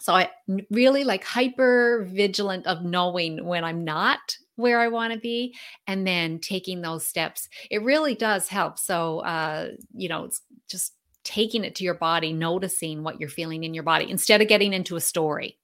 so 0.00 0.14
I 0.14 0.30
really 0.70 1.04
like 1.04 1.24
hyper 1.24 2.06
vigilant 2.10 2.66
of 2.66 2.84
knowing 2.84 3.44
when 3.44 3.64
I'm 3.64 3.84
not 3.84 4.36
where 4.56 4.80
I 4.80 4.88
want 4.88 5.12
to 5.12 5.18
be 5.18 5.54
and 5.86 6.06
then 6.06 6.38
taking 6.38 6.80
those 6.80 7.06
steps. 7.06 7.48
It 7.70 7.82
really 7.82 8.14
does 8.14 8.48
help. 8.48 8.78
So, 8.78 9.20
uh, 9.20 9.70
you 9.94 10.08
know, 10.08 10.24
it's 10.24 10.40
just 10.68 10.94
taking 11.24 11.64
it 11.64 11.74
to 11.76 11.84
your 11.84 11.94
body, 11.94 12.32
noticing 12.32 13.02
what 13.02 13.18
you're 13.18 13.28
feeling 13.28 13.64
in 13.64 13.74
your 13.74 13.82
body 13.82 14.10
instead 14.10 14.42
of 14.42 14.48
getting 14.48 14.72
into 14.72 14.96
a 14.96 15.00
story. 15.00 15.58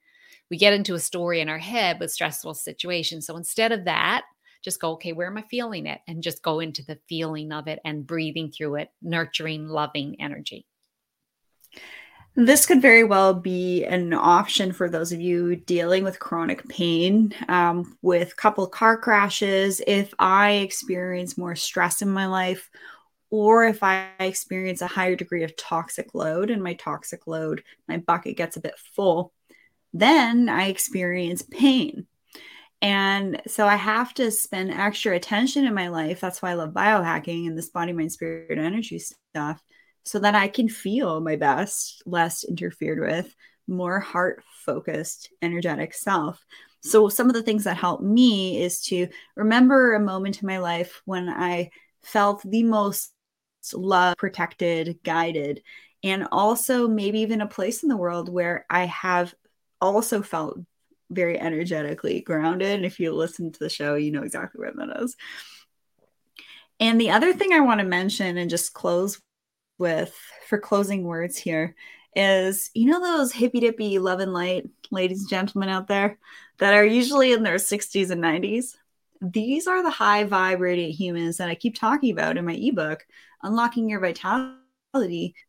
We 0.50 0.56
get 0.56 0.72
into 0.72 0.94
a 0.94 1.00
story 1.00 1.40
in 1.40 1.48
our 1.48 1.58
head 1.58 2.00
with 2.00 2.10
stressful 2.10 2.54
situations. 2.54 3.26
So 3.26 3.36
instead 3.36 3.70
of 3.70 3.84
that, 3.84 4.24
just 4.62 4.80
go, 4.80 4.92
okay, 4.92 5.12
where 5.12 5.28
am 5.28 5.38
I 5.38 5.42
feeling 5.42 5.86
it? 5.86 6.00
And 6.08 6.22
just 6.22 6.42
go 6.42 6.60
into 6.60 6.84
the 6.84 6.98
feeling 7.08 7.52
of 7.52 7.68
it 7.68 7.78
and 7.84 8.06
breathing 8.06 8.50
through 8.50 8.76
it, 8.76 8.90
nurturing, 9.00 9.68
loving 9.68 10.20
energy. 10.20 10.66
This 12.36 12.64
could 12.64 12.80
very 12.80 13.02
well 13.02 13.34
be 13.34 13.84
an 13.84 14.12
option 14.12 14.72
for 14.72 14.88
those 14.88 15.10
of 15.12 15.20
you 15.20 15.56
dealing 15.56 16.04
with 16.04 16.20
chronic 16.20 16.66
pain, 16.68 17.34
um, 17.48 17.98
with 18.02 18.36
couple 18.36 18.66
car 18.68 18.96
crashes. 18.96 19.82
If 19.86 20.14
I 20.18 20.52
experience 20.52 21.36
more 21.36 21.56
stress 21.56 22.02
in 22.02 22.10
my 22.10 22.26
life, 22.26 22.70
or 23.30 23.64
if 23.64 23.82
I 23.82 24.10
experience 24.20 24.80
a 24.80 24.86
higher 24.86 25.16
degree 25.16 25.42
of 25.42 25.56
toxic 25.56 26.14
load 26.14 26.50
and 26.50 26.62
my 26.62 26.74
toxic 26.74 27.26
load, 27.26 27.64
my 27.88 27.96
bucket 27.98 28.36
gets 28.36 28.56
a 28.56 28.60
bit 28.60 28.78
full, 28.94 29.32
then 29.92 30.48
I 30.48 30.66
experience 30.66 31.42
pain. 31.42 32.06
And 32.82 33.42
so 33.46 33.66
I 33.66 33.76
have 33.76 34.14
to 34.14 34.30
spend 34.30 34.70
extra 34.70 35.14
attention 35.14 35.66
in 35.66 35.74
my 35.74 35.88
life. 35.88 36.20
That's 36.20 36.40
why 36.40 36.52
I 36.52 36.54
love 36.54 36.72
biohacking 36.72 37.46
and 37.46 37.58
this 37.58 37.68
body, 37.68 37.92
mind, 37.92 38.12
spirit, 38.12 38.58
energy 38.58 38.98
stuff 38.98 39.62
so 40.04 40.18
that 40.18 40.34
I 40.34 40.48
can 40.48 40.68
feel 40.68 41.20
my 41.20 41.36
best, 41.36 42.02
less 42.06 42.44
interfered 42.44 43.00
with, 43.00 43.34
more 43.66 44.00
heart 44.00 44.42
focused, 44.64 45.30
energetic 45.42 45.94
self. 45.94 46.44
So, 46.82 47.08
some 47.08 47.28
of 47.28 47.34
the 47.34 47.42
things 47.42 47.64
that 47.64 47.76
help 47.76 48.00
me 48.00 48.62
is 48.62 48.80
to 48.86 49.08
remember 49.36 49.94
a 49.94 50.00
moment 50.00 50.42
in 50.42 50.46
my 50.46 50.58
life 50.58 51.02
when 51.04 51.28
I 51.28 51.70
felt 52.02 52.42
the 52.42 52.62
most 52.62 53.12
loved, 53.74 54.18
protected, 54.18 54.98
guided, 55.04 55.62
and 56.02 56.26
also 56.32 56.88
maybe 56.88 57.20
even 57.20 57.42
a 57.42 57.46
place 57.46 57.82
in 57.82 57.88
the 57.88 57.96
world 57.96 58.28
where 58.28 58.64
I 58.70 58.86
have 58.86 59.34
also 59.80 60.22
felt 60.22 60.58
very 61.10 61.38
energetically 61.38 62.20
grounded. 62.20 62.76
And 62.76 62.86
if 62.86 63.00
you 63.00 63.12
listen 63.12 63.52
to 63.52 63.58
the 63.58 63.68
show, 63.68 63.96
you 63.96 64.12
know 64.12 64.22
exactly 64.22 64.60
where 64.60 64.72
that 64.72 65.02
is. 65.02 65.16
And 66.78 66.98
the 66.98 67.10
other 67.10 67.34
thing 67.34 67.52
I 67.52 67.60
want 67.60 67.80
to 67.80 67.86
mention 67.86 68.38
and 68.38 68.48
just 68.48 68.72
close 68.72 69.20
with 69.80 70.16
for 70.46 70.58
closing 70.58 71.02
words 71.02 71.36
here 71.36 71.74
is 72.14 72.70
you 72.74 72.86
know 72.86 73.00
those 73.00 73.32
hippy 73.32 73.60
dippy 73.60 73.98
love 73.98 74.20
and 74.20 74.32
light 74.32 74.68
ladies 74.90 75.20
and 75.20 75.30
gentlemen 75.30 75.68
out 75.68 75.88
there 75.88 76.18
that 76.58 76.74
are 76.74 76.84
usually 76.84 77.32
in 77.32 77.42
their 77.42 77.56
60s 77.56 78.10
and 78.10 78.22
90s 78.22 78.76
these 79.22 79.66
are 79.66 79.82
the 79.82 79.90
high 79.90 80.24
vibe 80.24 80.60
radiant 80.60 80.94
humans 80.94 81.38
that 81.38 81.48
i 81.48 81.54
keep 81.54 81.74
talking 81.74 82.12
about 82.12 82.36
in 82.36 82.44
my 82.44 82.54
ebook 82.54 83.06
unlocking 83.42 83.88
your 83.88 84.00
vitality 84.00 84.60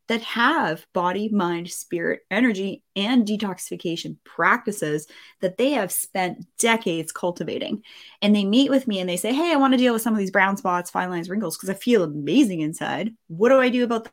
that 0.07 0.21
have 0.21 0.85
body 0.93 1.29
mind 1.29 1.69
spirit 1.69 2.21
energy 2.29 2.83
and 2.95 3.27
detoxification 3.27 4.17
practices 4.23 5.07
that 5.39 5.57
they 5.57 5.71
have 5.71 5.91
spent 5.91 6.45
decades 6.59 7.11
cultivating. 7.11 7.81
And 8.21 8.35
they 8.35 8.45
meet 8.45 8.69
with 8.69 8.87
me 8.87 8.99
and 8.99 9.09
they 9.09 9.17
say 9.17 9.33
hey 9.33 9.51
i 9.51 9.55
want 9.55 9.73
to 9.73 9.77
deal 9.77 9.93
with 9.93 10.01
some 10.01 10.13
of 10.13 10.19
these 10.19 10.31
brown 10.31 10.57
spots 10.57 10.91
fine 10.91 11.09
lines 11.09 11.29
wrinkles 11.29 11.57
because 11.57 11.69
i 11.69 11.73
feel 11.73 12.03
amazing 12.03 12.59
inside. 12.59 13.15
What 13.27 13.49
do 13.49 13.59
i 13.59 13.69
do 13.69 13.83
about 13.83 14.09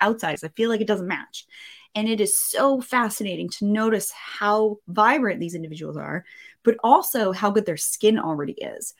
outsides. 0.00 0.44
I 0.44 0.48
feel 0.48 0.68
like 0.68 0.80
it 0.80 0.86
doesn't 0.86 1.08
match. 1.08 1.46
And 1.94 2.08
it 2.08 2.20
is 2.20 2.38
so 2.38 2.80
fascinating 2.80 3.50
to 3.50 3.66
notice 3.66 4.10
how 4.12 4.78
vibrant 4.88 5.40
these 5.40 5.54
individuals 5.54 5.96
are, 5.96 6.24
but 6.62 6.76
also 6.82 7.32
how 7.32 7.50
good 7.50 7.66
their 7.66 7.76
skin 7.76 8.18
already 8.18 8.52
is. 8.52 8.94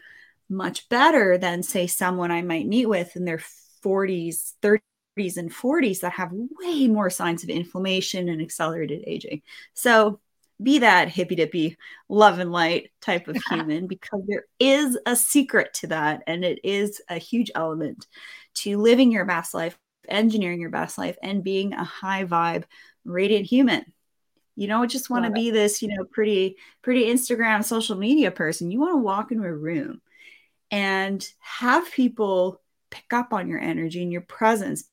Much 0.49 0.89
better 0.91 1.39
than, 1.39 1.63
say, 1.63 1.87
someone 1.87 2.31
I 2.31 2.43
might 2.43 2.67
meet 2.67 2.87
with 2.87 3.17
in 3.17 3.25
their 3.25 3.41
40s, 3.83 4.55
30s, 4.63 5.37
and 5.37 5.51
40s 5.51 6.01
that 6.01 6.13
have 6.13 6.31
way 6.33 6.87
more 6.89 7.09
signs 7.09 7.43
of 7.43 7.49
inflammation 7.49 8.29
and 8.29 8.43
accelerated 8.43 9.05
aging. 9.07 9.43
So, 9.73 10.21
be 10.63 10.79
that 10.79 11.09
hippy 11.09 11.35
dippy, 11.35 11.77
love 12.09 12.39
and 12.39 12.53
light 12.53 12.91
type 13.01 13.27
of 13.27 13.37
human 13.51 13.87
because 13.87 14.23
there 14.27 14.45
is 14.61 14.99
a 15.07 15.17
secret 15.17 15.75
to 15.75 15.89
that. 15.89 16.23
And 16.27 16.45
it 16.45 16.61
is 16.65 17.03
a 17.09 17.19
huge 17.19 17.51
element 17.55 18.07
to 18.55 18.79
living 18.79 19.11
your 19.11 19.25
best 19.25 19.55
life 19.55 19.77
engineering 20.09 20.61
your 20.61 20.71
best 20.71 20.99
life 20.99 21.17
and 21.23 21.45
being 21.45 21.73
a 21.73 21.85
high 21.85 22.25
vibe, 22.25 22.65
radiant 23.05 23.47
human. 23.47 23.85
You 24.55 24.67
don't 24.67 24.91
just 24.91 25.09
want 25.09 25.25
to 25.25 25.31
be 25.31 25.51
this, 25.51 25.81
you 25.81 25.89
know, 25.89 26.05
pretty, 26.05 26.57
pretty 26.83 27.07
Instagram 27.07 27.65
social 27.65 27.97
media 27.97 28.31
person. 28.31 28.71
You 28.71 28.81
want 28.81 28.93
to 28.93 28.99
walk 28.99 29.33
into 29.33 29.45
a 29.45 29.53
room 29.53 30.03
and 30.71 31.27
have 31.39 31.91
people 31.93 32.61
pick 32.91 33.13
up 33.13 33.33
on 33.33 33.49
your 33.49 33.61
energy 33.61 34.03
and 34.03 34.13
your 34.13 34.21
presence. 34.21 34.85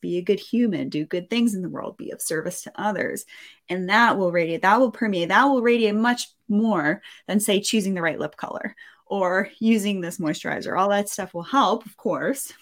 Be 0.00 0.18
a 0.18 0.22
good 0.22 0.40
human, 0.40 0.88
do 0.88 1.06
good 1.06 1.30
things 1.30 1.54
in 1.54 1.62
the 1.62 1.68
world, 1.68 1.96
be 1.96 2.10
of 2.10 2.20
service 2.20 2.62
to 2.62 2.72
others. 2.74 3.24
And 3.68 3.88
that 3.88 4.18
will 4.18 4.32
radiate, 4.32 4.62
that 4.62 4.80
will 4.80 4.90
permeate, 4.90 5.28
that 5.28 5.44
will 5.44 5.62
radiate 5.62 5.94
much 5.94 6.26
more 6.48 7.02
than, 7.28 7.38
say, 7.38 7.60
choosing 7.60 7.94
the 7.94 8.02
right 8.02 8.18
lip 8.18 8.36
color 8.36 8.74
or 9.06 9.50
using 9.60 10.00
this 10.00 10.18
moisturizer. 10.18 10.76
All 10.76 10.88
that 10.88 11.08
stuff 11.08 11.34
will 11.34 11.42
help, 11.42 11.86
of 11.86 11.96
course, 11.96 12.52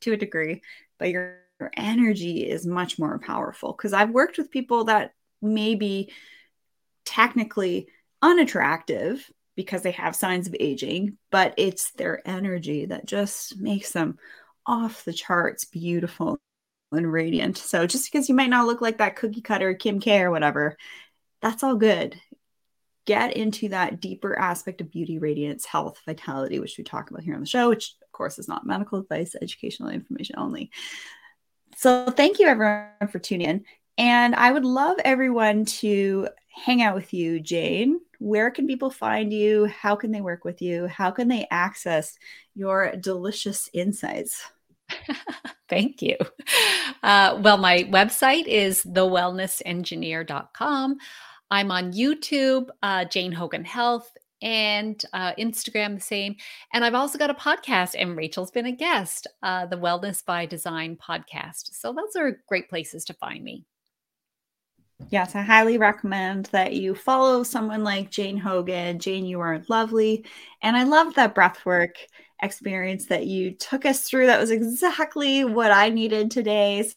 to 0.00 0.12
a 0.12 0.16
degree, 0.16 0.62
but 0.98 1.10
your, 1.10 1.38
your 1.60 1.70
energy 1.76 2.48
is 2.48 2.66
much 2.66 2.98
more 2.98 3.18
powerful. 3.18 3.72
Because 3.72 3.92
I've 3.92 4.10
worked 4.10 4.38
with 4.38 4.50
people 4.50 4.84
that 4.84 5.12
may 5.40 5.74
be 5.74 6.12
technically 7.04 7.88
unattractive 8.20 9.28
because 9.56 9.82
they 9.82 9.92
have 9.92 10.14
signs 10.14 10.46
of 10.46 10.54
aging, 10.60 11.16
but 11.30 11.54
it's 11.56 11.90
their 11.92 12.26
energy 12.28 12.86
that 12.86 13.06
just 13.06 13.58
makes 13.58 13.92
them 13.92 14.18
off 14.66 15.04
the 15.04 15.12
charts 15.12 15.64
beautiful 15.64 16.38
and 16.92 17.12
radiant. 17.12 17.58
So 17.58 17.86
just 17.86 18.10
because 18.10 18.28
you 18.28 18.34
might 18.34 18.50
not 18.50 18.66
look 18.66 18.80
like 18.80 18.98
that 18.98 19.16
cookie 19.16 19.40
cutter 19.40 19.74
Kim 19.74 20.00
K 20.00 20.22
or 20.22 20.30
whatever, 20.30 20.76
that's 21.42 21.62
all 21.62 21.76
good. 21.76 22.20
Get 23.04 23.36
into 23.36 23.70
that 23.70 24.00
deeper 24.00 24.38
aspect 24.38 24.80
of 24.80 24.90
beauty, 24.90 25.18
radiance, 25.18 25.64
health, 25.64 25.98
vitality, 26.06 26.60
which 26.60 26.76
we 26.76 26.84
talk 26.84 27.10
about 27.10 27.22
here 27.22 27.34
on 27.34 27.40
the 27.40 27.46
show, 27.46 27.68
which 27.70 27.94
course, 28.18 28.38
is 28.38 28.48
not 28.48 28.66
medical 28.66 28.98
advice, 28.98 29.34
educational 29.40 29.88
information 29.88 30.34
only. 30.38 30.70
So 31.76 32.10
thank 32.10 32.38
you 32.38 32.48
everyone 32.48 33.08
for 33.10 33.18
tuning 33.18 33.48
in. 33.48 33.64
And 33.96 34.34
I 34.34 34.52
would 34.52 34.64
love 34.64 34.98
everyone 35.04 35.64
to 35.64 36.28
hang 36.64 36.82
out 36.82 36.94
with 36.94 37.12
you, 37.14 37.40
Jane. 37.40 38.00
Where 38.18 38.50
can 38.50 38.66
people 38.66 38.90
find 38.90 39.32
you? 39.32 39.64
How 39.66 39.96
can 39.96 40.10
they 40.10 40.20
work 40.20 40.44
with 40.44 40.60
you? 40.60 40.88
How 40.88 41.12
can 41.12 41.28
they 41.28 41.46
access 41.50 42.18
your 42.54 42.94
delicious 42.96 43.70
insights? 43.72 44.42
Thank 45.68 46.02
you. 46.02 46.16
Uh, 47.02 47.40
well, 47.42 47.56
my 47.58 47.82
website 47.84 48.46
is 48.46 48.82
thewellnessengineer.com. 48.84 50.96
I'm 51.50 51.70
on 51.70 51.92
YouTube, 51.92 52.68
uh, 52.82 53.04
Jane 53.06 53.32
Hogan 53.32 53.64
Health, 53.64 54.14
and 54.42 55.02
uh, 55.12 55.34
Instagram 55.34 55.94
the 55.94 56.00
same. 56.00 56.36
And 56.72 56.84
I've 56.84 56.94
also 56.94 57.18
got 57.18 57.30
a 57.30 57.34
podcast, 57.34 57.94
and 57.98 58.16
Rachel's 58.16 58.50
been 58.50 58.66
a 58.66 58.72
guest, 58.72 59.26
uh, 59.42 59.66
the 59.66 59.76
Wellness 59.76 60.24
by 60.24 60.46
Design 60.46 60.96
podcast. 60.96 61.74
So 61.74 61.92
those 61.92 62.16
are 62.16 62.42
great 62.48 62.68
places 62.68 63.04
to 63.06 63.14
find 63.14 63.42
me. 63.42 63.64
Yes, 65.10 65.36
I 65.36 65.42
highly 65.42 65.78
recommend 65.78 66.46
that 66.46 66.74
you 66.74 66.94
follow 66.94 67.44
someone 67.44 67.84
like 67.84 68.10
Jane 68.10 68.36
Hogan. 68.36 68.98
Jane, 68.98 69.24
you 69.24 69.40
are 69.40 69.62
lovely. 69.68 70.24
And 70.60 70.76
I 70.76 70.82
love 70.82 71.14
that 71.14 71.36
breathwork 71.36 71.92
experience 72.42 73.06
that 73.06 73.26
you 73.26 73.52
took 73.52 73.86
us 73.86 74.02
through. 74.02 74.26
That 74.26 74.40
was 74.40 74.50
exactly 74.50 75.44
what 75.44 75.70
I 75.70 75.88
needed 75.88 76.30
today. 76.30 76.90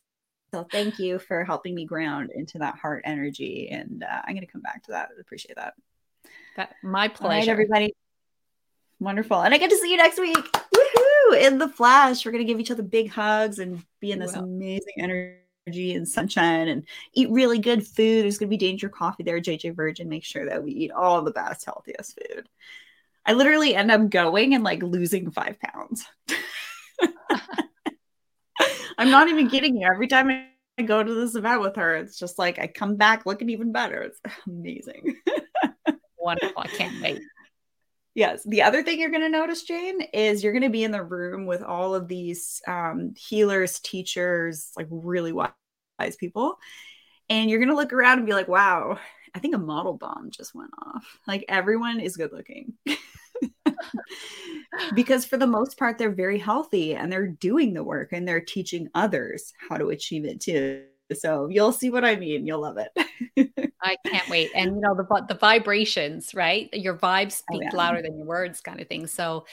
So 0.54 0.68
thank 0.72 1.00
you 1.00 1.20
for 1.20 1.46
helping 1.46 1.76
me 1.76 1.86
ground 1.86 2.32
into 2.34 2.58
that 2.58 2.76
heart 2.76 3.04
energy. 3.06 3.70
And 3.72 4.04
uh, 4.04 4.22
I'm 4.26 4.34
going 4.34 4.46
to 4.46 4.52
come 4.52 4.62
back 4.62 4.84
to 4.84 4.92
that. 4.92 5.10
I 5.16 5.22
appreciate 5.22 5.56
that. 5.56 5.76
That 6.58 6.76
my 6.84 7.08
pleasure. 7.08 7.52
everybody. 7.52 7.94
Wonderful. 9.00 9.42
And 9.42 9.54
I 9.54 9.58
get 9.58 9.70
to 9.70 9.78
see 9.78 9.92
you 9.92 9.98
next 9.98 10.20
week. 10.20 10.36
Woohoo! 10.36 11.42
In 11.42 11.58
the 11.58 11.68
flash. 11.68 12.26
We're 12.26 12.32
going 12.32 12.46
to 12.46 12.52
give 12.52 12.60
each 12.60 12.72
other 12.72 12.84
big 12.84 13.10
hugs 13.10 13.60
and 13.60 13.84
be 14.00 14.12
in 14.12 14.20
this 14.20 14.36
amazing 14.36 14.94
energy 15.00 15.96
and 15.96 16.08
sunshine 16.08 16.68
and 16.68 16.86
eat 17.14 17.30
really 17.32 17.60
good 17.60 17.86
food. 17.86 18.24
There's 18.24 18.38
going 18.38 18.50
to 18.50 18.56
be 18.56 18.58
Danger 18.58 18.90
Coffee 18.90 19.24
there, 19.24 19.40
JJ 19.40 19.76
Virgin. 19.76 20.10
Make 20.10 20.24
sure 20.24 20.48
that 20.48 20.64
we 20.64 20.72
eat 20.72 20.92
all 20.92 21.22
the 21.24 21.32
best, 21.32 21.66
healthiest 21.66 22.20
food. 22.20 22.48
I 23.26 23.34
literally 23.34 23.76
end 23.76 23.92
up 23.92 24.10
going 24.10 24.54
and 24.54 24.64
like 24.64 24.82
losing 24.84 25.32
five 25.32 25.58
pounds. 25.60 26.06
I'm 28.98 29.10
not 29.10 29.30
even 29.30 29.50
kidding 29.50 29.78
you. 29.78 29.88
Every 29.88 30.08
time 30.08 30.30
I 30.78 30.84
go 30.84 31.04
to 31.04 31.14
this 31.14 31.36
event 31.36 31.62
with 31.62 31.76
her, 31.76 31.96
it's 31.96 32.20
just 32.20 32.38
like 32.38 32.60
I 32.60 32.68
come 32.68 32.96
back 32.96 33.26
looking 33.26 33.50
even 33.50 33.72
better. 33.72 34.02
It's 34.02 34.20
amazing. 34.48 35.16
Wonderful. 36.22 36.62
I 36.62 36.68
can't 36.68 37.02
wait. 37.02 37.22
Yes. 38.14 38.44
The 38.44 38.62
other 38.64 38.84
thing 38.84 39.00
you're 39.00 39.10
going 39.10 39.22
to 39.22 39.30
notice, 39.30 39.64
Jane, 39.64 40.02
is 40.14 40.44
you're 40.44 40.54
going 40.54 40.64
to 40.64 40.70
be 40.70 40.84
in 40.84 40.92
the 40.92 41.04
room 41.04 41.46
with 41.46 41.64
all 41.64 41.96
of 41.96 42.08
these 42.08 42.62
um, 42.68 43.14
healers, 43.16 43.80
teachers, 43.80 44.72
like 44.76 44.88
really 44.90 45.32
wise 45.32 46.18
people. 46.20 46.58
And 47.30 47.50
you're 47.50 47.60
going 47.60 47.70
to 47.70 47.76
look 47.76 47.94
around 47.94 48.18
and 48.18 48.28
be 48.28 48.34
like, 48.34 48.50
wow, 48.50 49.00
I 49.34 49.40
think 49.40 49.56
a 49.56 49.60
model 49.60 49.94
bomb 49.94 50.30
just 50.30 50.54
went 50.54 50.72
off. 50.86 51.06
Like 51.26 51.46
everyone 51.48 52.02
is 52.02 52.18
good 52.18 52.34
looking. 52.34 52.74
because 54.96 55.26
for 55.26 55.38
the 55.38 55.48
most 55.48 55.78
part, 55.78 55.98
they're 55.98 56.12
very 56.12 56.38
healthy 56.38 56.96
and 56.96 57.12
they're 57.12 57.28
doing 57.28 57.74
the 57.74 57.84
work 57.84 58.12
and 58.12 58.28
they're 58.28 58.42
teaching 58.42 58.90
others 58.94 59.54
how 59.70 59.78
to 59.78 59.90
achieve 59.90 60.26
it 60.26 60.42
too. 60.42 60.84
So 61.16 61.48
you'll 61.50 61.72
see 61.72 61.90
what 61.90 62.06
I 62.06 62.16
mean. 62.16 62.46
You'll 62.46 62.62
love 62.62 62.78
it. 62.78 63.52
I 63.82 63.98
can't 64.06 64.30
wait. 64.30 64.52
And 64.56 64.76
you 64.76 64.82
know 64.82 64.96
the 64.96 65.26
the 65.28 65.36
vibrations, 65.36 66.34
right? 66.34 66.70
Your 66.74 66.96
vibes 66.98 67.42
oh, 67.50 67.56
speak 67.56 67.62
oh, 67.64 67.70
yeah. 67.72 67.76
louder 67.76 68.02
than 68.02 68.18
your 68.18 68.28
words, 68.28 68.62
kind 68.62 68.80
of 68.80 68.88
thing. 68.88 69.08
So 69.08 69.46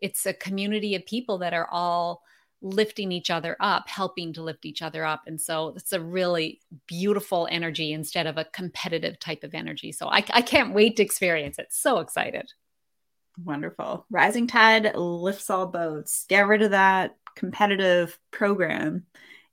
it's 0.00 0.26
a 0.26 0.34
community 0.34 0.94
of 0.94 1.06
people 1.06 1.38
that 1.38 1.54
are 1.54 1.68
all 1.70 2.22
lifting 2.62 3.12
each 3.12 3.30
other 3.30 3.56
up, 3.60 3.88
helping 3.88 4.32
to 4.32 4.42
lift 4.42 4.64
each 4.64 4.82
other 4.82 5.04
up. 5.04 5.22
And 5.26 5.40
so 5.40 5.74
it's 5.76 5.92
a 5.92 6.00
really 6.00 6.60
beautiful 6.86 7.46
energy 7.50 7.92
instead 7.92 8.26
of 8.26 8.38
a 8.38 8.46
competitive 8.46 9.18
type 9.20 9.44
of 9.44 9.54
energy. 9.54 9.92
So 9.92 10.08
I, 10.08 10.24
I 10.32 10.42
can't 10.42 10.74
wait 10.74 10.96
to 10.96 11.02
experience 11.02 11.58
it. 11.58 11.68
So 11.70 11.98
excited. 11.98 12.52
Wonderful. 13.44 14.06
Rising 14.10 14.46
tide 14.46 14.94
lifts 14.94 15.50
all 15.50 15.66
boats. 15.66 16.24
Get 16.28 16.46
rid 16.46 16.62
of 16.62 16.70
that 16.70 17.16
competitive 17.36 18.18
program 18.30 19.04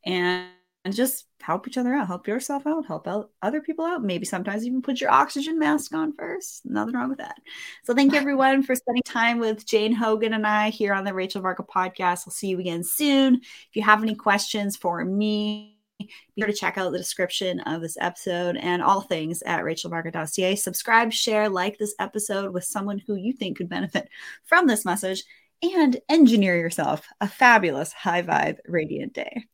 and, 0.06 0.48
and 0.86 0.94
just 0.94 1.26
help 1.42 1.68
each 1.68 1.78
other 1.78 1.94
out, 1.94 2.08
help 2.08 2.28
yourself 2.28 2.68
out, 2.68 2.86
help 2.86 3.08
out 3.08 3.32
other 3.42 3.62
people 3.62 3.86
out. 3.86 4.04
Maybe 4.04 4.26
sometimes 4.26 4.66
even 4.66 4.82
put 4.82 5.00
your 5.00 5.12
oxygen 5.12 5.58
mask 5.58 5.94
on 5.94 6.14
first. 6.14 6.66
Nothing 6.66 6.96
wrong 6.96 7.10
with 7.10 7.20
that. 7.20 7.38
So 7.84 7.94
thank 7.94 8.12
you 8.12 8.18
everyone 8.22 8.64
for 8.64 8.76
spending 8.76 9.04
time 9.04 9.40
with 9.40 9.66
Jane 9.66 9.94
Hogan 9.94 10.34
and 10.34 10.46
I 10.46 10.70
here 10.70 10.94
on 10.94 11.06
the 11.06 11.14
Rachel 11.14 11.42
Varga 11.42 11.64
podcast. 11.64 12.28
I'll 12.28 12.32
see 12.32 12.48
you 12.48 12.60
again 12.60 12.84
soon. 12.84 13.36
If 13.36 13.76
you 13.76 13.82
have 13.84 14.04
any 14.04 14.16
questions 14.16 14.76
for 14.76 15.04
me, 15.06 15.80
be 16.00 16.10
sure 16.38 16.48
to 16.48 16.54
check 16.54 16.78
out 16.78 16.92
the 16.92 16.98
description 16.98 17.62
of 17.62 17.82
this 17.82 17.98
episode 18.00 18.58
and 18.58 18.82
all 18.82 19.02
things 19.02 19.42
at 19.44 19.64
rachelvarga.ca. 19.64 20.56
Subscribe, 20.56 21.14
share, 21.14 21.48
like 21.48 21.78
this 21.78 21.96
episode 22.00 22.54
with 22.54 22.66
someone 22.66 23.00
who 23.00 23.16
you 23.16 23.32
think 23.32 23.58
could 23.58 23.70
benefit 23.70 24.10
from 24.44 24.68
this 24.68 24.84
message, 24.84 25.24
and 25.62 26.02
engineer 26.10 26.58
yourself 26.58 27.08
a 27.22 27.28
fabulous 27.28 27.94
high 27.94 28.22
vibe 28.22 28.58
radiant 28.68 29.14
day. 29.14 29.46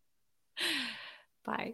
Bye. 1.50 1.74